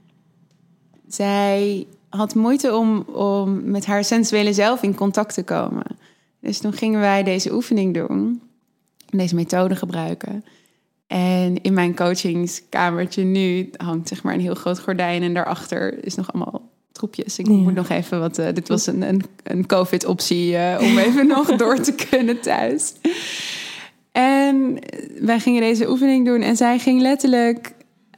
[1.08, 5.86] zij had moeite om, om met haar sensuele zelf in contact te komen.
[6.40, 8.42] Dus toen gingen wij deze oefening doen,
[9.06, 10.44] deze methode gebruiken.
[11.06, 16.14] En in mijn coachingskamertje nu hangt zeg maar een heel groot gordijn en daarachter is
[16.14, 17.38] nog allemaal troepjes.
[17.38, 17.52] Ik Ja.
[17.52, 18.38] moet nog even wat.
[18.38, 22.92] eh, dit was een, een, een COVID-optie eh, om even nog door te kunnen thuis.
[24.12, 24.78] En
[25.20, 27.74] wij gingen deze oefening doen en zij ging letterlijk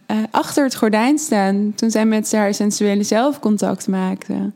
[0.07, 4.53] eh, achter het gordijn staan toen zij met haar sensuele zelf contact maakte.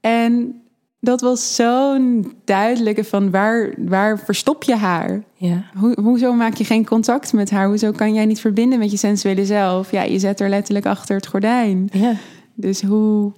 [0.00, 0.61] En
[1.04, 5.24] dat was zo'n duidelijke van waar, waar verstop je haar?
[5.34, 7.66] ja, Hoe, hoezo maak je geen contact met haar?
[7.68, 9.90] Hoezo kan jij niet verbinden met je sensuele zelf?
[9.90, 11.88] Ja, je zet haar letterlijk achter het gordijn.
[11.92, 12.14] ja,
[12.54, 13.32] Dus hoe,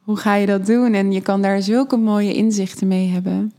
[0.00, 0.94] hoe ga je dat doen?
[0.94, 3.52] En je kan daar zulke mooie inzichten mee hebben.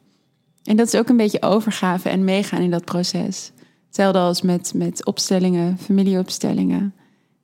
[0.64, 3.52] En dat is ook een beetje overgave en meegaan in dat proces.
[3.86, 6.94] Hetzelfde als met, met opstellingen, familieopstellingen.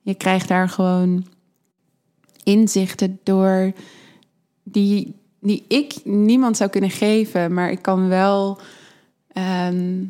[0.00, 1.26] Je krijgt daar gewoon
[2.44, 3.72] inzichten door
[4.62, 8.58] die, die ik niemand zou kunnen geven, maar ik kan wel
[9.32, 10.04] ehm,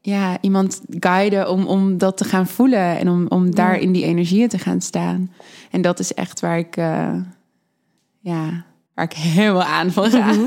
[0.00, 4.04] ja, iemand guiden om, om dat te gaan voelen en om, om daar in die
[4.04, 5.32] energieën te gaan staan.
[5.70, 7.14] En dat is echt waar ik, eh,
[8.20, 8.64] ja,
[8.94, 10.32] waar ik helemaal aan van ga.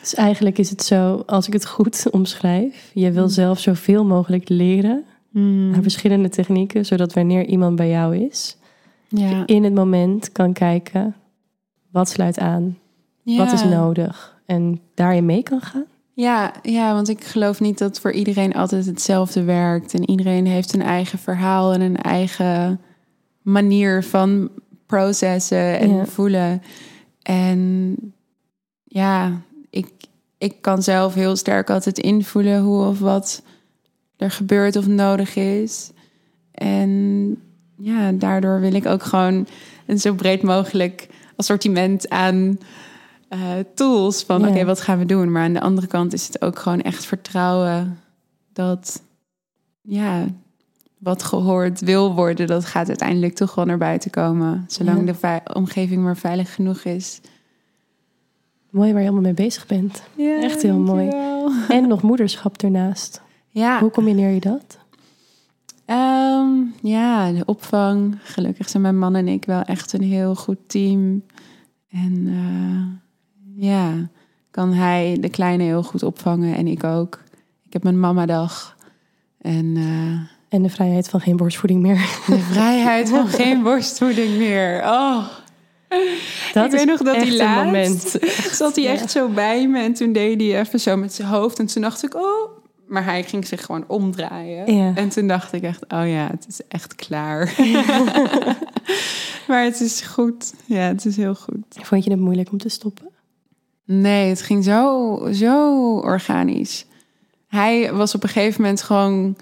[0.00, 4.48] Dus eigenlijk is het zo, als ik het goed omschrijf, je wil zelf zoveel mogelijk
[4.48, 5.04] leren
[5.34, 8.56] aan verschillende technieken, zodat wanneer iemand bij jou is,
[9.08, 9.42] Ja.
[9.46, 11.14] in het moment kan kijken
[11.94, 12.78] wat sluit aan,
[13.22, 15.84] wat is nodig en daarin mee kan gaan.
[16.12, 19.94] Ja, ja, want ik geloof niet dat voor iedereen altijd hetzelfde werkt.
[19.94, 22.80] En iedereen heeft een eigen verhaal en een eigen
[23.42, 24.50] manier van
[24.86, 26.06] processen en Ja.
[26.06, 26.62] voelen.
[27.22, 27.96] En
[28.84, 29.40] ja,
[29.70, 29.88] ik,
[30.38, 33.42] ik kan zelf heel sterk altijd invoelen hoe of wat
[34.16, 35.90] er gebeurt of nodig is.
[36.52, 36.90] En
[37.76, 39.46] ja, daardoor wil ik ook gewoon
[39.86, 42.58] een zo breed mogelijk assortiment aan
[43.28, 43.40] eh,
[43.74, 44.48] tools van Ja.
[44.48, 45.32] oké, wat gaan we doen?
[45.32, 47.98] Maar aan de andere kant is het ook gewoon echt vertrouwen
[48.52, 49.02] dat
[49.82, 50.24] ja,
[50.98, 54.64] wat gehoord wil worden, dat gaat uiteindelijk toch wel naar buiten komen.
[54.68, 55.40] Zolang Ja.
[55.44, 57.20] de omgeving maar veilig genoeg is.
[58.70, 60.02] Mooi waar je allemaal mee bezig bent.
[60.16, 61.08] Ja, Echt heel mooi.
[61.68, 63.22] En nog moederschap ernaast.
[63.48, 64.78] Ja, Hoe combineer je dat?
[66.86, 68.18] Ja, de opvang.
[68.22, 71.24] Gelukkig zijn mijn man en ik wel echt een heel goed team.
[71.90, 74.08] En eh, ja,
[74.50, 77.20] kan hij de kleine heel goed opvangen en ik ook.
[77.62, 78.76] Ik heb mijn mamadag.
[79.40, 82.20] En eh, En de vrijheid van geen borstvoeding meer.
[82.26, 84.82] de vrijheid van geen borstvoeding meer.
[84.82, 85.24] Oh,
[86.52, 88.16] Dat ik weet nog dat hij laatst moment.
[88.52, 89.78] zat hij echt zo bij me.
[89.78, 91.58] En toen deed hij even zo met zijn hoofd.
[91.58, 92.53] En toen dacht ik, oh...
[92.86, 94.74] Maar hij ging zich gewoon omdraaien.
[94.74, 94.92] Ja.
[94.94, 97.54] En toen dacht ik echt, oh ja, het is echt klaar.
[99.48, 100.54] maar het is goed.
[100.66, 101.64] Ja, het is heel goed.
[101.68, 103.08] Vond je het moeilijk om te stoppen?
[103.84, 106.86] Nee, het ging zo, zo organisch.
[107.48, 109.36] Hij was op een gegeven moment gewoon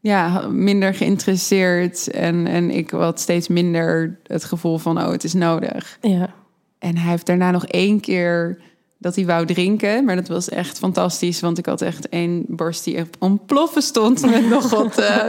[0.00, 2.10] ja, minder geïnteresseerd.
[2.10, 5.98] En, en ik had steeds minder het gevoel van, oh, het is nodig.
[6.00, 6.34] Ja.
[6.78, 8.58] En hij heeft daarna nog één keer
[9.00, 10.04] dat hij wou drinken.
[10.04, 11.40] Maar dat was echt fantastisch.
[11.40, 14.30] Want ik had echt één borst die op ontploffen stond.
[14.30, 14.98] Met nog wat.
[15.08, 15.24] eh.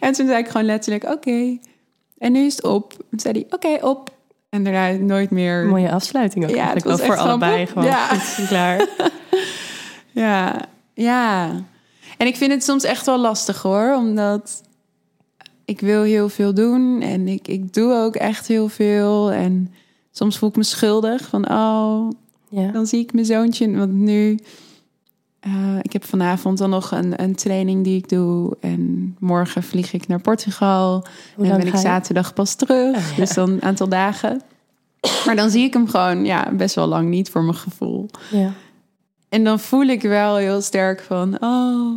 [0.00, 1.58] En toen zei ik gewoon letterlijk, oké.
[2.18, 2.92] En nu is het op.
[3.10, 4.10] Toen zei hij, oké, op.
[4.48, 5.66] En daarna nooit meer.
[5.66, 7.66] Mooie afsluiting ook Ja, eigenlijk het was wel voor allebei.
[7.66, 8.06] Gewoon Ja.
[8.06, 8.86] goed klaar.
[10.14, 10.60] Ja,
[10.94, 11.50] ja.
[12.16, 13.94] En ik vind het soms echt wel lastig hoor.
[13.94, 14.62] Omdat
[15.64, 17.00] ik wil heel veel doen.
[17.02, 19.30] En ik, ik doe ook echt heel veel.
[19.30, 19.74] En
[20.10, 21.28] soms voel ik me schuldig.
[21.28, 22.10] Van, oh,
[22.52, 22.70] Ja.
[22.70, 23.76] dan zie ik mijn zoontje.
[23.76, 24.38] Want nu,
[25.40, 28.56] eh, ik heb vanavond dan nog een, een training die ik doe.
[28.60, 31.06] En morgen vlieg ik naar Portugal.
[31.36, 32.96] En ben ik zaterdag pas terug.
[32.96, 33.16] Oh, ja.
[33.16, 34.42] Dus dan een aantal dagen.
[35.26, 38.08] Maar dan zie ik hem gewoon ja, best wel lang niet voor mijn gevoel.
[38.30, 38.52] Ja.
[39.28, 41.36] En dan voel ik wel heel sterk van...
[41.40, 41.92] Oh,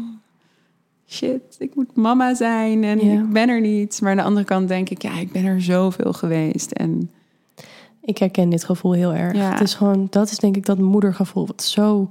[1.08, 3.14] shit, ik moet mama zijn en Ja.
[3.14, 4.02] ik ben er niet.
[4.02, 5.02] Maar aan de andere kant denk ik...
[5.02, 6.72] Ja, ik ben er zoveel geweest.
[6.72, 7.12] En
[8.06, 9.36] Ik herken dit gevoel heel erg.
[9.36, 9.52] Ja.
[9.52, 11.46] Het is gewoon, dat is denk ik dat moedergevoel.
[11.48, 12.10] Wat zo.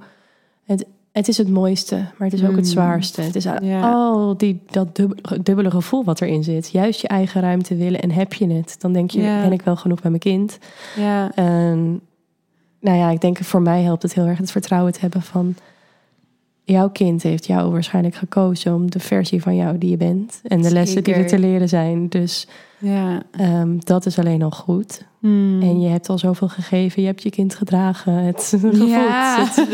[0.64, 2.64] Het, het is het mooiste, maar het is ook het Mm.
[2.64, 3.20] zwaarste.
[3.20, 3.92] Het is Ja.
[3.92, 6.70] al die, dat dubbele, dubbele gevoel wat erin zit.
[6.70, 8.76] Juist je eigen ruimte willen en heb je het.
[8.78, 9.40] Dan denk je, Ja.
[9.42, 10.58] ben ik wel genoeg bij mijn kind?
[10.96, 12.00] ja, En
[12.80, 15.54] nou ja, ik denk voor mij helpt het heel erg het vertrouwen te hebben van...
[16.66, 20.40] Jouw kind heeft jou waarschijnlijk gekozen om de versie van jou die je bent.
[20.42, 22.08] En de lessen die er te leren zijn.
[22.08, 22.46] Dus
[22.78, 23.22] ja.
[23.30, 25.04] ehm, dat is alleen al goed.
[25.18, 25.62] Hmm.
[25.62, 27.00] En je hebt al zoveel gegeven.
[27.02, 28.12] Je hebt je kind gedragen.
[28.12, 28.76] Het gevoeld.
[28.88, 29.44] Ja.
[29.44, 29.66] Het-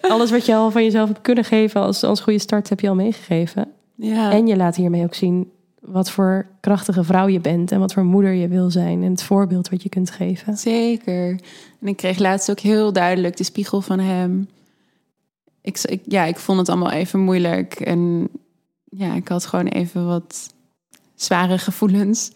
[0.00, 2.88] alles wat je al van jezelf hebt kunnen geven als, als goede start heb je
[2.88, 3.66] al meegegeven.
[3.94, 4.32] ja.
[4.32, 7.72] En je laat hiermee ook zien wat voor krachtige vrouw je bent.
[7.72, 9.02] En wat voor moeder je wil zijn.
[9.02, 10.56] En het voorbeeld wat je kunt geven.
[10.56, 11.28] Zeker.
[11.80, 14.48] En ik kreeg laatst ook heel duidelijk de spiegel van hem.
[15.62, 17.74] Ik, ik, ja, ik vond het allemaal even moeilijk.
[17.74, 18.28] En
[18.84, 20.54] ja, ik had gewoon even wat
[21.14, 22.32] zware gevoelens.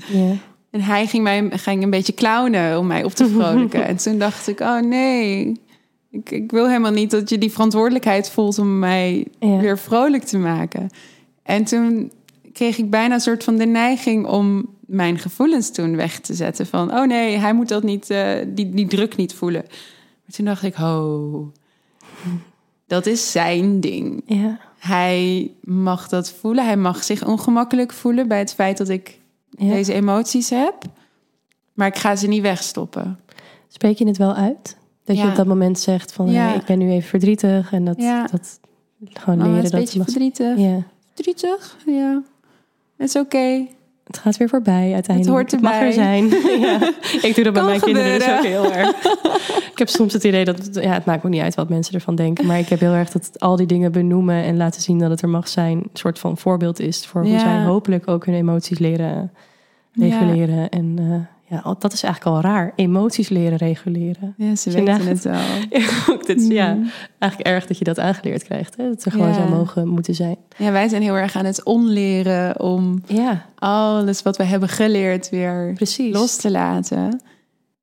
[0.70, 3.84] En hij ging, mij, ging een beetje clownen om mij op te vrolijken.
[3.86, 5.60] en toen dacht ik, oh nee,
[6.10, 10.38] ik, ik wil helemaal niet dat je die verantwoordelijkheid voelt om mij weer vrolijk te
[10.38, 10.88] maken.
[11.42, 12.12] En toen
[12.52, 16.66] kreeg ik bijna een soort van de neiging om mijn gevoelens toen weg te zetten.
[16.66, 19.64] Van, oh nee, hij moet dat niet, eh, die, die druk niet voelen.
[20.24, 21.46] Maar toen dacht ik, oh,
[22.86, 24.22] dat is zijn ding.
[24.26, 24.58] ja.
[24.78, 26.64] Hij mag dat voelen.
[26.64, 29.72] Hij mag zich ongemakkelijk voelen bij het feit dat ik Ja.
[29.72, 30.74] deze emoties heb.
[31.72, 33.18] Maar ik ga ze niet wegstoppen.
[33.68, 34.76] Spreek je het wel uit?
[35.04, 36.46] Dat je op dat moment zegt van Ja.
[36.46, 37.72] hey, ik ben nu even verdrietig.
[37.72, 37.98] En dat,
[38.30, 38.60] dat
[39.12, 40.58] gewoon Mama leren is een dat beetje mag- verdrietig.
[40.58, 40.82] Ja.
[41.14, 42.22] Verdrietig, ja.
[42.96, 43.66] Het is oké.
[44.06, 45.38] Het gaat weer voorbij uiteindelijk.
[45.38, 45.86] Het hoort mag erbij.
[45.86, 46.24] er zijn.
[46.66, 46.92] ja.
[47.22, 49.04] Ik doe dat bij mijn kinderen dus ook heel erg.
[49.72, 50.68] ik heb soms het idee dat...
[50.72, 52.46] Ja, het maakt me niet uit wat mensen ervan denken.
[52.46, 54.42] Maar ik heb heel erg dat al die dingen benoemen...
[54.42, 55.76] en laten zien dat het er mag zijn...
[55.78, 57.06] een soort van voorbeeld is...
[57.06, 59.32] voor hoe zij hopelijk ook hun emoties leren
[59.92, 60.68] reguleren.
[60.68, 62.72] En eh, ja, dat is eigenlijk al raar.
[62.76, 64.34] Emoties leren reguleren.
[64.36, 65.40] Ja, ze je weten het wel.
[66.26, 66.90] Dit, Ja, Mm.
[67.18, 68.76] eigenlijk erg dat je dat aangeleerd krijgt.
[68.76, 68.88] Hè?
[68.88, 69.34] Dat ze gewoon Ja.
[69.34, 70.36] zo mogen moeten zijn.
[70.56, 75.30] Ja, wij zijn heel erg aan het onleren om Ja, alles wat we hebben geleerd
[75.30, 76.14] weer precies.
[76.14, 77.20] los te laten.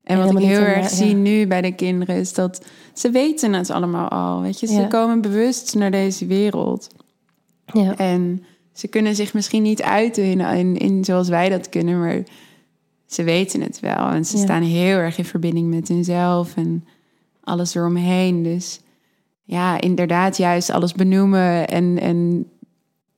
[0.04, 3.70] En wat ik heel erg zie nu bij de kinderen is dat ze weten het
[3.70, 4.40] allemaal al.
[4.40, 6.88] Weet je, ze komen bewust naar deze wereld.
[7.66, 7.96] Ja.
[7.96, 12.22] En ze kunnen zich misschien niet uiten in, in, in zoals wij dat kunnen, maar
[13.06, 14.08] ze weten het wel.
[14.08, 14.42] En ze Ja.
[14.42, 16.84] staan heel erg in verbinding met hunzelf en
[17.44, 18.42] alles eromheen.
[18.42, 18.80] Dus
[19.44, 22.16] ja, inderdaad, juist alles benoemen en, en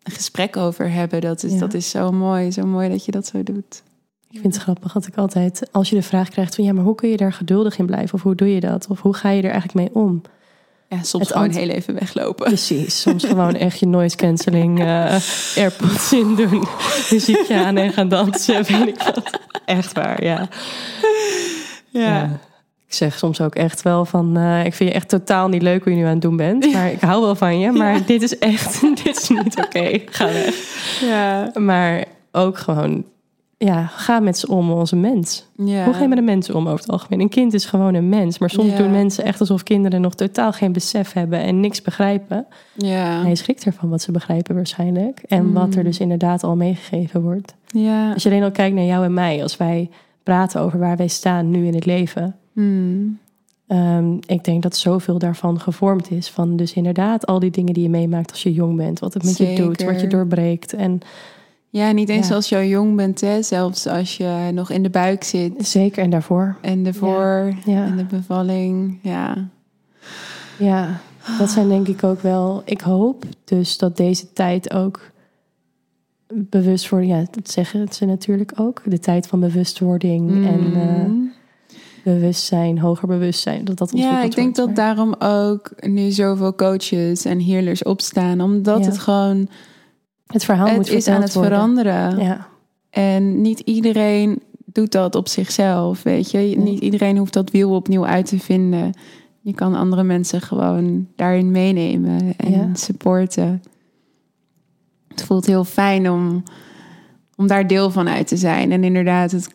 [0.02, 1.20] een gesprek over hebben.
[1.20, 1.58] Dat is, Ja.
[1.58, 2.52] dat is zo mooi.
[2.52, 3.82] Zo mooi dat je dat zo doet.
[4.30, 6.84] Ik vind het grappig dat ik altijd, als je de vraag krijgt van ja, maar
[6.84, 8.14] hoe kun je daar geduldig in blijven?
[8.14, 8.86] Of hoe doe je dat?
[8.88, 10.22] Of hoe ga je er eigenlijk mee om?
[10.88, 12.44] Ja, soms Het gewoon heel even weglopen.
[12.46, 15.16] Precies, soms gewoon echt je noise cancelling eh
[15.56, 16.66] airpods in doen,
[17.10, 19.30] muziekje aan en gaan dansen, weet ik wat.
[19.64, 20.48] Echt waar, ja.
[21.90, 22.38] Ja.
[22.88, 25.82] Ik zeg soms ook echt wel van, eh, ik vind je echt totaal niet leuk
[25.84, 26.72] hoe je nu aan het doen bent.
[26.72, 28.00] Maar ik hou wel van je, maar Ja.
[28.06, 29.98] dit is echt, dit is niet oké.
[30.06, 30.54] Ga weg.
[31.00, 31.50] ja.
[31.54, 33.04] Maar ook gewoon,
[33.58, 35.46] ja, ga met ze om als een mens.
[35.56, 35.84] ja.
[35.84, 37.20] Hoe ga je met een mens om over het algemeen?
[37.20, 38.38] Een kind is gewoon een mens.
[38.38, 38.76] Maar soms Ja.
[38.76, 42.46] doen mensen echt alsof kinderen nog totaal geen besef hebben en niks begrijpen.
[42.74, 43.22] Ja.
[43.22, 45.22] Hij schrikt ervan wat ze begrijpen waarschijnlijk.
[45.26, 45.52] En Mm.
[45.52, 47.54] wat er dus inderdaad al meegegeven wordt.
[47.66, 48.12] ja.
[48.12, 49.90] Als je alleen al kijkt naar jou en mij, als wij
[50.22, 52.36] praten over waar wij staan nu in het leven.
[52.52, 53.18] Hmm.
[53.66, 56.28] Ehm, ik denk dat zoveel daarvan gevormd is.
[56.30, 58.98] Van dus inderdaad al die dingen die je meemaakt als je jong bent.
[58.98, 60.72] Wat het met je doet, wat je doorbreekt.
[60.72, 61.00] En
[61.76, 62.34] Ja, niet eens Ja.
[62.34, 63.42] als je jong bent, hè?
[63.42, 65.66] zelfs als je nog in de buik zit.
[65.68, 66.56] zeker en daarvoor.
[66.60, 67.84] En de voor Ja.
[67.84, 68.98] en de bevalling.
[69.02, 69.48] Ja.
[70.58, 71.00] Ja,
[71.38, 72.62] dat zijn denk ik ook wel.
[72.64, 75.00] Ik hoop dus dat deze tijd ook
[76.28, 77.08] bewust worden.
[77.08, 78.82] Ja, dat zeggen ze natuurlijk ook.
[78.84, 81.32] De tijd van bewustwording en eh, Mm.
[82.04, 83.64] bewustzijn, hoger bewustzijn.
[83.64, 84.78] Dat dat ja, ik denk dat wordt.
[84.80, 88.40] Maar- daarom ook nu zoveel coaches en healers opstaan.
[88.40, 88.84] Omdat Ja.
[88.84, 89.48] het gewoon,
[90.26, 91.52] het verhaal het moet is aan het worden.
[91.52, 92.18] veranderen.
[92.18, 92.46] Ja,
[92.90, 96.38] En niet iedereen doet dat op zichzelf, weet je.
[96.38, 98.92] Niet iedereen hoeft dat wiel opnieuw uit te vinden.
[99.40, 102.68] Je kan andere mensen gewoon daarin meenemen en Ja.
[102.74, 103.62] supporten.
[105.08, 106.42] Het voelt heel fijn om,
[107.36, 108.72] om daar deel van uit te zijn.
[108.72, 109.48] En inderdaad, het,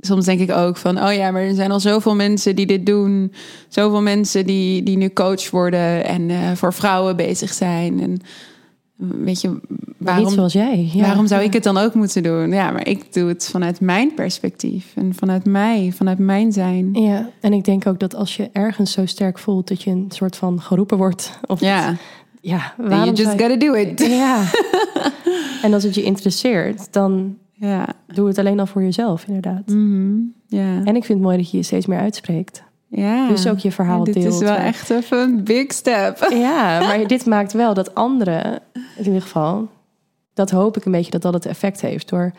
[0.00, 1.02] soms denk ik ook van...
[1.02, 3.32] oh ja, maar er zijn al zoveel mensen die dit doen.
[3.68, 8.00] Zoveel mensen die, die nu coach worden en eh, voor vrouwen bezig zijn.
[8.00, 8.20] En
[8.96, 9.60] weet je,
[9.96, 10.90] waarom, niet zoals jij.
[10.92, 11.00] Ja.
[11.00, 12.50] Waarom zou ik het dan ook moeten doen?
[12.50, 16.94] Ja, maar ik doe het vanuit mijn perspectief en vanuit mij, vanuit mijn zijn.
[16.94, 20.06] Ja, en ik denk ook dat als je ergens zo sterk voelt dat je een
[20.08, 21.38] soort van geroepen wordt.
[21.46, 21.96] Of Ja,
[22.40, 24.06] ja you just gotta do it.
[24.06, 24.44] Ja.
[25.62, 29.66] en als het je interesseert, dan Ja, doe het alleen al voor jezelf, inderdaad.
[29.66, 30.14] Mhm.
[30.46, 30.84] ja.
[30.84, 32.62] En ik vind het mooi dat je je steeds meer uitspreekt.
[32.88, 33.28] Ja.
[33.28, 34.34] Dus ook je verhaal dit deelt.
[34.34, 36.26] is wel echt even een big step.
[36.46, 38.58] Ja, maar dit maakt wel dat anderen,
[38.96, 39.68] in ieder geval,
[40.34, 42.08] dat hoop ik een beetje dat dat het effect heeft.
[42.08, 42.32] Door,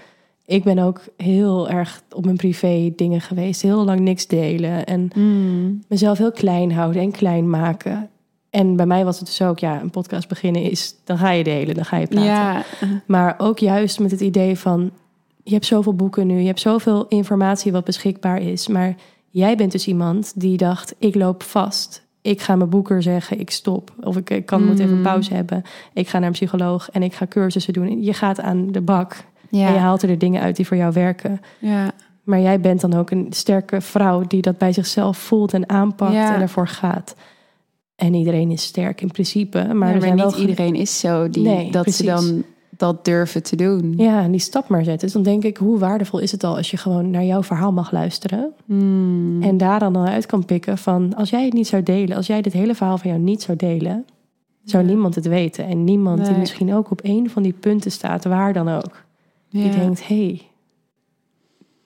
[0.46, 5.10] ik ben ook heel erg op mijn privé dingen geweest, heel lang niks delen en
[5.16, 5.82] Mm.
[5.88, 8.10] mezelf heel klein houden en klein maken.
[8.50, 11.44] En bij mij was het dus ook, ja, een podcast beginnen is, dan ga je
[11.44, 12.26] delen, dan ga je praten.
[12.26, 12.64] Ja,
[13.06, 14.92] Maar ook juist met het idee van,
[15.44, 18.68] je hebt zoveel boeken nu, je hebt zoveel informatie wat beschikbaar is.
[18.68, 18.96] Maar
[19.38, 22.06] jij bent dus iemand die dacht, ik loop vast.
[22.22, 23.92] Ik ga mijn boeker zeggen, ik stop.
[24.02, 25.04] Of ik, ik kan, moet even Mm.
[25.04, 25.64] pauze hebben.
[25.94, 28.04] Ik ga naar een psycholoog en ik ga cursussen doen.
[28.04, 29.16] Je gaat aan de bak
[29.52, 31.42] en je haalt er de dingen uit die voor jou werken.
[31.60, 31.92] ja.
[32.24, 36.14] Maar jij bent dan ook een sterke vrouw die dat bij zichzelf voelt en aanpakt
[36.14, 36.36] Ja.
[36.36, 37.16] en ervoor gaat.
[37.96, 39.74] En iedereen is sterk in principe.
[39.74, 42.06] Maar, niet iedereen is zo die, Nee, dat precies.
[42.06, 42.44] ze dan
[42.78, 43.94] dat durven te doen.
[43.98, 45.04] Ja, en die stap maar zetten.
[45.06, 47.72] Dus dan denk ik, hoe waardevol is het al als je gewoon naar jouw verhaal
[47.72, 48.54] mag luisteren.
[48.66, 49.42] Mm.
[49.44, 52.28] En daar dan al uit kan pikken van, als jij het niet zou delen, als
[52.28, 54.06] jij dit hele verhaal van jou niet zou delen,
[54.64, 54.90] zou Ja.
[54.90, 55.66] niemand het weten.
[55.66, 59.06] En niemand die misschien ook op een van die punten staat, waar dan ook.
[59.50, 60.42] Die denkt, hé, hey,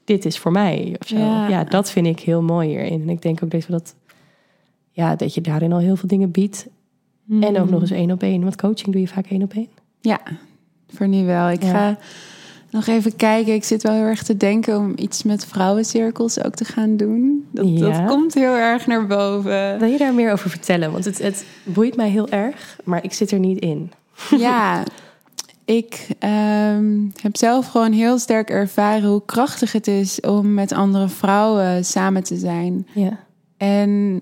[0.03, 0.95] dit is voor mij.
[0.99, 1.17] Of zo.
[1.17, 1.47] Ja.
[1.47, 1.63] Ja.
[1.63, 3.01] dat vind ik heel mooi hierin.
[3.01, 3.95] En ik denk ook dat, dat,
[4.91, 6.67] ja, dat je daarin al heel veel dingen biedt.
[7.29, 7.71] En ook Mm.
[7.71, 8.41] nog eens één op één.
[8.41, 9.67] Want coaching doe je vaak één op één.
[10.01, 10.19] Ja,
[10.93, 11.49] voor nu wel.
[11.49, 11.69] Ik Ja.
[11.71, 11.97] ga
[12.69, 13.53] nog even kijken.
[13.53, 17.47] Ik zit wel heel erg te denken om iets met vrouwencirkels ook te gaan doen.
[17.51, 17.89] Dat, Ja.
[17.89, 19.79] dat komt heel erg naar boven.
[19.79, 20.91] Wil je daar meer over vertellen?
[20.91, 23.91] Want het, het boeit mij heel erg, maar ik zit er niet in.
[24.37, 24.83] Ja,
[25.65, 31.07] ik ehm, heb zelf gewoon heel sterk ervaren hoe krachtig het is om met andere
[31.09, 32.87] vrouwen samen te zijn.
[32.93, 33.19] Ja,
[33.57, 34.21] En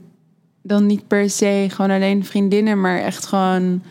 [0.61, 3.81] dan niet per se gewoon alleen vriendinnen, maar echt gewoon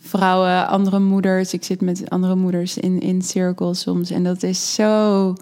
[0.00, 1.52] vrouwen, andere moeders.
[1.52, 4.10] Ik zit met andere moeders in, in cirkels soms.
[4.10, 5.34] En dat is zo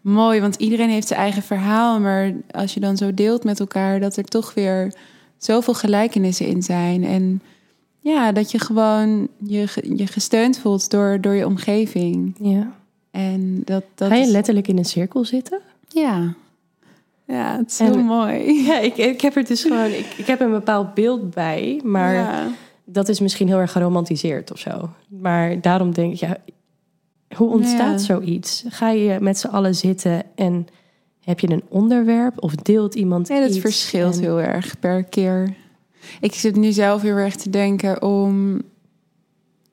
[0.00, 2.00] mooi, want iedereen heeft zijn eigen verhaal.
[2.00, 4.94] Maar als je dan zo deelt met elkaar, dat er toch weer
[5.36, 7.04] zoveel gelijkenissen in zijn.
[7.04, 7.42] En
[8.00, 9.66] ja, dat je gewoon je,
[9.96, 12.34] je gesteund voelt door, door je omgeving.
[12.38, 12.72] ja.
[13.10, 15.60] En dat, dat Ga je letterlijk in een cirkel zitten?
[15.88, 16.34] Ja.
[17.26, 18.52] Ja, het is En- heel mooi.
[18.66, 19.90] Ja, ik, ik heb er dus gewoon...
[19.90, 22.48] Ik, ik heb een bepaald beeld bij, maar Ja.
[22.92, 24.90] Dat is misschien heel erg geromantiseerd of zo.
[25.08, 26.36] Maar daarom denk ik, ja,
[27.36, 28.04] hoe ontstaat Ja.
[28.06, 28.64] zoiets?
[28.68, 30.66] Ga je met z'n allen zitten en
[31.24, 35.54] heb je een onderwerp of deelt iemand Nee, dat verschilt en- heel erg per keer.
[36.20, 38.62] Ik zit nu zelf heel erg te denken om...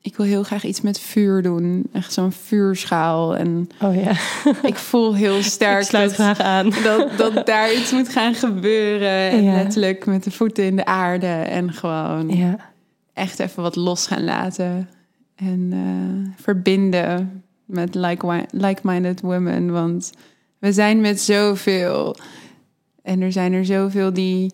[0.02, 1.84] Ik wil heel graag iets met vuur doen.
[1.92, 3.36] Echt zo'n vuurschaal.
[3.36, 4.10] En Oh ja,
[4.62, 6.70] ik voel heel sterk ik sluit dat, graag aan.
[6.84, 9.30] dat, dat daar iets moet gaan gebeuren.
[9.30, 9.52] En Ja.
[9.54, 11.26] letterlijk met de voeten in de aarde.
[11.26, 12.56] En gewoon Ja,
[13.14, 14.88] echt even wat los gaan laten.
[15.34, 19.72] En eh, verbinden met like- like-minded women.
[19.72, 20.12] Want
[20.58, 22.16] we zijn met zoveel.
[23.02, 24.52] En er zijn er zoveel die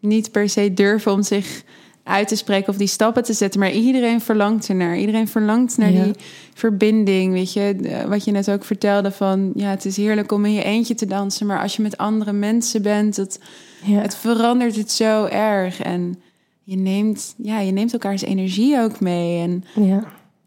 [0.00, 1.62] niet per se durven om zich
[2.02, 3.60] uit te spreken of die stappen te zetten.
[3.60, 4.98] Maar iedereen verlangt ernaar.
[4.98, 6.04] Iedereen verlangt naar Ja.
[6.04, 6.14] die
[6.54, 7.32] verbinding.
[7.32, 7.76] Weet je,
[8.08, 9.52] wat je net ook vertelde van...
[9.54, 11.46] ja, het is heerlijk om in je eentje te dansen...
[11.46, 13.16] maar als je met andere mensen bent...
[13.16, 13.38] Dat,
[13.84, 14.00] ja.
[14.00, 15.80] het verandert het zo erg.
[15.80, 16.22] En
[16.70, 19.42] je neemt, ja, je neemt elkaars energie ook mee.
[19.42, 20.04] En ja.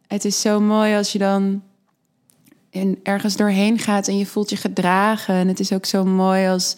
[0.07, 1.61] het is zo mooi als je dan
[2.69, 5.35] en ergens doorheen gaat en je voelt je gedragen.
[5.35, 6.75] En het is ook zo mooi als,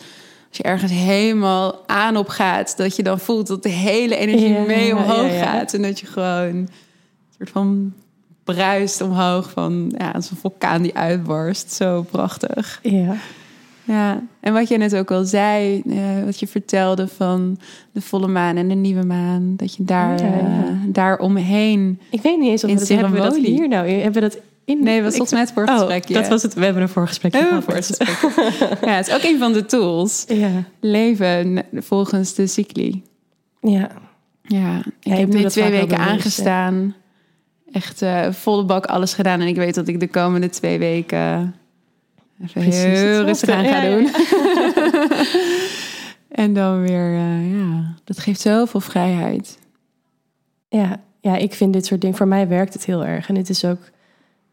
[0.47, 4.53] als je ergens helemaal aan op gaat, dat je dan voelt dat de hele energie
[4.53, 5.73] Ja, mee omhoog ja, gaat.
[5.73, 6.69] En dat je gewoon een
[7.37, 7.93] soort van
[8.43, 11.73] bruist omhoog van ja, als een vulkaan die uitbarst.
[11.73, 12.79] Zo prachtig.
[12.83, 13.15] Ja.
[13.85, 17.57] Ja, en wat je net ook al zei, eh, wat je vertelde van
[17.91, 20.39] de volle maan en de nieuwe maan, dat je daar, Ja, ja.
[20.39, 21.99] eh, daar omheen.
[22.09, 23.89] Ik weet niet eens of we dat, hebben we dat hier nou.
[23.89, 24.83] Hebben we dat in?
[24.83, 26.13] Nee, was volgens mij het Oh, voorgesprek.
[26.13, 26.53] dat was het.
[26.53, 30.25] We hebben een voorgesprekje Hebben we ja, het is ook een van de tools.
[30.43, 30.49] Ja.
[30.79, 33.03] Leven volgens de cycli.
[33.61, 33.91] Ja.
[34.41, 36.95] Ja, ik ik heb nu twee weken aangestaan.
[37.71, 39.41] Echt eh, volle bak alles gedaan.
[39.41, 41.55] En ik weet dat ik de komende twee weken
[42.41, 43.95] even Precies heel rustig aan ga Ja, ja.
[43.95, 44.09] doen.
[46.45, 49.59] en dan weer, eh, ja, dat geeft zoveel vrijheid.
[50.69, 52.17] Ja, ja, ik vind dit soort dingen.
[52.17, 53.29] Voor mij werkt het heel erg.
[53.29, 53.79] En het is ook.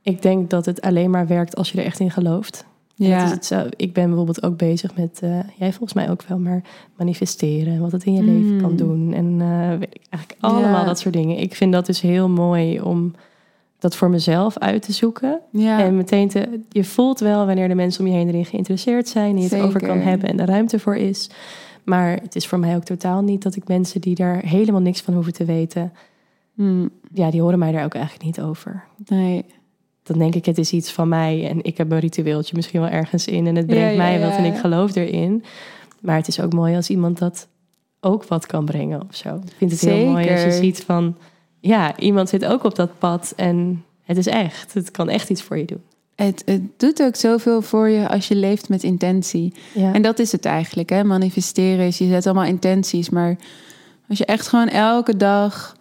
[0.03, 2.57] Ik denk dat het alleen maar werkt als je er echt in gelooft.
[2.97, 6.23] Het Ja, het zo, ik ben bijvoorbeeld ook bezig met, eh, jij volgens mij ook
[6.23, 6.63] wel, maar
[6.97, 7.81] manifesteren.
[7.81, 8.29] Wat het in je Mm.
[8.43, 9.13] leven kan doen.
[9.13, 10.85] En eh, weet ik, eigenlijk allemaal Ja.
[10.85, 11.39] dat soort dingen.
[11.39, 13.15] Ik vind dat dus heel mooi om
[13.83, 15.41] dat voor mezelf uit te zoeken.
[15.51, 15.81] ja.
[15.85, 19.37] En meteen te, je voelt wel wanneer de mensen om je heen erin geïnteresseerd zijn.
[19.37, 21.31] En je het over kan hebben en de ruimte voor is.
[21.85, 25.01] Maar het is voor mij ook totaal niet dat ik mensen die daar helemaal niks
[25.01, 25.93] van hoeven te weten.
[26.55, 28.85] Hm, Ja, die horen mij daar ook eigenlijk niet over.
[29.07, 29.45] nee.
[30.03, 32.89] Dan denk ik, het is iets van mij en ik heb een ritueeltje misschien wel
[32.91, 35.45] ergens in en het brengt Ja, ja, mij wat en ik geloof erin.
[36.01, 37.49] Maar het is ook mooi als iemand dat
[38.01, 39.35] ook wat kan brengen of zo.
[39.35, 41.17] Ik vind het heel mooi als je ziet van,
[41.63, 44.75] ja, iemand zit ook op dat pad en het is echt.
[44.75, 45.83] Het kan echt iets voor je doen.
[46.15, 49.55] Het, het doet ook zoveel voor je als je leeft met intentie.
[49.75, 51.05] Ja, En dat is het eigenlijk, hè?
[51.05, 53.11] Manifesteren is, je zet allemaal intenties.
[53.11, 53.37] Maar
[54.09, 55.77] als je echt gewoon elke dag,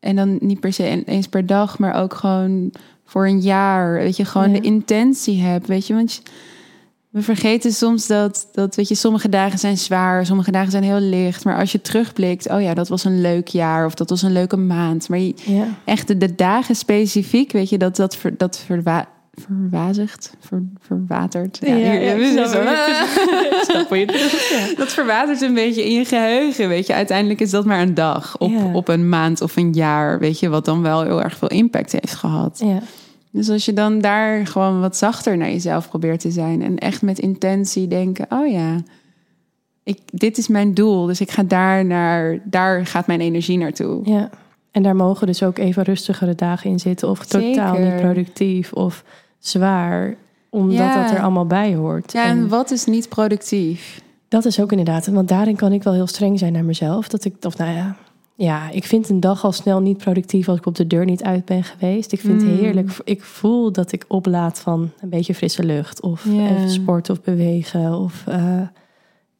[0.00, 2.72] en dan niet per se eens per dag, maar ook gewoon
[3.04, 4.60] voor een jaar, weet je, gewoon Ja.
[4.60, 5.94] de intentie hebt, weet je.
[5.94, 6.22] Want je-
[7.12, 11.00] we vergeten soms dat, dat, weet je, sommige dagen zijn zwaar, sommige dagen zijn heel
[11.00, 11.44] licht.
[11.44, 14.32] Maar als je terugblikt, oh ja, dat was een leuk jaar of dat was een
[14.32, 15.08] leuke maand.
[15.08, 15.64] Maar je, ja.
[15.84, 21.58] echt de, de dagen specifiek, weet je, dat dat, ver, dat verwa, verwazigt, ver, verwatert.
[21.60, 21.92] Ja, ja,
[22.48, 22.58] zo.
[23.94, 24.06] je-
[24.50, 24.74] ja.
[24.82, 26.94] Dat verwatert een beetje in je geheugen, weet je.
[26.94, 28.72] Uiteindelijk is dat maar een dag op, Ja.
[28.72, 31.92] op een maand of een jaar, weet je, wat dan wel heel erg veel impact
[31.92, 32.60] heeft gehad.
[32.64, 32.78] Ja,
[33.32, 37.02] Dus als je dan daar gewoon wat zachter naar jezelf probeert te zijn en echt
[37.02, 38.82] met intentie denken, oh ja,
[39.82, 44.00] ik, dit is mijn doel, dus ik ga daar naar, daar gaat mijn energie naartoe.
[44.04, 44.30] ja.
[44.70, 47.08] En daar mogen dus ook even rustigere dagen in zitten.
[47.08, 49.04] Of totaal niet productief of
[49.38, 50.14] zwaar.
[50.50, 51.02] Omdat Ja.
[51.02, 52.12] dat er allemaal bij hoort.
[52.12, 54.02] Ja, en wat is niet productief?
[54.28, 57.08] Dat is ook inderdaad, want daarin kan ik wel heel streng zijn naar mezelf.
[57.08, 57.96] Dat ik, of nou ja,
[58.42, 61.22] ja, ik vind een dag al snel niet productief als ik op de deur niet
[61.22, 62.12] uit ben geweest.
[62.12, 62.56] Ik vind het Mm.
[62.56, 62.98] heerlijk.
[63.04, 67.98] Ik voel dat ik oplaad van een beetje frisse lucht of even sporten of bewegen
[67.98, 68.60] of eh,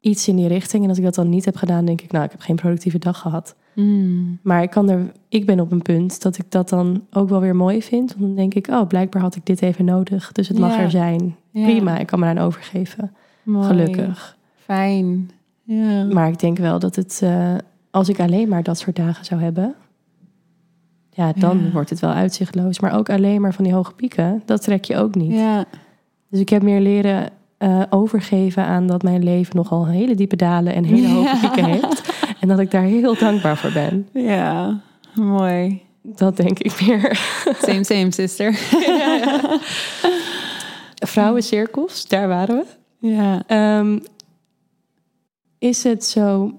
[0.01, 0.83] iets in die richting.
[0.83, 2.99] En als ik dat dan niet heb gedaan, denk ik, nou, ik heb geen productieve
[2.99, 3.55] dag gehad.
[3.75, 4.39] Mm.
[4.43, 7.41] Maar ik, kan er, ik ben op een punt dat ik dat dan ook wel
[7.41, 8.11] weer mooi vind.
[8.11, 10.33] Want dan denk ik, oh, blijkbaar had ik dit even nodig.
[10.33, 11.37] Dus het mag er zijn.
[11.53, 13.13] Prima, ik kan me aan overgeven.
[13.43, 13.67] Mooi.
[13.67, 14.37] Gelukkig.
[14.57, 15.31] Fijn.
[15.63, 16.05] Ja.
[16.05, 17.55] Maar ik denk wel dat het, eh,
[17.93, 19.75] als ik alleen maar dat soort dagen zou hebben,
[21.11, 21.71] ja, dan Ja.
[21.71, 22.81] wordt het wel uitzichtloos.
[22.81, 25.33] Maar ook alleen maar van die hoge pieken, dat trek je ook niet.
[25.33, 25.65] ja.
[26.31, 30.75] Dus ik heb meer leren eh, overgeven aan dat mijn leven nogal hele diepe dalen
[30.75, 31.39] en hele hoge Ja.
[31.41, 32.13] pieken heeft.
[32.41, 34.09] En dat ik daar heel dankbaar voor ben.
[34.13, 34.81] Ja,
[35.15, 35.83] mooi.
[36.03, 37.21] Dat denk ik meer.
[37.63, 38.55] Same, same, sister.
[41.07, 42.65] Vrouwencirkels, daar waren we.
[43.09, 43.43] Ja.
[43.47, 43.99] Ehm,
[45.59, 46.53] is het zo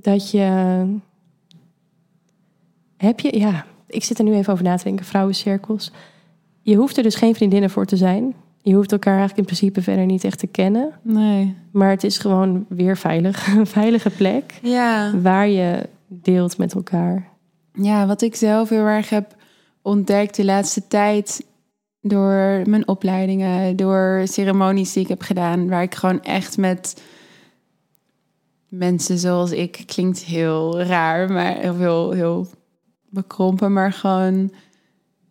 [0.00, 0.84] dat je.
[2.96, 5.92] Heb je, ja, ik zit er nu even over na te denken, vrouwencirkels.
[6.60, 8.34] Je hoeft er dus geen vriendinnen voor te zijn.
[8.62, 10.92] Je hoeft elkaar eigenlijk in principe verder niet echt te kennen.
[11.02, 11.54] Nee.
[11.72, 13.46] Maar het is gewoon weer veilig.
[13.56, 15.18] Een veilige plek Ja.
[15.20, 17.28] waar je deelt met elkaar.
[17.72, 19.36] ja, wat ik zelf heel erg heb
[19.82, 21.46] ontdekt de laatste tijd
[22.00, 27.02] door mijn opleidingen, door ceremonies die ik heb gedaan, waar ik gewoon echt met
[28.78, 32.46] mensen zoals ik klinkt heel raar, maar heel heel, heel
[33.08, 34.50] bekrompen, maar gewoon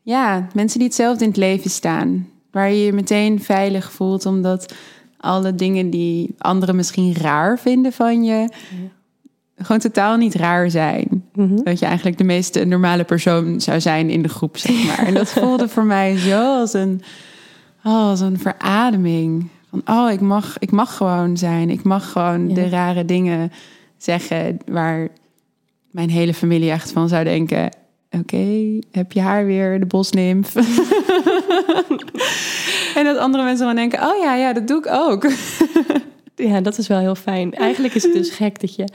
[0.01, 4.73] ja, mensen die hetzelfde in het leven staan, waar je je meteen veilig voelt omdat
[5.17, 8.49] alle dingen die anderen misschien raar vinden van je,
[9.55, 11.25] gewoon totaal niet raar zijn.
[11.33, 11.63] Mhm.
[11.63, 15.05] Dat je eigenlijk de meest normale persoon zou zijn in de groep, zeg maar.
[15.05, 17.01] En dat voelde voor mij zo als een,
[17.83, 19.49] oh, als een verademing.
[19.73, 21.69] Van, oh, ik mag, ik mag gewoon zijn.
[21.69, 22.55] Ik mag gewoon Ja.
[22.55, 23.51] de rare dingen
[23.97, 25.07] zeggen waar
[25.91, 27.69] mijn hele familie echt van zou denken...
[28.11, 30.55] oké, heb je haar weer, de bosnimf?
[32.95, 35.31] en dat andere mensen dan denken, oh ja, ja, dat doe ik ook.
[36.51, 37.53] ja, dat is wel heel fijn.
[37.53, 38.87] Eigenlijk is het dus gek dat je,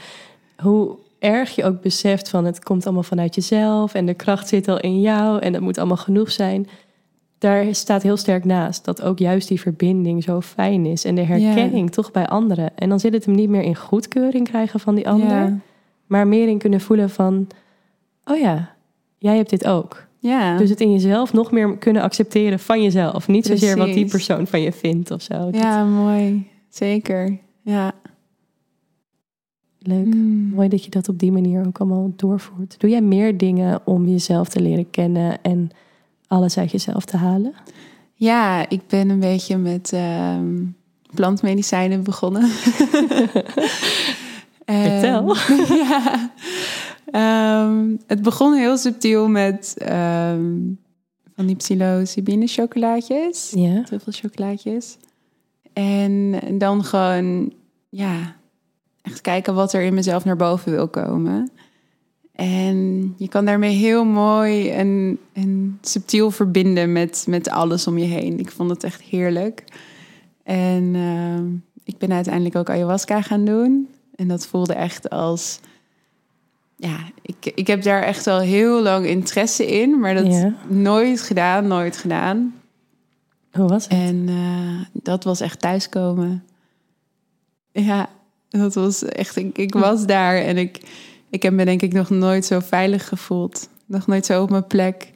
[0.57, 4.69] hoe erg je ook beseft van het komt allemaal vanuit jezelf en de kracht zit
[4.69, 6.69] al in jou en dat moet allemaal genoeg zijn.
[7.39, 11.23] Daar staat heel sterk naast dat ook juist die verbinding zo fijn is en de
[11.23, 12.77] herkenning toch bij anderen.
[12.77, 15.61] En dan zit het hem niet meer in goedkeuring krijgen van die ander,
[16.07, 17.47] maar meer in kunnen voelen van,
[18.25, 18.75] oh ja,
[19.19, 20.07] jij hebt dit ook.
[20.19, 20.57] Ja.
[20.57, 23.29] Dus het in jezelf nog meer kunnen accepteren van jezelf.
[23.29, 25.49] Niet zozeer wat die persoon van je vindt of zo.
[25.51, 26.47] Ja, mooi.
[26.69, 27.39] Zeker.
[27.63, 27.93] Ja.
[29.79, 30.15] Leuk.
[30.15, 30.53] Mm.
[30.55, 32.81] Mooi dat je dat op die manier ook allemaal doorvoert.
[32.81, 35.71] Doe jij meer dingen om jezelf te leren kennen en
[36.29, 37.55] alles uit jezelf te halen?
[38.15, 40.39] Ja, ik ben een beetje met uh,
[41.15, 42.49] plantmedicijnen begonnen.
[44.67, 45.37] Vertel.
[45.85, 46.33] ja.
[47.11, 50.79] Ehm, het begon heel subtiel met um,
[51.35, 53.53] van die psilocybine chocolaatjes.
[53.57, 53.85] Ja.
[54.07, 54.97] chocolaatjes.
[55.73, 57.53] En dan gewoon,
[57.89, 58.37] ja,
[59.03, 61.51] echt kijken wat er in mezelf naar boven wil komen.
[62.39, 68.05] En je kan daarmee heel mooi en, en subtiel verbinden met, met alles om je
[68.05, 68.39] heen.
[68.39, 69.65] Ik vond het echt heerlijk.
[70.43, 71.39] En uh,
[71.85, 73.89] ik ben uiteindelijk ook ayahuasca gaan doen.
[74.15, 75.61] En dat voelde echt als.
[76.77, 81.67] Ja, ik, ik heb daar echt al heel lang interesse in, maar dat nooit gedaan,
[81.67, 82.55] nooit gedaan.
[83.53, 83.93] Hoe was het?
[83.93, 86.45] En uh, dat was echt thuiskomen.
[87.73, 88.09] Ja,
[88.49, 89.37] dat was echt.
[89.37, 90.81] Ik, ik was daar en ik,
[91.31, 93.69] ik heb me denk ik nog nooit zo veilig gevoeld.
[93.87, 95.13] Nog nooit zo op mijn plek.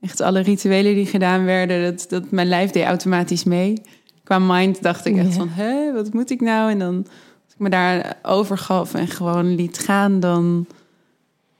[0.00, 3.82] Echt alle rituelen die gedaan werden, dat, dat mijn lijf deed automatisch mee.
[4.24, 6.70] Qua mind dacht ik echt van, hé, wat moet ik nou?
[6.70, 6.96] En dan
[7.44, 10.66] als ik me daar overgaf en gewoon liet gaan, dan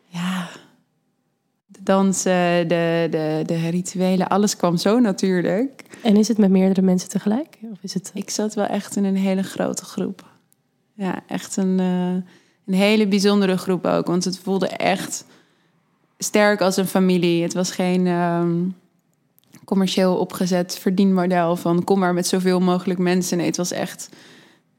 [0.06, 0.48] ja,
[1.66, 5.84] de dansen, de, de, de rituelen, alles kwam zo natuurlijk.
[6.02, 7.58] En is het met meerdere mensen tegelijk?
[7.72, 8.10] Of is het...
[8.14, 10.24] Ik zat wel echt in een hele grote groep.
[10.94, 12.14] Ja, echt een, uh,
[12.66, 14.06] een hele bijzondere groep ook.
[14.06, 15.24] Want het voelde echt
[16.18, 17.42] sterk als een familie.
[17.42, 18.74] Het was geen um,
[19.64, 23.36] commercieel opgezet verdienmodel van kom maar met zoveel mogelijk mensen.
[23.36, 24.08] Nee, het was echt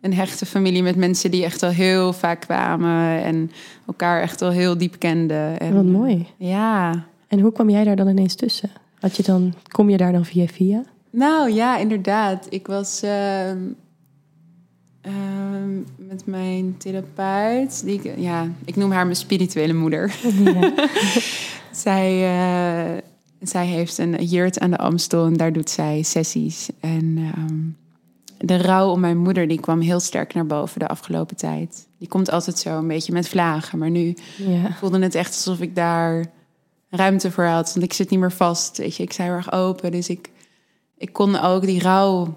[0.01, 3.51] een hechte familie met mensen die echt al heel vaak kwamen en
[3.87, 5.59] elkaar echt al heel diep kenden.
[5.59, 6.27] En, Wat mooi.
[6.37, 7.05] Ja.
[7.27, 8.69] En hoe kwam jij daar dan ineens tussen?
[8.99, 10.83] Had je dan, kom je daar dan via via?
[11.09, 12.47] Nou ja, inderdaad.
[12.49, 13.51] Ik was uh,
[15.07, 15.13] uh,
[15.95, 17.85] met mijn therapeut.
[17.85, 20.15] Die ik, ja, ik noem haar mijn spirituele moeder.
[20.43, 20.73] Ja.
[21.83, 22.97] zij, uh,
[23.41, 26.69] zij heeft een yurt aan de Amstel en daar doet zij sessies.
[26.79, 27.59] En ehm,
[28.47, 31.87] de rouw om mijn moeder die kwam heel sterk naar boven de afgelopen tijd.
[31.97, 33.79] Die komt altijd zo een beetje met vlagen.
[33.79, 34.73] Maar nu ja.
[34.79, 36.25] voelde het echt alsof ik daar
[36.89, 37.73] ruimte voor had.
[37.73, 38.77] Want ik zit niet meer vast.
[38.77, 39.91] Weet je, ik zei heel erg open.
[39.91, 40.29] Dus ik,
[40.97, 42.33] ik kon ook die rouw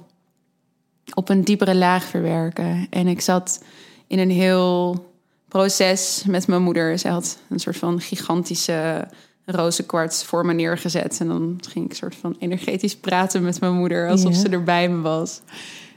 [1.15, 2.87] op een diepere laag verwerken.
[2.91, 3.63] En ik zat
[4.07, 5.05] in een heel
[5.49, 6.99] proces met mijn moeder.
[6.99, 9.09] Zij had een soort van gigantische
[9.45, 11.21] rozenkwarts voor me neergezet.
[11.21, 14.89] En dan ging ik soort van energetisch praten met mijn moeder, alsof ze er bij
[14.89, 15.41] me was.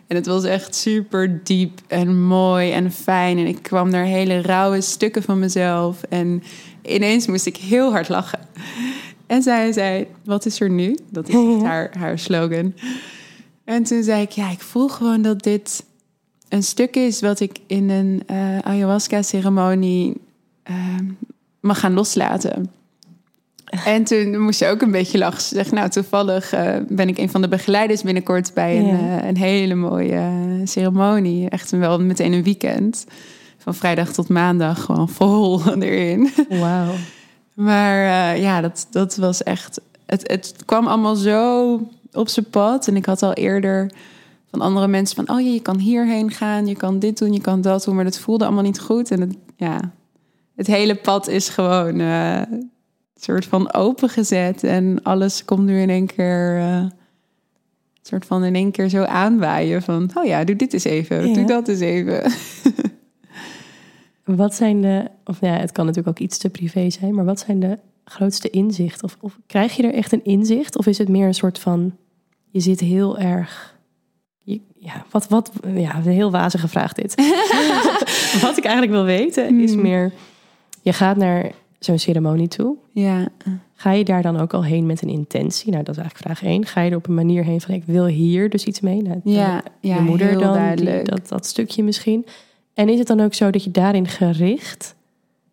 [0.07, 3.37] En het was echt super diep en mooi en fijn.
[3.37, 6.03] En ik kwam daar hele rauwe stukken van mezelf.
[6.03, 6.43] En
[6.81, 8.39] ineens moest ik heel hard lachen.
[9.27, 10.97] En zij zei, wat is er nu?
[11.11, 12.73] Dat is haar, haar slogan.
[13.69, 15.85] En toen zei ik, ja, ik voel gewoon dat dit
[16.47, 20.21] een stuk is wat ik in een uh, ayahuasca-ceremonie
[20.69, 20.75] uh,
[21.59, 22.71] mag gaan loslaten.
[23.85, 25.41] En toen moest je ook een beetje lachen.
[25.41, 29.27] Ze zegt, nou, toevallig uh, ben ik een van de begeleiders binnenkort bij een, uh,
[29.27, 30.31] een hele mooie
[30.63, 31.49] ceremonie.
[31.49, 33.05] Echt wel meteen een weekend.
[33.57, 36.29] Van vrijdag tot maandag gewoon vol erin.
[36.49, 36.93] Wauw.
[37.53, 39.81] Maar ja, dat, dat was echt...
[40.05, 41.79] Het, het kwam allemaal zo
[42.13, 42.87] op zijn pad.
[42.87, 43.91] En ik had al eerder
[44.51, 45.35] van andere mensen van...
[45.35, 47.95] oh ja, je kan hierheen gaan, je kan dit doen, je kan dat doen.
[47.95, 49.11] Maar dat voelde allemaal niet goed.
[49.11, 49.91] En het, ja,
[50.55, 52.01] het hele pad is gewoon
[53.15, 54.63] soort van opengezet.
[54.63, 56.57] En alles komt nu in één keer.
[56.57, 56.85] Uh,
[58.01, 61.33] soort van in één keer zo aanwaaien van, oh ja, doe dit eens even, ja.
[61.33, 62.31] doe dat eens even.
[64.41, 67.39] wat zijn de, of ja, het kan natuurlijk ook iets te privé zijn, maar wat
[67.39, 67.79] zijn de
[68.09, 69.03] grootste inzichten?
[69.03, 70.77] Of, of krijg je er echt een inzicht?
[70.77, 71.95] Of is het meer een soort van,
[72.49, 73.77] je zit heel erg
[74.79, 77.15] ja, wat, wat, ja, een heel wazige vraag dit.
[78.41, 80.11] wat ik eigenlijk wil weten is meer,
[80.81, 82.75] je gaat naar zo'n ceremonie toe.
[82.91, 83.27] Ja.
[83.73, 85.71] Ga je daar dan ook al heen met een intentie?
[85.71, 86.65] Nou, dat is eigenlijk vraag één.
[86.65, 89.01] Ga je er op een manier heen van ik wil hier dus iets mee?
[89.01, 91.05] Nou, ja, ja, je moeder dan, duidelijk.
[91.05, 92.25] Die, dat, dat stukje misschien.
[92.73, 94.95] En is het dan ook zo dat je daarin gericht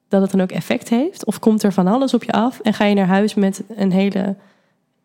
[0.08, 1.24] dat het dan ook effect heeft?
[1.24, 3.92] Of komt er van alles op je af en ga je naar huis met een
[3.92, 4.36] hele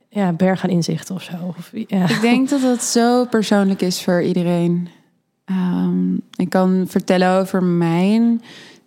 [0.09, 1.33] ja, berg aan inzichten of zo?
[1.57, 2.09] Of, ja.
[2.09, 4.89] Ik denk dat het zo persoonlijk is voor iedereen.
[5.45, 8.41] Ehm, ik kan vertellen over mijn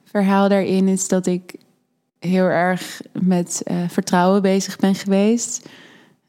[0.05, 1.55] verhaal daarin is dat ik
[2.19, 5.69] heel erg met eh, vertrouwen bezig ben geweest.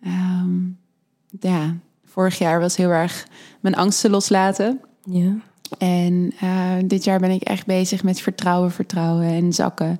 [0.01, 0.49] Ehm,
[1.39, 1.75] ja,
[2.05, 3.27] vorig jaar was heel erg
[3.59, 4.81] mijn angsten loslaten.
[5.03, 5.35] Ja.
[5.77, 9.99] En uh, dit jaar ben ik echt bezig met vertrouwen, vertrouwen en zakken.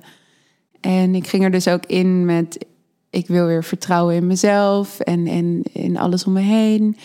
[0.80, 2.66] En ik ging er dus ook in met,
[3.10, 6.96] ik wil weer vertrouwen in mezelf en, en in alles om me heen.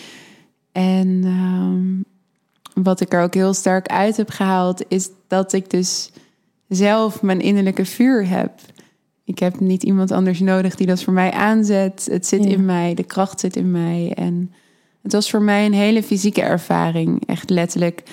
[0.72, 2.06] En um,
[2.84, 6.12] wat ik er ook heel sterk uit heb gehaald, is dat ik dus
[6.68, 8.52] zelf mijn innerlijke vuur heb.
[9.24, 12.08] Ik heb niet iemand anders nodig die dat voor mij aanzet.
[12.12, 14.14] Het zit in mij, de kracht zit in mij.
[14.16, 14.54] En
[15.02, 17.26] het was voor mij een hele fysieke ervaring.
[17.26, 18.04] Echt letterlijk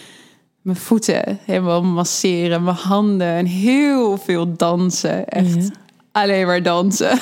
[0.68, 5.28] mijn voeten helemaal masseren, mijn handen en heel veel dansen.
[5.28, 5.70] Echt
[6.12, 7.18] alleen maar dansen.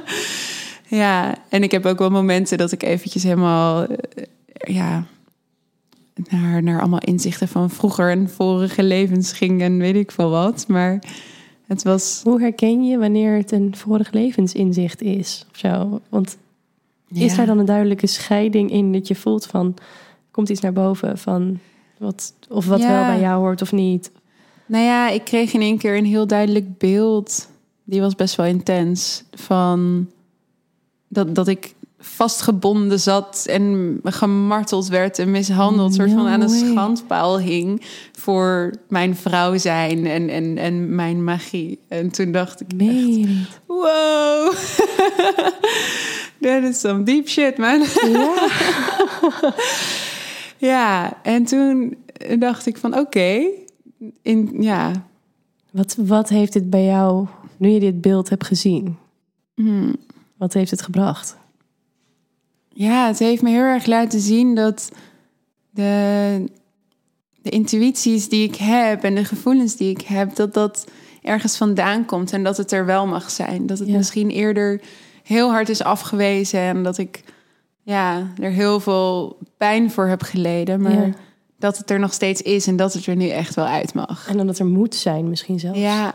[1.00, 4.24] ja, en ik heb ook wel momenten dat ik eventjes helemaal, eh,
[4.74, 5.04] ja,
[6.14, 10.64] naar, naar allemaal inzichten van vroeger en vorige levens ging en weet ik veel wat.
[10.68, 10.98] Maar
[11.66, 12.20] het was.
[12.24, 15.46] Hoe herken je wanneer het een vorig levensinzicht is?
[15.50, 16.00] Of zo?
[16.08, 16.36] Want
[17.08, 19.74] is daar dan een duidelijke scheiding in dat je voelt van
[20.30, 21.58] komt iets naar boven van
[21.98, 24.10] wat of wat wel bij jou hoort of niet?
[24.66, 27.48] Nou ja, ik kreeg in één keer een heel duidelijk beeld.
[27.84, 29.24] Die was best wel intens.
[29.32, 30.10] Van
[31.08, 37.38] dat, dat ik vastgebonden zat en gemarteld werd en mishandeld, soort van aan een schandpaal
[37.40, 41.78] hing voor mijn vrouw zijn en, en, en mijn magie.
[41.88, 43.28] En toen dacht ik echt,
[43.66, 44.52] wow,
[46.40, 47.84] that is some deep shit, man.
[48.02, 48.34] Ja.
[50.58, 51.96] ja, en toen
[52.38, 53.46] dacht ik van oké,
[54.22, 54.92] in ja.
[55.70, 57.26] Wat, wat heeft het bij jou,
[57.56, 58.96] nu je dit beeld hebt gezien,
[59.54, 59.96] hmm.
[60.36, 61.36] wat heeft het gebracht?
[62.68, 64.90] Ja, het heeft me heel erg laten zien dat
[65.70, 66.44] de,
[67.42, 70.86] de intuïties die ik heb en de gevoelens die ik heb, dat dat
[71.22, 73.66] ergens vandaan komt en dat het er wel mag zijn.
[73.66, 74.80] Dat het misschien eerder
[75.22, 77.22] heel hard is afgewezen en dat ik
[77.88, 80.82] ja, er heel veel pijn voor heb geleden.
[80.82, 81.14] Maar
[81.58, 84.28] dat het er nog steeds is en dat het er nu echt wel uit mag.
[84.28, 85.78] En dan dat er moet zijn, misschien zelfs.
[85.78, 86.14] Ja,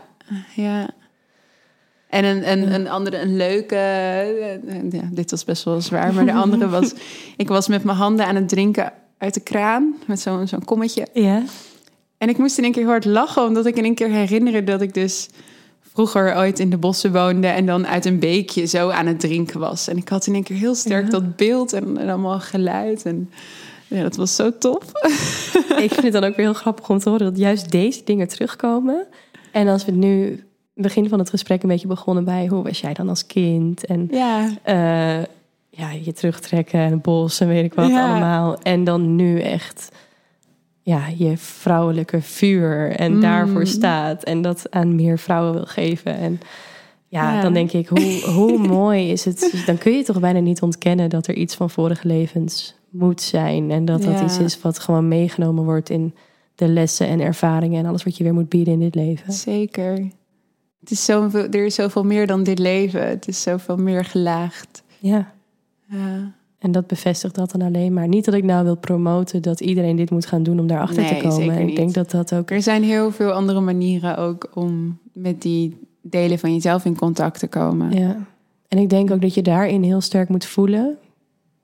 [0.54, 0.90] ja.
[2.08, 3.76] En een, een, een andere, een leuke.
[4.90, 6.94] Ja, dit was best wel zwaar, maar de andere was.
[7.36, 9.94] ik was met mijn handen aan het drinken uit de kraan.
[10.06, 11.06] Met zo'n zo'n kommetje.
[11.12, 11.42] Ja.
[12.18, 14.80] En ik moest in een keer hard lachen, omdat ik in een keer herinnerde dat
[14.80, 15.28] ik dus
[15.94, 19.60] vroeger ooit in de bossen woonde en dan uit een beekje zo aan het drinken
[19.60, 19.88] was.
[19.88, 23.04] En ik had in een keer heel sterk dat beeld en, en, allemaal geluid.
[23.04, 23.30] En
[23.88, 24.84] ja, dat was zo tof.
[25.84, 28.28] ik vind het dan ook weer heel grappig om te horen dat juist deze dingen
[28.28, 29.06] terugkomen.
[29.52, 30.44] En als we het nu
[30.74, 33.86] begin van het gesprek een beetje begonnen bij hoe was jij dan als kind?
[33.86, 35.24] En ja, uh,
[35.70, 38.58] ja je terugtrekken en het bos en weet ik wat allemaal.
[38.62, 39.88] En dan nu echt
[40.84, 43.20] ja, je vrouwelijke vuur en mm.
[43.20, 46.16] daarvoor staat en dat aan meer vrouwen wil geven.
[46.16, 46.40] En
[47.08, 49.62] ja, dan denk ik, hoe, hoe mooi is het?
[49.66, 53.70] Dan kun je toch bijna niet ontkennen dat er iets van vorige levens moet zijn.
[53.70, 56.14] En dat dat iets is wat gewoon meegenomen wordt in
[56.54, 59.32] de lessen en ervaringen en alles wat je weer moet bieden in dit leven.
[59.32, 59.90] Zeker.
[60.80, 63.08] Het is zoveel, er is zoveel meer dan dit leven.
[63.08, 64.82] Het is zoveel meer gelaagd.
[64.98, 65.32] Ja.
[65.88, 66.34] ja.
[66.64, 68.08] En dat bevestigt dat dan alleen maar.
[68.08, 71.16] Niet dat ik nou wil promoten dat iedereen dit moet gaan doen om daarachter nee,
[71.16, 71.56] te komen.
[71.56, 72.50] En ik denk dat dat ook.
[72.50, 77.38] Er zijn heel veel andere manieren ook om met die delen van jezelf in contact
[77.38, 77.98] te komen.
[77.98, 78.16] Ja.
[78.68, 80.96] En ik denk ook dat je daarin heel sterk moet voelen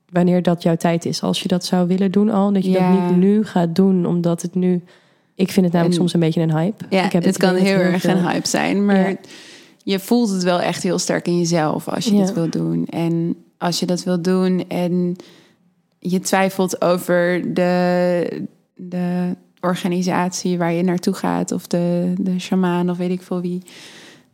[0.09, 1.23] wanneer dat jouw tijd is.
[1.23, 4.43] Als je dat zou willen doen al, dat je dat niet nu gaat doen, omdat
[4.43, 4.83] het nu
[5.35, 6.85] ik vind het namelijk soms een beetje een hype.
[6.91, 9.17] Ja, ik heb het, kan heel, erg een hype zijn, maar
[9.83, 12.21] je voelt het wel echt heel sterk in jezelf als je ja.
[12.21, 12.87] dit wil doen.
[12.87, 15.17] En als je dat wil doen en
[15.99, 22.97] je twijfelt over de, de organisatie waar je naartoe gaat, of de, de shamaan of
[22.97, 23.63] weet ik veel wie,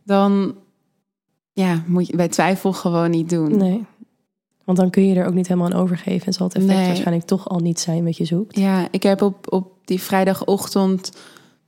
[0.03, 0.55] dan
[1.53, 3.57] ja, moet je bij twijfel gewoon niet doen.
[3.57, 3.85] Nee.
[4.63, 6.27] Want dan kun je er ook niet helemaal aan overgeven.
[6.27, 8.57] En zal het effect waarschijnlijk toch al niet zijn wat je zoekt.
[8.57, 11.11] Ja, ik heb op, op die vrijdagochtend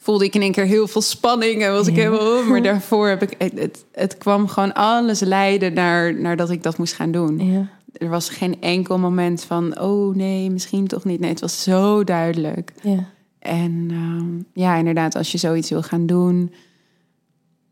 [0.02, 3.22] voelde ik in één keer heel veel spanning en was ik helemaal maar daarvoor heb
[3.22, 7.52] ik het, het kwam gewoon alles leiden naar, naar dat ik dat moest gaan doen.
[7.52, 7.70] Ja.
[7.94, 11.20] Er was geen enkel moment van oh nee, misschien toch niet.
[11.20, 12.74] Nee, het was zo duidelijk.
[12.82, 13.10] Ja.
[13.40, 16.54] En uh, ja, inderdaad, als je zoiets wil gaan doen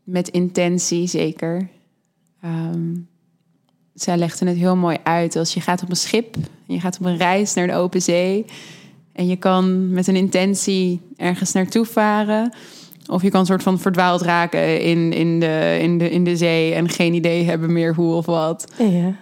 [0.04, 1.68] met intentie, zeker.
[2.44, 3.08] Um,
[3.94, 5.36] zij legde het heel mooi uit.
[5.36, 6.36] Als je gaat op een schip,
[6.66, 8.44] je gaat op een reis naar de open zee
[9.18, 12.52] en je kan met een intentie ergens naartoe varen.
[13.06, 16.74] Of je kan soort van verdwaald raken in, in, de, in, de, in de zee
[16.74, 18.72] en geen idee hebben meer hoe of wat.
[18.78, 19.14] Ja.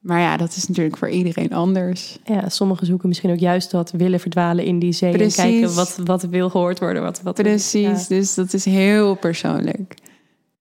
[0.00, 2.18] Maar ja, dat is natuurlijk voor iedereen anders.
[2.24, 5.12] ja, sommigen zoeken misschien ook juist dat willen verdwalen in die zee.
[5.12, 5.36] Precies.
[5.36, 7.02] En kijken wat, wat wil gehoord worden.
[7.02, 8.16] Wat, wat Precies, Ja.
[8.16, 9.94] dus dat is heel persoonlijk.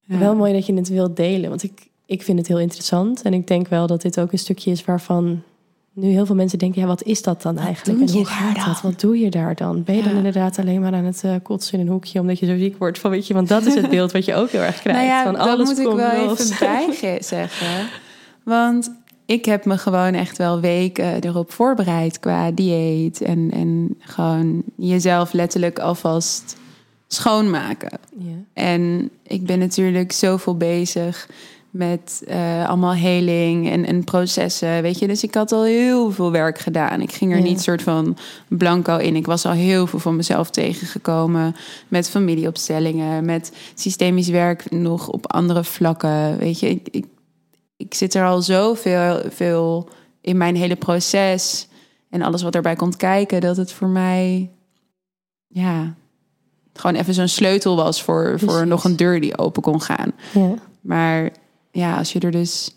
[0.01, 0.17] Ja.
[0.17, 3.21] Wel mooi dat je het wilt delen, want ik, ik vind het heel interessant.
[3.21, 5.41] En ik denk wel dat dit ook een stukje is waarvan
[5.95, 6.81] nu heel veel mensen denken...
[6.81, 7.99] ja, wat is dat dan eigenlijk?
[7.99, 8.65] En hoe gaat dan?
[8.65, 8.81] dat?
[8.81, 9.83] Wat doe je daar dan?
[9.83, 12.19] Ben je dan inderdaad alleen maar aan het eh, kotsen in een hoekje...
[12.19, 12.99] omdat je zo ziek wordt?
[12.99, 14.99] Van, weet je, want dat is het beeld wat je ook heel erg krijgt.
[14.99, 16.39] Nou ja, van, dat alles moet ik wel los.
[16.39, 17.87] even bij ge- zeggen.
[18.43, 18.91] Want
[19.25, 23.21] ik heb me gewoon echt wel weken erop voorbereid qua dieet.
[23.21, 26.57] En, en gewoon jezelf letterlijk alvast
[27.07, 27.99] schoonmaken.
[28.17, 28.31] Ja.
[28.53, 31.29] En ik ben natuurlijk zoveel bezig
[31.75, 35.07] met eh, allemaal heling en, en processen, weet je.
[35.07, 37.01] Dus ik had al heel veel werk gedaan.
[37.01, 37.43] Ik ging er Ja.
[37.43, 39.15] niet soort van blanco in.
[39.15, 41.55] Ik was al heel veel van mezelf tegengekomen
[41.87, 46.69] met familieopstellingen, met systemisch werk nog op andere vlakken, weet je.
[46.69, 47.05] Ik, ik,
[47.77, 49.89] ik zit er al zoveel veel
[50.21, 51.67] in mijn hele proces
[52.09, 54.49] en alles wat erbij komt kijken, dat het voor mij,
[55.47, 55.93] ja,
[56.73, 60.11] gewoon even zo'n sleutel was voor, voor nog een deur die open kon gaan.
[60.33, 60.53] Ja.
[60.81, 61.29] Maar
[61.75, 62.75] ja, als je er dus,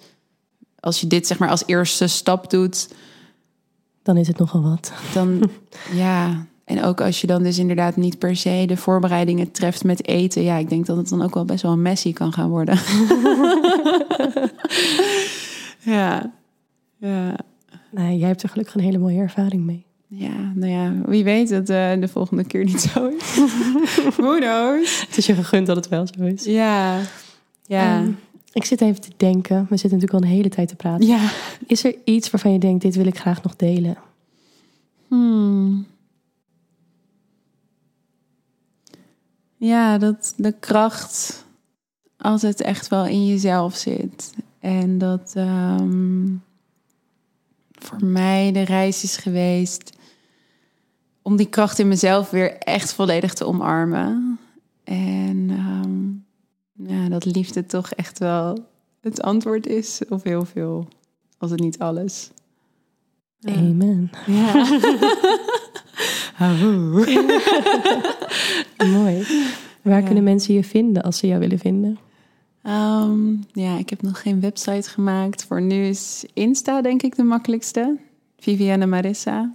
[0.81, 2.89] als je dit zeg maar als eerste stap doet,
[4.03, 4.93] Dan is het nogal wat.
[5.15, 5.51] dan
[6.05, 6.47] ja.
[6.65, 10.43] En ook als je dan dus inderdaad niet per se de voorbereidingen treft met eten.
[10.43, 12.79] Ja, ik denk dat het dan ook wel best wel messy kan gaan worden.
[15.95, 16.33] ja.
[16.97, 17.37] Ja.
[17.91, 19.87] Nou, jij hebt er gelukkig een hele mooie ervaring mee.
[20.07, 23.37] Ja, nou ja, wie weet dat eh, de volgende keer niet zo is.
[24.16, 25.01] Who knows?
[25.01, 26.45] Het is je gegund dat het wel zo is.
[26.45, 27.01] Ja.
[27.66, 27.97] Ja.
[27.99, 28.11] Ehm,
[28.53, 29.66] ik zit even te denken.
[29.69, 31.07] We zitten natuurlijk al een hele tijd te praten.
[31.07, 31.31] ja.
[31.66, 33.97] Is er iets waarvan je denkt, dit wil ik graag nog delen?
[35.09, 35.87] Hmm.
[39.57, 41.45] Ja, dat de kracht
[42.16, 44.35] altijd echt wel in jezelf zit.
[44.61, 46.27] En dat ehm,
[47.73, 49.97] voor mij de reis is geweest
[51.23, 54.39] om die kracht in mezelf weer echt volledig te omarmen.
[54.85, 56.28] En ehm,
[56.87, 58.59] ja, dat liefde toch echt wel
[59.01, 60.89] het antwoord is op heel veel,
[61.39, 62.31] als het niet alles.
[63.43, 64.11] Amen.
[64.27, 64.53] Ja.
[68.93, 69.27] Mooi.
[69.83, 70.07] Waar Ja.
[70.07, 71.99] kunnen mensen je vinden als ze jou willen vinden?
[72.63, 75.45] Ehm, ja, ik heb nog geen website gemaakt.
[75.45, 77.97] Voor nu is Insta denk ik de makkelijkste.
[78.39, 79.55] Vivienne Marissa.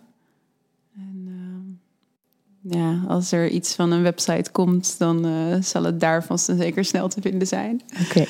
[2.69, 6.57] Ja, als er iets van een website komt, dan eh, zal het daar vast en
[6.57, 7.81] zeker snel te vinden zijn.
[8.05, 8.25] Oké.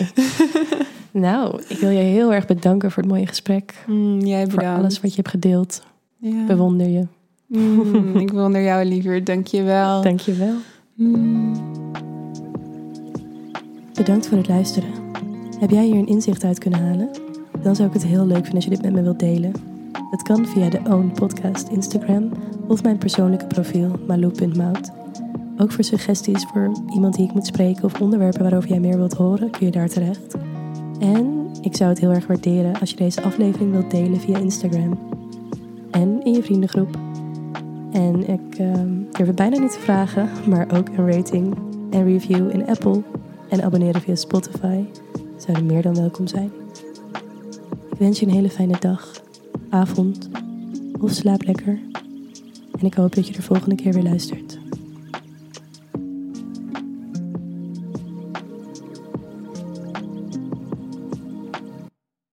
[1.26, 3.74] nou, ik wil je heel erg bedanken voor het mooie gesprek.
[4.20, 5.84] jij Voor alles wat je hebt gedeeld.
[6.18, 6.46] Ja.
[6.46, 7.08] Bewonder je.
[7.48, 10.02] Mm, ik bewonder jou liever, dank je wel.
[10.02, 10.56] Dank je wel.
[13.94, 14.90] Bedankt voor het luisteren.
[15.60, 17.10] Heb jij hier een inzicht uit kunnen halen?
[17.62, 19.73] Dan zou ik het heel leuk vinden als je dit met me wilt delen.
[20.12, 22.32] Dat kan via de Own Podcast Instagram
[22.68, 24.92] of mijn persoonlijke profiel malou.mout.
[25.58, 29.14] Ook voor suggesties voor iemand die ik moet spreken of onderwerpen waarover jij meer wilt
[29.14, 30.36] horen, kun je daar terecht.
[31.00, 35.00] En ik zou het heel erg waarderen als je deze aflevering wilt delen via Instagram.
[35.92, 36.98] En in je vriendengroep.
[37.92, 41.56] En ik ehm, durf het bijna niet te vragen, maar ook een rating
[41.90, 43.02] en review in Apple
[43.50, 44.84] en abonneren via Spotify
[45.38, 46.52] zouden meer dan welkom zijn.
[47.92, 49.23] Ik wens je een hele fijne dag,
[49.70, 50.30] avond
[51.02, 51.80] of slaap lekker.
[52.80, 54.63] En ik hoop dat je de volgende keer weer luistert.